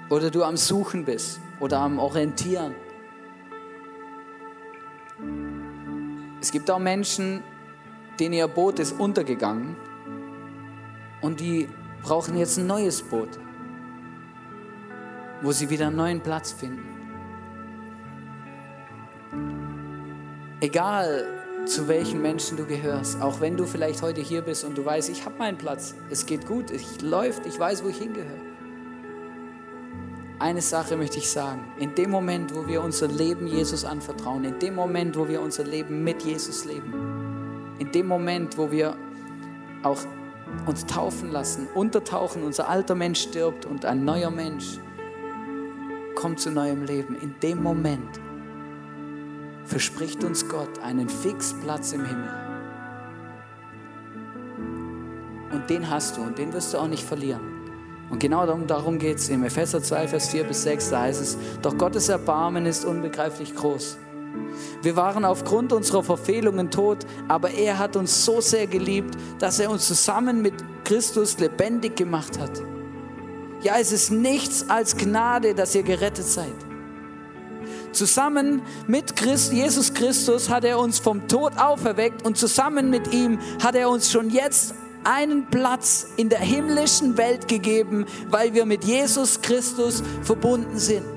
oder 0.09 0.29
du 0.29 0.43
am 0.43 0.57
Suchen 0.57 1.05
bist 1.05 1.39
oder 1.61 1.79
am 1.79 1.97
Orientieren, 1.97 2.75
es 6.41 6.51
gibt 6.51 6.69
auch 6.69 6.79
Menschen, 6.79 7.41
denen 8.19 8.33
ihr 8.33 8.49
Boot 8.49 8.79
ist 8.79 8.99
untergegangen 8.99 9.77
und 11.21 11.39
die 11.39 11.69
brauchen 12.03 12.37
jetzt 12.37 12.57
ein 12.57 12.67
neues 12.67 13.01
Boot, 13.01 13.39
wo 15.41 15.53
sie 15.53 15.69
wieder 15.69 15.87
einen 15.87 15.95
neuen 15.95 16.19
Platz 16.19 16.51
finden. 16.51 16.96
Egal 20.59 21.27
zu 21.67 21.87
welchen 21.87 22.19
Menschen 22.19 22.57
du 22.57 22.65
gehörst, 22.65 23.21
auch 23.21 23.41
wenn 23.41 23.57
du 23.57 23.65
vielleicht 23.65 24.01
heute 24.01 24.21
hier 24.21 24.41
bist 24.41 24.63
und 24.63 24.75
du 24.75 24.83
weißt, 24.83 25.07
ich 25.09 25.23
habe 25.23 25.37
meinen 25.37 25.59
Platz, 25.59 25.93
es 26.09 26.25
geht 26.25 26.47
gut, 26.47 26.71
es 26.71 26.99
läuft, 27.01 27.45
ich 27.45 27.59
weiß, 27.59 27.83
wo 27.83 27.89
ich 27.89 27.97
hingehöre. 27.97 28.41
Eine 30.39 30.61
Sache 30.61 30.97
möchte 30.97 31.19
ich 31.19 31.29
sagen, 31.29 31.61
in 31.77 31.93
dem 31.93 32.09
Moment, 32.09 32.55
wo 32.55 32.67
wir 32.67 32.81
unser 32.81 33.07
Leben 33.07 33.45
Jesus 33.45 33.85
anvertrauen, 33.85 34.45
in 34.45 34.57
dem 34.57 34.73
Moment, 34.73 35.15
wo 35.15 35.27
wir 35.27 35.41
unser 35.41 35.63
Leben 35.63 36.03
mit 36.03 36.23
Jesus 36.23 36.65
leben, 36.65 37.75
in 37.77 37.91
dem 37.91 38.07
Moment, 38.07 38.57
wo 38.57 38.71
wir 38.71 38.95
auch 39.83 39.99
uns 40.65 40.87
taufen 40.87 41.31
lassen, 41.31 41.67
untertauchen, 41.75 42.41
unser 42.41 42.67
alter 42.67 42.95
Mensch 42.95 43.21
stirbt 43.21 43.67
und 43.67 43.85
ein 43.85 44.05
neuer 44.05 44.31
Mensch 44.31 44.79
kommt 46.15 46.39
zu 46.39 46.49
neuem 46.49 46.83
Leben. 46.83 47.15
In 47.15 47.35
dem 47.43 47.61
Moment 47.61 48.19
verspricht 49.67 50.23
uns 50.23 50.47
Gott 50.47 50.79
einen 50.81 51.09
Fixplatz 51.09 51.91
im 51.91 52.05
Himmel. 52.05 52.29
Und 55.51 55.69
den 55.69 55.89
hast 55.89 56.17
du 56.17 56.21
und 56.21 56.37
den 56.37 56.53
wirst 56.53 56.73
du 56.73 56.77
auch 56.77 56.87
nicht 56.87 57.03
verlieren. 57.03 57.41
Und 58.09 58.19
genau 58.19 58.45
darum, 58.45 58.67
darum 58.67 58.99
geht 58.99 59.17
es 59.17 59.27
im 59.29 59.43
Epheser 59.43 59.83
2, 59.83 60.07
Vers 60.07 60.29
4 60.29 60.45
bis 60.45 60.63
6, 60.63 60.89
da 60.89 61.01
heißt 61.01 61.21
es, 61.21 61.37
doch 61.61 61.77
Gottes 61.77 62.07
Erbarmen 62.07 62.65
ist 62.65 62.85
unbegreiflich 62.85 63.53
groß. 63.53 63.97
Wir 64.81 64.95
waren 64.95 65.25
aufgrund 65.25 65.73
unserer 65.73 66.03
Verfehlungen 66.03 66.71
tot, 66.71 66.99
aber 67.27 67.51
er 67.51 67.77
hat 67.77 67.97
uns 67.97 68.23
so 68.23 68.39
sehr 68.39 68.67
geliebt, 68.67 69.15
dass 69.39 69.59
er 69.59 69.69
uns 69.69 69.87
zusammen 69.87 70.41
mit 70.41 70.53
Christus 70.85 71.37
lebendig 71.39 71.97
gemacht 71.97 72.39
hat. 72.39 72.61
Ja, 73.61 73.73
es 73.77 73.91
ist 73.91 74.11
nichts 74.11 74.69
als 74.69 74.95
Gnade, 74.95 75.53
dass 75.53 75.75
ihr 75.75 75.83
gerettet 75.83 76.25
seid. 76.25 76.66
Zusammen 77.97 78.61
mit 78.85 79.15
Christ, 79.15 79.51
Jesus 79.51 79.91
Christus 79.91 80.49
hat 80.49 80.63
er 80.63 80.77
uns 80.77 80.99
vom 80.99 81.27
Tod 81.27 81.53
auferweckt 81.57 82.23
und 82.23 82.37
zusammen 82.37 82.91
mit 82.91 83.11
ihm 83.11 83.39
hat 83.63 83.73
er 83.73 83.89
uns 83.89 84.11
schon 84.11 84.29
jetzt 84.29 84.75
einen 85.03 85.47
Platz 85.47 86.05
in 86.15 86.29
der 86.29 86.37
himmlischen 86.37 87.17
Welt 87.17 87.47
gegeben, 87.47 88.05
weil 88.29 88.53
wir 88.53 88.67
mit 88.67 88.83
Jesus 88.83 89.41
Christus 89.41 90.03
verbunden 90.21 90.77
sind. 90.77 91.16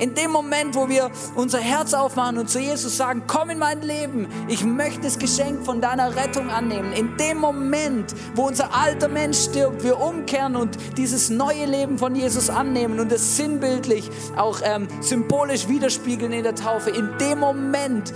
In 0.00 0.14
dem 0.14 0.32
Moment, 0.32 0.74
wo 0.74 0.88
wir 0.88 1.10
unser 1.34 1.58
Herz 1.58 1.92
aufmachen 1.92 2.38
und 2.38 2.48
zu 2.48 2.58
Jesus 2.58 2.96
sagen, 2.96 3.24
komm 3.26 3.50
in 3.50 3.58
mein 3.58 3.82
Leben, 3.82 4.28
ich 4.48 4.64
möchte 4.64 5.02
das 5.02 5.18
Geschenk 5.18 5.62
von 5.64 5.82
deiner 5.82 6.16
Rettung 6.16 6.48
annehmen. 6.48 6.94
In 6.94 7.18
dem 7.18 7.36
Moment, 7.36 8.14
wo 8.34 8.46
unser 8.46 8.74
alter 8.74 9.08
Mensch 9.08 9.38
stirbt, 9.38 9.84
wir 9.84 10.00
umkehren 10.00 10.56
und 10.56 10.78
dieses 10.96 11.28
neue 11.28 11.66
Leben 11.66 11.98
von 11.98 12.14
Jesus 12.14 12.48
annehmen 12.48 12.98
und 12.98 13.12
es 13.12 13.36
sinnbildlich, 13.36 14.10
auch 14.36 14.60
ähm, 14.64 14.88
symbolisch 15.02 15.68
widerspiegeln 15.68 16.32
in 16.32 16.44
der 16.44 16.54
Taufe. 16.54 16.88
In 16.88 17.10
dem 17.18 17.38
Moment 17.38 18.14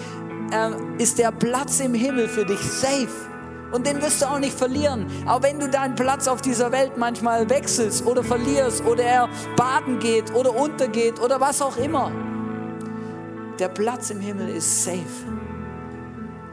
ähm, 0.53 0.99
ist 0.99 1.19
der 1.19 1.33
Platz 1.33 1.81
im 1.81 1.93
Himmel 1.93 2.29
für 2.29 2.47
dich 2.47 2.61
safe. 2.61 3.34
Und 3.73 3.87
den 3.87 4.01
wirst 4.03 4.23
du 4.23 4.27
auch 4.27 4.39
nicht 4.39 4.57
verlieren. 4.57 5.07
Auch 5.27 5.43
wenn 5.43 5.59
du 5.59 5.69
deinen 5.69 5.95
Platz 5.95 6.29
auf 6.29 6.43
dieser 6.43 6.71
Welt 6.73 6.97
manchmal 6.97 7.49
wechselst 7.51 8.07
oder 8.07 8.23
verlierst 8.23 8.85
oder 8.85 9.03
er 9.03 9.29
baden 9.57 9.99
geht 9.99 10.33
oder 10.35 10.55
untergeht 10.55 11.21
oder 11.21 11.41
was 11.41 11.61
auch 11.61 11.77
immer. 11.77 12.13
Der 13.59 13.69
Platz 13.69 14.11
im 14.11 14.21
Himmel 14.21 14.49
ist 14.49 14.85
safe. 14.85 15.05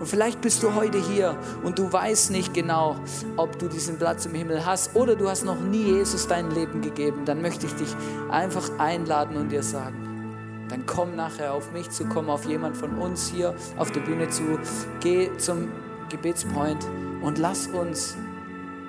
Und 0.01 0.07
vielleicht 0.07 0.41
bist 0.41 0.63
du 0.63 0.73
heute 0.73 0.97
hier 0.97 1.37
und 1.61 1.77
du 1.77 1.93
weißt 1.93 2.31
nicht 2.31 2.55
genau, 2.55 2.95
ob 3.37 3.59
du 3.59 3.67
diesen 3.67 3.99
Platz 3.99 4.25
im 4.25 4.33
Himmel 4.33 4.65
hast 4.65 4.95
oder 4.95 5.15
du 5.15 5.29
hast 5.29 5.45
noch 5.45 5.59
nie 5.59 5.83
Jesus 5.83 6.27
dein 6.27 6.49
Leben 6.49 6.81
gegeben. 6.81 7.23
Dann 7.25 7.39
möchte 7.43 7.67
ich 7.67 7.75
dich 7.75 7.95
einfach 8.31 8.67
einladen 8.79 9.37
und 9.37 9.49
dir 9.49 9.61
sagen, 9.61 10.65
dann 10.69 10.87
komm 10.87 11.15
nachher 11.15 11.53
auf 11.53 11.71
mich 11.71 11.91
zu, 11.91 12.05
komm 12.05 12.31
auf 12.31 12.45
jemand 12.45 12.77
von 12.77 12.97
uns 12.97 13.27
hier 13.27 13.53
auf 13.77 13.91
der 13.91 13.99
Bühne 13.99 14.27
zu, 14.29 14.57
geh 15.01 15.29
zum 15.37 15.69
Gebetspoint 16.11 16.85
und 17.21 17.37
lass 17.37 17.67
uns 17.67 18.17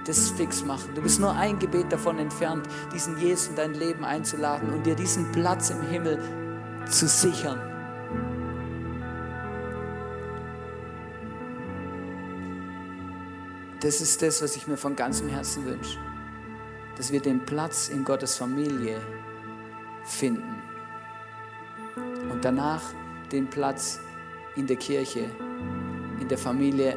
das 0.05 0.31
fix 0.31 0.65
machen. 0.65 0.91
Du 0.95 1.03
bist 1.03 1.21
nur 1.21 1.33
ein 1.33 1.59
Gebet 1.59 1.93
davon 1.93 2.19
entfernt, 2.19 2.69
diesen 2.93 3.19
Jesus 3.19 3.49
in 3.49 3.57
dein 3.57 3.75
Leben 3.75 4.05
einzuladen 4.05 4.71
und 4.71 4.85
dir 4.85 4.97
diesen 4.97 5.31
Platz 5.33 5.71
im 5.71 5.81
Himmel 5.83 6.19
zu 6.91 7.07
sichern. 7.07 7.61
Das 13.81 14.01
ist 14.01 14.23
das, 14.23 14.43
was 14.43 14.57
ich 14.57 14.67
mir 14.69 14.77
von 14.77 14.95
ganzem 14.95 15.29
Herzen 15.29 15.65
wünsche. 15.67 15.99
Dass 16.97 17.11
wir 17.11 17.21
den 17.21 17.45
Platz 17.45 17.89
in 17.89 18.05
Gottes 18.05 18.37
Familie 18.37 19.01
finden. 20.05 20.63
Und 22.31 22.45
danach 22.45 22.83
den 23.33 23.49
Platz 23.49 23.99
in 24.55 24.67
der 24.67 24.77
Kirche, 24.77 25.31
in 26.21 26.29
der 26.29 26.39
Familie 26.39 26.97